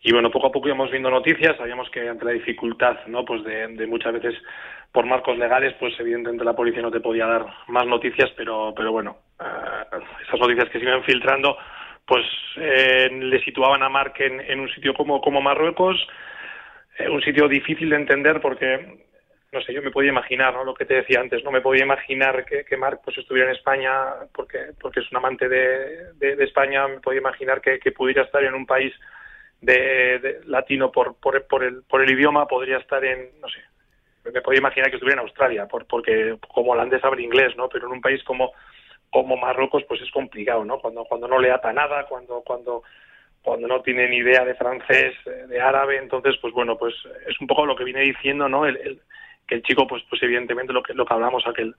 y 0.02 0.12
bueno, 0.12 0.32
poco 0.32 0.48
a 0.48 0.52
poco 0.52 0.68
íbamos 0.68 0.92
viendo 0.92 1.10
noticias, 1.10 1.58
sabíamos 1.58 1.90
que 1.90 2.08
ante 2.08 2.26
la 2.26 2.32
dificultad, 2.32 2.98
¿no? 3.08 3.26
Pues 3.26 3.44
de, 3.44 3.68
de 3.68 3.88
muchas 3.88 4.14
veces 4.14 4.36
por 4.92 5.06
marcos 5.06 5.38
legales, 5.38 5.74
pues 5.80 5.94
evidentemente 6.00 6.44
la 6.44 6.56
policía 6.56 6.82
no 6.82 6.92
te 6.92 7.00
podía 7.00 7.26
dar 7.26 7.46
más 7.68 7.86
noticias, 7.86 8.30
pero, 8.36 8.74
pero 8.76 8.92
bueno, 8.92 9.18
eh, 9.40 9.98
esas 10.26 10.40
noticias 10.40 10.70
que 10.70 10.80
se 10.80 10.86
iban 10.86 11.04
filtrando, 11.04 11.58
pues 12.06 12.26
eh, 12.58 13.10
le 13.12 13.44
situaban 13.44 13.84
a 13.84 13.90
Marc 13.90 14.20
en, 14.22 14.42
en 14.42 14.60
un 14.60 14.70
sitio 14.70 14.94
como, 14.94 15.22
como 15.22 15.42
Marruecos, 15.42 15.96
eh, 16.98 17.10
un 17.10 17.22
sitio 17.22 17.48
difícil 17.48 17.90
de 17.90 17.98
entender 17.98 18.42
porque 18.42 19.09
no 19.52 19.62
sé, 19.62 19.74
yo 19.74 19.82
me 19.82 19.92
podía 19.92 20.12
imaginar, 20.12 20.54
¿no? 20.54 20.64
Lo 20.64 20.76
que 20.76 20.86
te 20.86 20.94
decía 20.96 21.20
antes, 21.20 21.44
no 21.44 21.52
me 21.52 21.62
podía 21.62 21.84
imaginar 21.84 22.46
que, 22.46 22.64
que 22.64 22.78
Marc 22.78 23.02
pues 23.04 23.18
estuviera 23.18 23.50
en 23.50 23.56
España 23.56 23.92
porque 24.34 24.74
porque 24.80 25.00
es 25.00 25.12
un 25.12 25.18
amante 25.18 25.50
de, 25.50 26.14
de, 26.14 26.44
España, 26.44 26.88
me 26.88 27.00
podía 27.00 27.20
imaginar 27.20 27.60
que, 27.62 27.80
que 27.80 27.92
pudiera 27.92 28.24
estar 28.24 28.44
en 28.44 28.54
un 28.54 28.68
país 28.68 28.94
de, 29.62 30.42
latino 30.46 30.92
por, 30.92 31.16
por, 31.16 31.46
por 31.48 31.64
el 31.64 31.82
por 31.84 32.02
el 32.02 32.12
idioma, 32.12 32.48
podría 32.48 32.78
estar 32.78 33.04
en, 33.04 33.40
no 33.42 33.50
sé, 33.50 33.60
me 34.32 34.42
podía 34.42 34.60
imaginar 34.60 34.90
que 34.92 34.98
estuviera 34.98 35.20
en 35.20 35.28
Australia, 35.28 35.66
por, 35.68 35.88
porque 35.88 36.38
como 36.54 36.74
holandés 36.74 37.04
habla 37.04 37.22
inglés, 37.22 37.56
¿no? 37.58 37.70
Pero 37.70 37.88
en 37.88 37.94
un 37.94 38.02
país 38.02 38.24
como 38.24 38.54
como 39.10 39.36
Marruecos 39.36 39.84
pues 39.88 40.00
es 40.02 40.12
complicado, 40.12 40.64
¿no? 40.64 40.80
Cuando 40.80 41.06
cuando 41.06 41.28
no 41.28 41.40
le 41.40 41.52
ata 41.52 41.74
nada, 41.74 42.06
cuando 42.06 42.42
cuando 42.46 42.84
cuando 43.42 43.68
no 43.68 43.82
tiene 43.82 44.08
ni 44.10 44.18
idea 44.18 44.46
de 44.46 44.54
francés, 44.54 45.16
eh, 45.26 45.48
de 45.48 45.60
árabe, 45.60 45.98
entonces 45.98 46.36
pues 46.40 46.54
bueno, 46.54 46.78
pues 46.78 46.94
es 47.28 47.40
un 47.42 47.48
poco 47.48 47.66
lo 47.66 47.76
que 47.76 47.84
viene 47.84 48.02
diciendo, 48.02 48.48
¿no? 48.48 48.68
El- 48.68 49.02
que 49.50 49.56
el 49.56 49.64
chico 49.64 49.88
pues 49.88 50.04
pues 50.08 50.22
evidentemente 50.24 50.72
lo 50.72 50.84
que 50.84 50.94
lo 50.94 51.06
que 51.06 51.14
hablamos 51.14 51.46
aquel 51.48 51.76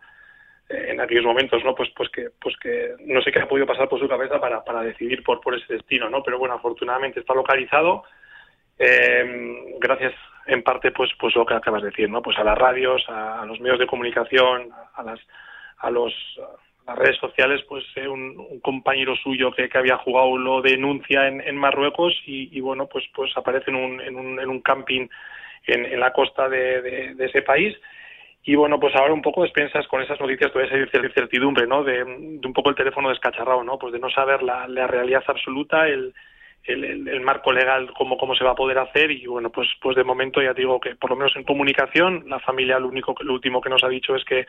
eh, 0.68 0.89
en 0.91 1.01
aquellos 1.01 1.25
momentos, 1.25 1.64
¿no? 1.64 1.75
Pues 1.75 1.89
pues 1.97 2.11
que 2.11 2.31
pues 2.43 2.57
que 2.59 2.97
no 3.07 3.23
sé 3.23 3.31
qué 3.31 3.39
ha 3.39 3.49
podido 3.49 3.66
pasar 3.66 3.89
por 3.89 4.01
su 4.01 4.09
cabeza 4.09 4.41
para 4.41 4.64
para 4.64 4.83
decidir 4.83 5.23
por 5.23 5.41
por 5.41 5.55
ese 5.55 5.75
destino, 5.75 6.11
¿no? 6.11 6.23
Pero 6.23 6.39
bueno, 6.39 6.55
afortunadamente 6.55 7.21
está 7.21 7.33
localizado 7.35 8.03
eh, 8.81 9.77
gracias 9.79 10.14
en 10.47 10.62
parte 10.62 10.91
pues 10.91 11.11
pues 11.18 11.35
lo 11.37 11.45
que 11.45 11.55
acabas 11.55 11.83
de 11.83 11.91
decir 11.91 12.09
no 12.09 12.23
pues 12.23 12.39
a 12.39 12.45
las 12.45 12.57
radios 12.57 13.05
a, 13.09 13.45
los 13.47 13.61
medios 13.61 13.79
de 13.79 13.87
comunicación 13.87 14.71
a 14.95 15.03
las 15.03 15.21
a 15.79 15.91
los 15.91 16.14
las 16.87 16.97
redes 16.97 17.18
sociales 17.18 17.62
pues 17.68 17.85
eh, 17.97 18.09
un, 18.09 18.39
un 18.39 18.59
compañero 18.61 19.14
suyo 19.16 19.53
que, 19.53 19.68
que 19.68 19.79
había 19.79 19.99
jugado 19.99 20.39
lo 20.39 20.62
denuncia 20.62 21.29
en, 21.29 21.43
en 21.43 21.57
Marruecos 21.57 22.14
y, 22.25 22.57
y 22.57 22.61
bueno 22.61 22.87
pues 22.87 23.05
pues 23.14 23.37
aparece 23.37 23.71
en 23.71 23.77
un, 23.77 24.01
en 24.01 24.16
un, 24.16 24.41
en 24.41 24.49
un 24.49 24.62
camping 24.62 25.09
en, 25.67 25.85
en 25.85 26.01
la 26.01 26.13
costa 26.13 26.49
de, 26.49 26.83
de, 27.15 27.25
ese 27.25 27.43
país 27.43 27.77
y 28.43 28.55
bueno, 28.55 28.81
pues 28.81 28.95
ahora 28.97 29.13
un 29.13 29.23
poco 29.23 29.43
despensas 29.43 29.87
con 29.87 30.03
esas 30.03 30.19
noticias, 30.19 30.51
toda 30.53 30.65
esa 30.65 30.79
incertidumbre, 30.79 31.67
¿no? 31.67 31.85
De, 31.85 32.03
un 32.03 32.53
poco 32.55 32.71
el 32.71 32.77
teléfono 32.77 33.11
descacharrado, 33.11 33.63
¿no? 33.63 33.79
Pues 33.79 33.93
de 33.93 33.99
no 33.99 34.09
saber 34.11 34.43
la, 34.43 34.67
realidad 34.87 35.23
absoluta, 35.27 35.87
el, 35.87 36.15
el, 36.65 37.07
el, 37.07 37.21
marco 37.21 37.53
legal, 37.53 37.93
cómo, 37.97 38.17
cómo 38.17 38.35
se 38.35 38.45
va 38.45 38.53
a 38.53 38.55
poder 38.55 38.79
hacer 38.79 39.11
y 39.11 39.27
bueno, 39.27 39.51
pues, 39.51 39.69
pues 39.83 39.95
de 39.95 40.05
momento 40.05 40.41
ya 40.41 40.55
digo 40.55 40.81
que 40.81 40.95
por 40.97 41.11
lo 41.11 41.17
menos 41.17 41.37
en 41.37 41.45
comunicación, 41.45 42.25
la 42.29 42.41
familia 42.41 42.79
lo 42.79 42.89
único, 42.89 43.15
lo 43.21 43.35
último 43.35 43.61
que 43.61 43.71
nos 43.71 43.85
ha 43.85 43.89
dicho 43.89 44.17
es 44.17 44.25
que, 44.25 44.47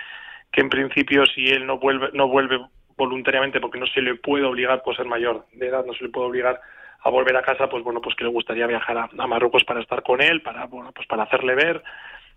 que 0.51 0.61
en 0.61 0.69
principio 0.69 1.25
si 1.25 1.47
él 1.47 1.65
no 1.65 1.77
vuelve, 1.77 2.09
no 2.13 2.29
vuelve 2.29 2.59
voluntariamente 2.95 3.59
porque 3.59 3.79
no 3.79 3.87
se 3.87 4.01
le 4.01 4.15
puede 4.15 4.45
obligar 4.45 4.83
por 4.83 4.95
ser 4.95 5.05
mayor 5.05 5.45
de 5.53 5.67
edad, 5.67 5.85
no 5.85 5.93
se 5.93 6.05
le 6.05 6.09
puede 6.09 6.27
obligar 6.27 6.61
a 7.03 7.09
volver 7.09 7.35
a 7.35 7.41
casa, 7.41 7.67
pues 7.67 7.83
bueno, 7.83 8.01
pues 8.01 8.15
que 8.15 8.23
le 8.23 8.29
gustaría 8.29 8.67
viajar 8.67 8.97
a, 8.97 9.27
Marruecos 9.27 9.63
para 9.63 9.81
estar 9.81 10.03
con 10.03 10.21
él, 10.21 10.41
para, 10.41 10.65
bueno, 10.65 10.91
pues 10.91 11.07
para 11.07 11.23
hacerle 11.23 11.55
ver, 11.55 11.81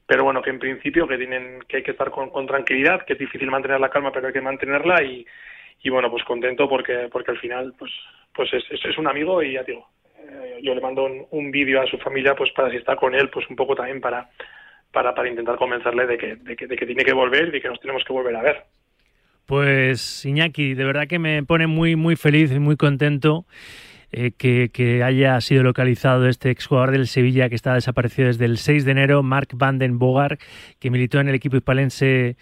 pero 0.07 0.25
bueno, 0.25 0.43
que 0.43 0.51
en 0.51 0.59
principio 0.59 1.07
que 1.07 1.19
tienen, 1.19 1.61
que 1.69 1.79
hay 1.79 1.83
que 1.83 1.91
estar 1.91 2.11
con, 2.11 2.47
tranquilidad, 2.47 3.05
que 3.05 3.15
es 3.15 3.19
difícil 3.19 3.51
mantener 3.51 3.81
la 3.81 3.91
calma, 3.91 4.13
pero 4.13 4.27
hay 4.27 4.33
que 4.33 4.41
mantenerla 4.41 5.03
y, 5.03 5.27
y 5.83 5.91
bueno, 5.91 6.11
pues 6.11 6.25
contento 6.25 6.69
porque, 6.69 7.09
porque 7.13 7.33
al 7.33 7.39
final, 7.39 7.75
pues, 7.79 7.93
pues 8.35 8.53
es, 8.55 8.65
es, 8.71 8.99
un 8.99 9.07
amigo 9.07 9.43
y 9.43 9.53
ya 9.53 9.63
digo, 9.63 9.87
eh, 10.19 10.61
yo 10.63 10.75
le 10.75 10.81
mando 10.81 11.05
un, 11.05 11.27
un 11.31 11.51
vídeo 11.51 11.83
a 11.83 11.87
su 11.87 11.99
familia, 11.99 12.35
pues 12.35 12.51
para 12.53 12.71
si 12.71 12.77
está 12.77 12.97
con 12.97 13.15
él, 13.15 13.29
pues 13.29 13.49
un 13.51 13.57
poco 13.57 13.75
también 13.75 14.01
para, 14.01 14.31
para, 14.91 15.15
para 15.15 15.29
intentar 15.29 15.57
convencerle 15.57 16.07
de 16.07 16.17
que, 16.17 16.37
de 16.37 16.57
que, 16.57 16.67
de 16.67 16.77
que 16.77 16.87
tiene 16.87 17.05
que 17.05 17.13
volver 17.13 17.55
y 17.55 17.61
que 17.61 17.69
nos 17.69 17.81
tenemos 17.81 18.03
que 18.05 18.13
volver 18.15 18.35
a 18.37 18.43
ver. 18.43 18.65
Pues 19.45 20.25
Iñaki, 20.25 20.73
de 20.73 20.85
verdad 20.85 21.07
que 21.07 21.19
me 21.19 21.43
pone 21.43 21.67
muy, 21.67 21.97
muy 21.97 22.17
feliz 22.17 22.51
y 22.51 22.59
muy 22.59 22.77
contento 22.77 23.45
eh, 24.17 24.31
que, 24.31 25.03
haya 25.03 25.41
sido 25.41 25.65
localizado 25.65 26.29
este 26.29 26.51
exjugador 26.51 26.93
del 26.93 27.09
Sevilla 27.09 27.49
que 27.49 27.57
está 27.57 27.75
desaparecido 27.75 28.29
desde 28.29 28.45
el 28.45 28.59
6 28.59 28.85
de 28.85 28.93
enero, 28.93 29.25
Mark 29.25 29.49
van 29.55 29.79
den 29.79 29.99
Bogar, 29.99 30.39
que 30.79 30.89
militó 30.89 31.19
en 31.19 31.29
el 31.29 31.35
equipo 31.35 31.57
hispalense 31.57 32.37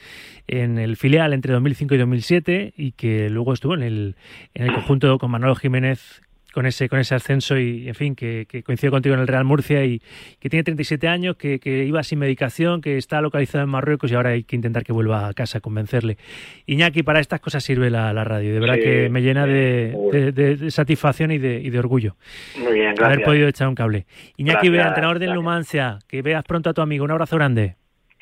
en 0.48 0.76
el 0.78 0.98
filial 0.98 1.32
entre 1.32 1.54
2005 1.54 1.94
y 1.94 1.98
2007 1.98 2.74
y 2.76 2.92
que 2.92 3.30
luego 3.30 3.54
estuvo 3.54 3.74
en 3.74 3.82
el, 3.82 4.16
en 4.52 4.66
el 4.66 4.74
conjunto 4.74 5.18
con 5.18 5.30
Manolo 5.30 5.54
Jiménez 5.54 6.20
con 6.52 6.66
ese, 6.66 6.88
con 6.88 6.98
ese 6.98 7.14
ascenso 7.14 7.58
y, 7.58 7.88
en 7.88 7.94
fin, 7.94 8.14
que, 8.14 8.46
que 8.48 8.62
coincidió 8.62 8.90
contigo 8.90 9.14
en 9.14 9.20
el 9.20 9.26
Real 9.26 9.44
Murcia 9.44 9.84
y 9.84 10.00
que 10.38 10.48
tiene 10.50 10.62
37 10.64 11.08
años, 11.08 11.36
que, 11.36 11.58
que 11.58 11.84
iba 11.84 12.02
sin 12.02 12.18
medicación, 12.18 12.80
que 12.80 12.96
está 12.98 13.20
localizado 13.20 13.64
en 13.64 13.70
Marruecos 13.70 14.10
y 14.12 14.14
ahora 14.14 14.30
hay 14.30 14.44
que 14.44 14.54
intentar 14.56 14.84
que 14.84 14.92
vuelva 14.92 15.28
a 15.28 15.34
casa, 15.34 15.60
convencerle. 15.60 16.18
Iñaki, 16.66 17.02
para 17.02 17.20
estas 17.20 17.40
cosas 17.40 17.64
sirve 17.64 17.90
la, 17.90 18.12
la 18.12 18.24
radio, 18.24 18.52
de 18.52 18.60
verdad 18.60 18.74
Sí, 18.76 18.80
que 18.82 19.08
me 19.08 19.22
llena 19.22 19.46
de, 19.46 19.96
de- 20.12 20.32
de- 20.32 20.56
de 20.56 20.70
satisfacción 20.70 21.30
y 21.30 21.38
de, 21.38 21.60
y 21.60 21.70
de 21.70 21.78
orgullo 21.78 22.16
Muy 22.58 22.72
bien, 22.74 22.88
haber 22.88 22.96
gracias. 22.98 23.24
podido 23.26 23.48
echar 23.48 23.68
un 23.68 23.74
cable. 23.74 24.06
Iñaki 24.36 24.68
Gracias, 24.68 24.88
entrenador 24.88 25.18
del. 25.18 25.32
Numancia, 25.34 25.98
que 26.08 26.20
veas 26.22 26.44
pronto 26.44 26.68
a 26.70 26.74
tu 26.74 26.82
amigo, 26.82 27.04
un 27.04 27.10
abrazo 27.10 27.36
grande. 27.36 27.76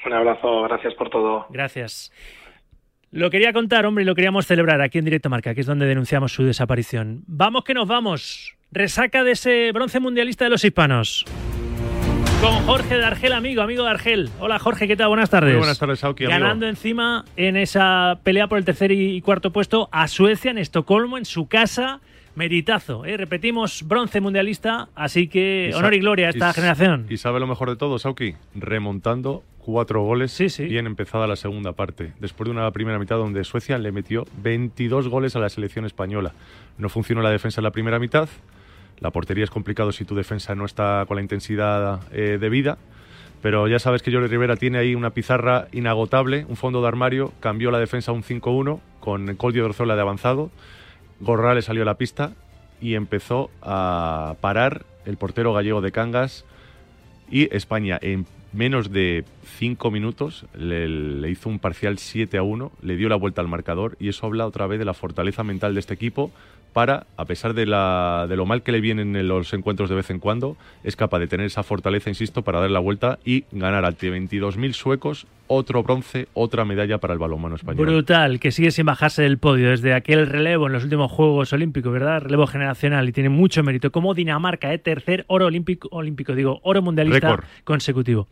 Un 0.07 0.12
abrazo, 0.14 0.62
gracias 0.62 0.95
por 0.95 1.11
todo. 1.11 1.47
Gracias. 1.51 2.11
Lo 3.13 3.29
quería 3.29 3.53
contar, 3.53 3.87
hombre, 3.87 4.05
y 4.05 4.07
lo 4.07 4.15
queríamos 4.15 4.47
celebrar 4.47 4.81
aquí 4.81 4.99
en 4.99 5.05
Directo 5.05 5.29
Marca, 5.29 5.53
que 5.53 5.63
es 5.63 5.67
donde 5.67 5.85
denunciamos 5.85 6.33
su 6.33 6.45
desaparición. 6.45 7.25
Vamos 7.27 7.65
que 7.65 7.75
nos 7.75 7.89
vamos. 7.89 8.55
Resaca 8.71 9.25
de 9.25 9.33
ese 9.33 9.73
bronce 9.73 9.99
mundialista 9.99 10.45
de 10.45 10.51
los 10.51 10.65
hispanos. 10.65 11.25
Con 12.41 12.55
Jorge 12.67 12.97
de 12.99 13.05
Argel, 13.05 13.33
amigo, 13.33 13.63
amigo 13.63 13.83
de 13.83 13.91
Argel. 13.91 14.31
Hola 14.39 14.61
Jorge, 14.61 14.87
¿qué 14.87 14.97
tal? 14.97 15.09
Buenas 15.09 15.29
tardes. 15.29 15.51
Muy 15.51 15.59
buenas 15.59 15.81
tardes, 15.81 16.05
Auki. 16.05 16.25
Ganando 16.25 16.69
encima 16.69 17.25
en 17.37 17.57
esa 17.57 18.21
pelea 18.23 18.47
por 18.47 18.59
el 18.59 18.65
tercer 18.65 18.93
y 18.93 19.21
cuarto 19.23 19.51
puesto 19.51 19.89
a 19.91 20.07
Suecia 20.07 20.53
en 20.53 20.59
Estocolmo, 20.59 21.19
en 21.19 21.25
su 21.25 21.49
casa. 21.49 22.01
Meritazo, 22.35 23.05
¿eh? 23.05 23.16
repetimos, 23.16 23.83
bronce 23.87 24.20
mundialista, 24.20 24.89
así 24.95 25.28
que 25.28 25.72
honor 25.74 25.95
y 25.95 25.99
gloria 25.99 26.28
a 26.28 26.31
esta 26.31 26.51
y- 26.51 26.55
generación. 26.55 27.07
Y 27.11 27.16
sabe 27.16 27.41
lo 27.41 27.47
mejor 27.47 27.68
de 27.70 27.76
todo, 27.76 27.99
Sauki, 27.99 28.35
remontando 28.55 29.43
cuatro 29.59 30.03
goles 30.03 30.39
bien 30.59 30.87
empezada 30.87 31.26
la 31.26 31.37
segunda 31.37 31.72
parte, 31.72 32.12
después 32.18 32.47
de 32.47 32.53
una 32.53 32.70
primera 32.70 32.99
mitad 32.99 33.16
donde 33.16 33.45
Suecia 33.45 33.78
le 33.78 33.93
metió 33.93 34.24
22 34.43 35.09
goles 35.09 35.37
a 35.37 35.39
la 35.41 35.49
selección 35.49 35.85
española. 35.85 36.33
No 36.78 36.89
funcionó 36.89 37.20
la 37.20 37.31
defensa 37.31 37.61
en 37.61 37.64
la 37.64 37.70
primera 37.70 37.99
mitad, 37.99 38.28
la 39.01 39.11
portería 39.11 39.45
es 39.45 39.51
complicado 39.51 39.93
si 39.93 40.05
tu 40.05 40.14
defensa 40.14 40.55
no 40.55 40.64
está 40.64 41.05
con 41.07 41.16
la 41.16 41.22
intensidad 41.22 42.01
eh, 42.12 42.39
debida, 42.41 42.78
pero 43.43 43.66
ya 43.68 43.78
sabes 43.78 44.03
que 44.03 44.12
Jordi 44.12 44.28
Rivera 44.28 44.57
tiene 44.57 44.78
ahí 44.78 44.95
una 44.95 45.11
pizarra 45.11 45.68
inagotable, 45.72 46.45
un 46.49 46.57
fondo 46.57 46.83
de 46.83 46.89
armario, 46.89 47.33
cambió 47.41 47.70
la 47.70 47.78
defensa 47.78 48.12
a 48.12 48.14
un 48.14 48.22
5-1 48.22 48.81
con 49.01 49.35
Coldio 49.37 49.62
Dorzola 49.62 49.95
de 49.95 50.03
avanzado, 50.03 50.51
Gorrales 51.21 51.66
salió 51.66 51.83
a 51.83 51.87
la 51.87 51.99
pista 51.99 52.33
y 52.81 52.95
empezó 52.95 53.51
a 53.62 54.37
parar 54.41 54.85
el 55.05 55.16
portero 55.16 55.53
gallego 55.53 55.81
de 55.81 55.93
Cangas 55.93 56.45
y 57.31 57.55
España 57.55 57.99
en 58.01 58.27
menos 58.53 58.91
de 58.91 59.25
cinco 59.59 59.91
minutos 59.91 60.47
le, 60.55 60.89
le 60.89 61.31
hizo 61.31 61.49
un 61.49 61.59
parcial 61.59 61.99
7 61.99 62.37
a 62.37 62.43
1, 62.43 62.73
le 62.83 62.97
dio 62.97 63.09
la 63.09 63.16
vuelta 63.16 63.41
al 63.41 63.49
marcador 63.49 63.97
y 64.01 64.09
eso 64.09 64.27
habla 64.27 64.47
otra 64.47 64.66
vez 64.66 64.79
de 64.79 64.85
la 64.85 64.95
fortaleza 64.95 65.45
mental 65.45 65.75
de 65.75 65.81
este 65.81 65.95
equipo 65.95 66.33
para, 66.73 67.07
a 67.16 67.25
pesar 67.25 67.55
de, 67.55 67.66
la, 67.66 68.27
de 68.29 68.37
lo 68.37 68.47
mal 68.47 68.62
que 68.62 68.73
le 68.73 68.81
vienen 68.81 69.16
en 69.16 69.29
los 69.29 69.53
encuentros 69.53 69.89
de 69.91 69.97
vez 69.97 70.11
en 70.11 70.18
cuando, 70.21 70.57
es 70.85 70.97
capaz 70.97 71.18
de 71.18 71.27
tener 71.27 71.47
esa 71.47 71.62
fortaleza, 71.62 72.09
insisto, 72.11 72.43
para 72.43 72.61
dar 72.61 72.71
la 72.71 72.79
vuelta 72.79 73.18
y 73.25 73.45
ganar 73.53 73.85
ante 73.85 74.11
22.000 74.11 74.73
suecos 74.73 75.27
otro 75.49 75.83
bronce, 75.83 76.29
otra 76.33 76.64
medalla 76.64 76.99
para 76.99 77.12
el 77.12 77.18
balonmano 77.18 77.57
español. 77.57 77.85
Brutal, 77.85 78.39
que 78.39 78.53
sigue 78.53 78.71
sin 78.71 78.87
bajarse 78.87 79.23
del 79.23 79.39
podio 79.39 79.71
desde 79.71 79.95
aquel 79.95 80.27
relevo 80.29 80.68
en 80.68 80.73
los 80.73 80.85
últimos 80.85 81.11
Juegos 81.11 81.53
Olímpicos, 81.53 81.93
¿verdad? 81.93 82.21
Relevo 82.23 82.47
generacional 82.47 83.09
y 83.09 83.12
tiene 83.12 83.31
mucho 83.31 83.62
mérito. 83.64 83.91
Como 83.91 84.14
Dinamarca, 84.14 84.73
¿eh? 84.73 84.79
tercer 84.79 85.25
oro 85.27 85.47
olímpico, 85.47 85.89
olímpico, 85.91 86.35
digo, 86.37 86.61
oro 86.62 86.83
mundialista 86.83 87.43
consecutivo. 87.64 88.29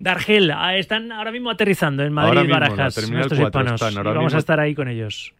Dargel, 0.00 0.50
ah, 0.52 0.76
están 0.76 1.10
ahora 1.12 1.32
mismo 1.32 1.50
aterrizando 1.50 2.02
en 2.04 2.12
Madrid 2.12 2.28
Ahora 2.28 2.42
mismo, 2.42 2.54
Barajas, 2.54 3.10
nuestros 3.10 3.38
4 3.40 3.44
hispanos. 3.60 3.72
están, 3.82 3.96
ahora 3.98 4.10
y 4.10 4.14
vamos 4.14 4.24
mismo- 4.32 4.36
a 4.36 4.40
estar 4.40 4.60
ahí 4.60 4.74
con 4.74 4.88
ellos. 4.88 5.34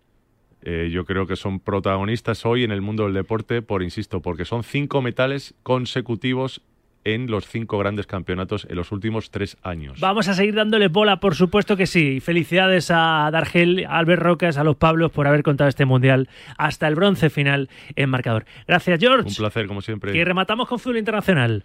Eh, 0.70 0.90
yo 0.90 1.06
creo 1.06 1.26
que 1.26 1.34
son 1.34 1.60
protagonistas 1.60 2.44
hoy 2.44 2.62
en 2.62 2.72
el 2.72 2.82
mundo 2.82 3.04
del 3.04 3.14
deporte, 3.14 3.62
por 3.62 3.82
insisto, 3.82 4.20
porque 4.20 4.44
son 4.44 4.62
cinco 4.62 5.00
metales 5.00 5.54
consecutivos 5.62 6.60
en 7.04 7.30
los 7.30 7.48
cinco 7.48 7.78
grandes 7.78 8.06
campeonatos 8.06 8.66
en 8.68 8.76
los 8.76 8.92
últimos 8.92 9.30
tres 9.30 9.56
años. 9.62 9.98
Vamos 9.98 10.28
a 10.28 10.34
seguir 10.34 10.54
dándole 10.54 10.88
bola, 10.88 11.20
por 11.20 11.34
supuesto 11.36 11.74
que 11.74 11.86
sí. 11.86 12.20
Felicidades 12.20 12.90
a 12.90 13.30
Dargel, 13.32 13.86
a 13.86 13.96
Albert 13.96 14.20
Rocas, 14.20 14.58
a 14.58 14.64
los 14.64 14.76
Pablos 14.76 15.10
por 15.10 15.26
haber 15.26 15.42
contado 15.42 15.70
este 15.70 15.86
mundial 15.86 16.28
hasta 16.58 16.86
el 16.86 16.96
bronce 16.96 17.30
final 17.30 17.70
en 17.96 18.10
marcador. 18.10 18.44
Gracias, 18.66 19.00
George. 19.00 19.26
Un 19.26 19.34
placer, 19.36 19.68
como 19.68 19.80
siempre. 19.80 20.12
Que 20.12 20.22
rematamos 20.22 20.68
con 20.68 20.78
fútbol 20.78 20.98
internacional. 20.98 21.64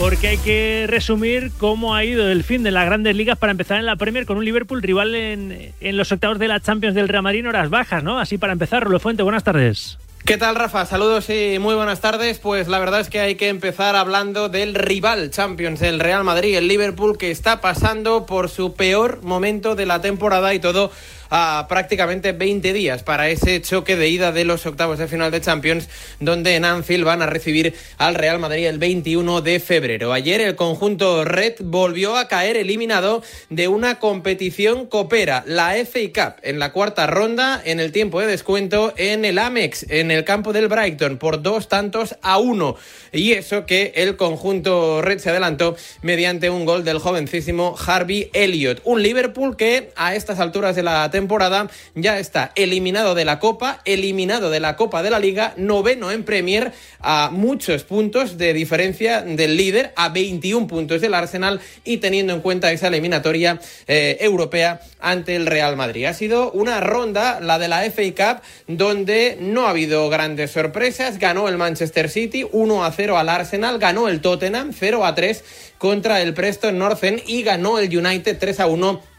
Porque 0.00 0.28
hay 0.28 0.38
que 0.38 0.86
resumir 0.88 1.52
cómo 1.58 1.94
ha 1.94 2.06
ido 2.06 2.30
el 2.30 2.42
fin 2.42 2.62
de 2.62 2.70
las 2.70 2.86
grandes 2.86 3.14
ligas 3.14 3.36
para 3.36 3.50
empezar 3.50 3.78
en 3.78 3.84
la 3.84 3.96
Premier 3.96 4.24
con 4.24 4.38
un 4.38 4.46
Liverpool 4.46 4.80
rival 4.80 5.14
en, 5.14 5.74
los 5.78 6.10
octavos 6.10 6.38
de 6.38 6.48
la 6.48 6.58
Champions 6.58 6.94
del 6.94 7.06
Real 7.06 7.22
Madrid 7.22 7.40
en 7.40 7.48
horas 7.48 7.68
bajas, 7.68 8.02
¿no? 8.02 8.18
Así 8.18 8.38
para 8.38 8.54
empezar, 8.54 8.82
Rulo 8.82 8.98
Fuente, 8.98 9.22
buenas 9.22 9.44
tardes. 9.44 9.98
¿Qué 10.24 10.38
tal, 10.38 10.56
Rafa? 10.56 10.86
Saludos 10.86 11.28
y 11.28 11.58
muy 11.58 11.74
buenas 11.74 12.00
tardes. 12.00 12.38
Pues 12.38 12.66
la 12.66 12.78
verdad 12.78 13.00
es 13.00 13.10
que 13.10 13.20
hay 13.20 13.34
que 13.34 13.48
empezar 13.48 13.94
hablando 13.94 14.48
del 14.48 14.74
rival 14.74 15.30
Champions, 15.30 15.82
el 15.82 16.00
Real 16.00 16.24
Madrid, 16.24 16.56
el 16.56 16.66
Liverpool, 16.66 17.18
que 17.18 17.30
está 17.30 17.60
pasando 17.60 18.24
por 18.24 18.48
su 18.48 18.72
peor 18.72 19.22
momento 19.22 19.76
de 19.76 19.84
la 19.84 20.00
temporada 20.00 20.54
y 20.54 20.60
todo 20.60 20.90
a 21.30 21.66
prácticamente 21.68 22.32
20 22.32 22.72
días 22.72 23.02
para 23.04 23.30
ese 23.30 23.62
choque 23.62 23.96
de 23.96 24.08
ida 24.08 24.32
de 24.32 24.44
los 24.44 24.66
octavos 24.66 24.98
de 24.98 25.06
final 25.06 25.30
de 25.30 25.40
Champions, 25.40 25.88
donde 26.18 26.56
en 26.56 26.64
Anfield 26.64 27.04
van 27.04 27.22
a 27.22 27.26
recibir 27.26 27.74
al 27.98 28.16
Real 28.16 28.40
Madrid 28.40 28.66
el 28.66 28.78
21 28.78 29.40
de 29.40 29.60
febrero. 29.60 30.12
Ayer 30.12 30.40
el 30.40 30.56
conjunto 30.56 31.24
Red 31.24 31.54
volvió 31.60 32.16
a 32.16 32.26
caer 32.26 32.56
eliminado 32.56 33.22
de 33.48 33.68
una 33.68 34.00
competición 34.00 34.86
copera, 34.86 35.44
la 35.46 35.74
FA 35.84 36.00
Cup, 36.12 36.40
en 36.42 36.58
la 36.58 36.72
cuarta 36.72 37.06
ronda, 37.06 37.62
en 37.64 37.78
el 37.78 37.92
tiempo 37.92 38.20
de 38.20 38.26
descuento, 38.26 38.92
en 38.96 39.24
el 39.24 39.38
Amex, 39.38 39.86
en 39.88 40.10
el 40.10 40.24
campo 40.24 40.52
del 40.52 40.68
Brighton, 40.68 41.16
por 41.16 41.42
dos 41.42 41.68
tantos 41.68 42.16
a 42.22 42.38
uno. 42.38 42.76
Y 43.12 43.32
eso 43.32 43.66
que 43.66 43.92
el 43.94 44.16
conjunto 44.16 45.00
Red 45.02 45.18
se 45.20 45.30
adelantó 45.30 45.76
mediante 46.02 46.50
un 46.50 46.64
gol 46.64 46.84
del 46.84 46.98
jovencísimo 46.98 47.76
Harvey 47.86 48.30
Elliott. 48.32 48.80
Un 48.84 49.02
Liverpool 49.02 49.56
que 49.56 49.92
a 49.96 50.14
estas 50.14 50.40
alturas 50.40 50.74
de 50.74 50.82
la 50.82 51.10
temporada 51.10 51.19
ya 51.94 52.18
está 52.18 52.52
eliminado 52.54 53.14
de 53.14 53.24
la 53.24 53.38
Copa, 53.38 53.80
eliminado 53.84 54.50
de 54.50 54.60
la 54.60 54.76
Copa 54.76 55.02
de 55.02 55.10
la 55.10 55.18
Liga, 55.18 55.54
noveno 55.56 56.10
en 56.10 56.24
Premier, 56.24 56.72
a 57.00 57.30
muchos 57.32 57.84
puntos 57.84 58.38
de 58.38 58.52
diferencia 58.52 59.22
del 59.22 59.56
líder, 59.56 59.92
a 59.96 60.08
21 60.08 60.66
puntos 60.66 61.00
del 61.00 61.14
Arsenal 61.14 61.60
y 61.84 61.98
teniendo 61.98 62.32
en 62.32 62.40
cuenta 62.40 62.72
esa 62.72 62.88
eliminatoria 62.88 63.60
eh, 63.86 64.18
europea 64.20 64.80
ante 65.00 65.36
el 65.36 65.46
Real 65.46 65.76
Madrid. 65.76 66.06
Ha 66.06 66.14
sido 66.14 66.50
una 66.52 66.80
ronda, 66.80 67.40
la 67.40 67.58
de 67.58 67.68
la 67.68 67.82
FA 67.90 68.02
Cup, 68.14 68.42
donde 68.66 69.36
no 69.40 69.66
ha 69.66 69.70
habido 69.70 70.08
grandes 70.08 70.50
sorpresas. 70.50 71.18
Ganó 71.18 71.48
el 71.48 71.58
Manchester 71.58 72.08
City 72.08 72.46
1 72.50 72.84
a 72.84 72.92
0 72.92 73.18
al 73.18 73.28
Arsenal, 73.28 73.78
ganó 73.78 74.08
el 74.08 74.20
Tottenham 74.20 74.72
0 74.78 75.04
a 75.04 75.14
3 75.14 75.44
contra 75.78 76.20
el 76.20 76.34
Preston 76.34 76.78
North 76.78 77.02
End 77.04 77.22
y 77.26 77.42
ganó 77.42 77.78
el 77.78 77.96
United 77.96 78.36
3 78.38 78.60
a 78.60 78.66
1 78.66 79.09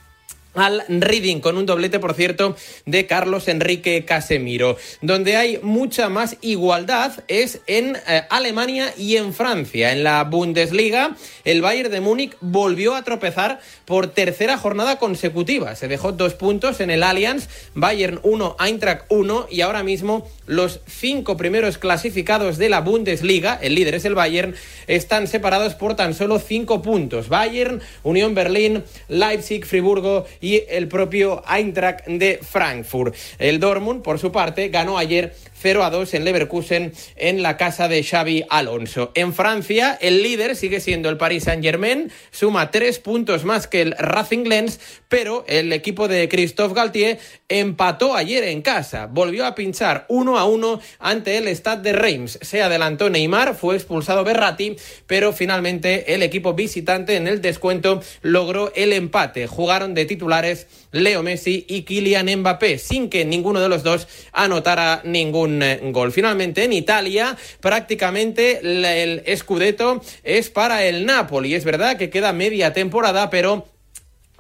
al 0.54 0.84
Reading 0.88 1.40
con 1.40 1.58
un 1.58 1.66
doblete, 1.66 2.00
por 2.00 2.14
cierto, 2.14 2.56
de 2.86 3.06
Carlos 3.06 3.48
Enrique 3.48 4.06
Casemiro. 4.06 4.78
Donde 5.02 5.38
hay 5.38 5.60
mucha 5.62 6.10
más 6.10 6.38
igualdad 6.42 7.24
es 7.28 7.62
en 7.68 7.98
eh, 8.08 8.24
Alemania 8.30 8.94
y 8.98 9.18
en 9.18 9.34
Francia. 9.34 9.92
En 9.92 10.04
la 10.04 10.24
Bundesliga, 10.24 11.16
el 11.44 11.62
Bayern 11.62 11.92
de 11.92 12.02
Múnich 12.02 12.36
volvió 12.42 12.96
a 12.96 13.04
tropezar 13.04 13.60
por 13.86 14.08
tercera 14.08 14.58
jornada 14.58 14.98
consecutiva. 14.98 15.76
Se 15.76 15.88
dejó 15.88 16.12
dos 16.12 16.34
puntos 16.34 16.80
en 16.80 16.90
el 16.90 17.04
Allianz, 17.04 17.48
Bayern 17.74 18.20
1, 18.24 18.58
Eintracht 18.60 19.06
1 19.10 19.48
y 19.50 19.62
ahora 19.62 19.84
mismo 19.84 20.28
los 20.46 20.82
cinco 20.86 21.38
primeros 21.38 21.78
clasificados 21.78 22.58
de 22.58 22.70
la 22.70 22.82
Bundesliga, 22.82 23.58
el 23.62 23.76
líder 23.76 23.96
es 23.96 24.06
el 24.06 24.16
Bayern, 24.16 24.56
están 24.88 25.28
separados 25.28 25.76
por 25.76 25.96
tan 25.96 26.14
solo 26.14 26.40
cinco 26.40 26.82
puntos. 26.82 27.30
Bayern, 27.30 27.82
Unión 28.04 28.36
Berlín, 28.36 28.84
Leipzig, 29.08 29.66
Friburgo 29.66 30.26
y 30.42 30.64
el 30.68 30.88
propio 30.88 31.44
Eintracht 31.48 32.08
de 32.08 32.40
Frankfurt. 32.42 33.16
El 33.40 33.60
Dortmund, 33.60 34.02
por 34.02 34.20
su 34.20 34.32
parte, 34.32 34.70
ganó 34.70 34.98
ayer 34.98 35.34
0 35.62 35.84
a 35.84 35.90
2 35.90 36.14
en 36.16 36.26
Leverkusen 36.26 36.94
en 37.16 37.42
la 37.44 37.58
casa 37.58 37.88
de 37.88 38.04
Xavi 38.04 38.44
Alonso. 38.50 39.12
En 39.16 39.34
Francia, 39.34 39.98
el 40.02 40.24
líder 40.24 40.56
sigue 40.56 40.80
siendo 40.80 41.10
el 41.10 41.18
Paris 41.18 41.44
Saint-Germain, 41.44 42.12
suma 42.32 42.72
tres 42.72 43.00
puntos 43.00 43.46
más 43.46 43.68
que 43.68 43.82
el 43.82 43.92
Racing 43.98 44.46
Lens, 44.46 44.80
pero 45.08 45.46
el 45.48 45.74
equipo 45.74 46.08
de 46.08 46.28
Christophe 46.30 46.74
Galtier 46.74 47.20
empató 47.50 48.16
ayer 48.16 48.46
en 48.46 48.62
casa, 48.62 49.08
volvió 49.08 49.46
a 49.46 49.56
pinchar 49.56 50.06
1 50.08 50.38
a 50.38 50.46
1 50.46 50.82
ante 51.00 51.38
el 51.38 51.48
Stade 51.50 51.84
de 51.84 51.94
Reims. 51.94 52.40
Se 52.42 52.62
adelantó 52.62 53.10
Neymar, 53.10 53.56
fue 53.56 53.76
expulsado 53.76 54.24
Berratti, 54.24 54.78
pero 55.06 55.34
finalmente 55.34 56.14
el 56.14 56.24
equipo 56.24 56.54
visitante 56.54 57.16
en 57.16 57.28
el 57.28 57.42
descuento 57.42 58.02
logró 58.22 58.72
el 58.76 58.94
empate. 58.94 59.48
Jugaron 59.48 59.94
de 59.94 60.06
titulares 60.06 60.68
Leo 60.92 61.24
Messi 61.24 61.66
y 61.68 61.84
Kylian 61.84 62.30
Mbappé, 62.40 62.78
sin 62.78 63.10
que 63.10 63.26
ninguno 63.26 63.60
de 63.60 63.70
los 63.70 63.84
dos 63.84 64.08
anotara 64.32 65.02
ningún 65.04 65.51
eh, 65.62 65.80
gol. 65.86 66.12
Finalmente, 66.12 66.64
en 66.64 66.74
Italia, 66.74 67.36
prácticamente 67.60 68.60
el 68.62 69.24
Scudetto 69.36 70.02
es 70.24 70.50
para 70.50 70.86
el 70.86 71.06
Napoli. 71.06 71.56
Es 71.56 71.66
verdad 71.66 71.98
que 71.98 72.12
queda 72.12 72.34
media 72.34 72.74
temporada, 72.74 73.30
pero 73.32 73.66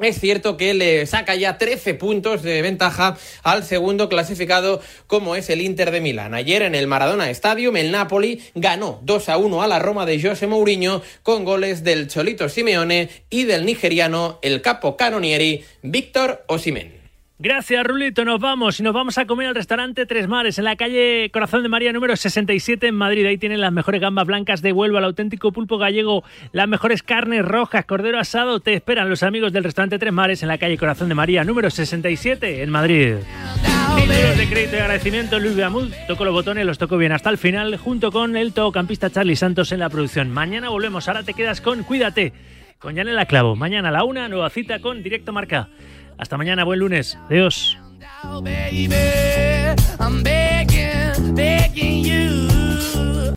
es 0.01 0.19
cierto 0.19 0.57
que 0.57 0.73
le 0.73 1.05
saca 1.05 1.35
ya 1.35 1.59
13 1.59 1.93
puntos 1.93 2.41
de 2.41 2.61
ventaja 2.63 3.17
al 3.43 3.63
segundo 3.63 4.09
clasificado 4.09 4.81
como 5.05 5.35
es 5.35 5.49
el 5.51 5.61
Inter 5.61 5.91
de 5.91 6.01
Milán. 6.01 6.33
Ayer 6.33 6.63
en 6.63 6.73
el 6.73 6.87
Maradona 6.87 7.29
Stadium 7.29 7.77
el 7.77 7.91
Napoli 7.91 8.41
ganó 8.55 8.99
2 9.03 9.29
a 9.29 9.37
1 9.37 9.61
a 9.61 9.67
la 9.67 9.79
Roma 9.79 10.07
de 10.07 10.19
José 10.19 10.47
Mourinho 10.47 11.03
con 11.21 11.45
goles 11.45 11.83
del 11.83 12.07
Cholito 12.07 12.49
Simeone 12.49 13.09
y 13.29 13.43
del 13.43 13.65
nigeriano 13.65 14.39
el 14.41 14.61
capo 14.61 14.97
canonieri 14.97 15.63
Víctor 15.83 16.43
Osimén. 16.47 17.00
Gracias, 17.43 17.83
Rulito. 17.83 18.23
Nos 18.23 18.39
vamos 18.39 18.79
y 18.79 18.83
nos 18.83 18.93
vamos 18.93 19.17
a 19.17 19.25
comer 19.25 19.47
al 19.47 19.55
restaurante 19.55 20.05
Tres 20.05 20.27
Mares 20.27 20.59
en 20.59 20.63
la 20.63 20.75
calle 20.75 21.31
Corazón 21.33 21.63
de 21.63 21.69
María 21.69 21.91
número 21.91 22.15
67 22.15 22.87
en 22.87 22.93
Madrid. 22.93 23.25
Ahí 23.25 23.39
tienen 23.39 23.61
las 23.61 23.71
mejores 23.71 23.99
gambas 23.99 24.27
blancas 24.27 24.61
de 24.61 24.71
Huelva, 24.71 24.99
el 24.99 25.05
auténtico 25.05 25.51
pulpo 25.51 25.79
gallego, 25.79 26.23
las 26.51 26.67
mejores 26.67 27.01
carnes 27.01 27.43
rojas, 27.43 27.85
cordero 27.85 28.19
asado. 28.19 28.59
Te 28.59 28.75
esperan 28.75 29.09
los 29.09 29.23
amigos 29.23 29.53
del 29.53 29.63
restaurante 29.63 29.97
Tres 29.97 30.13
Mares 30.13 30.43
en 30.43 30.49
la 30.49 30.59
calle 30.59 30.77
Corazón 30.77 31.09
de 31.09 31.15
María 31.15 31.43
número 31.43 31.71
67 31.71 32.61
en 32.61 32.69
Madrid. 32.69 33.15
Títulos 33.95 34.37
de 34.37 34.47
crédito 34.47 34.75
y 34.75 34.79
agradecimiento, 34.79 35.39
Luis 35.39 35.55
Beamud. 35.55 35.91
Toco 36.07 36.25
los 36.25 36.35
botones, 36.35 36.63
los 36.63 36.77
toco 36.77 36.95
bien 36.97 37.11
hasta 37.11 37.31
el 37.31 37.39
final, 37.39 37.75
junto 37.77 38.11
con 38.11 38.37
el 38.37 38.53
todocampista 38.53 39.09
Charlie 39.09 39.35
Santos 39.35 39.71
en 39.71 39.79
la 39.79 39.89
producción. 39.89 40.29
Mañana 40.29 40.69
volvemos. 40.69 41.07
Ahora 41.07 41.23
te 41.23 41.33
quedas 41.33 41.59
con 41.59 41.81
Cuídate, 41.81 42.33
con 42.77 42.93
Yanela 42.93 43.25
Clavo. 43.25 43.55
Mañana 43.55 43.89
a 43.89 43.91
la 43.91 44.03
una, 44.03 44.27
nueva 44.27 44.51
cita 44.51 44.77
con 44.77 45.01
Directo 45.01 45.33
Marca. 45.33 45.69
Hasta 46.21 46.37
mañana, 46.37 46.63
buen 46.63 46.79
lunes. 46.79 47.17
Adiós. 47.29 47.79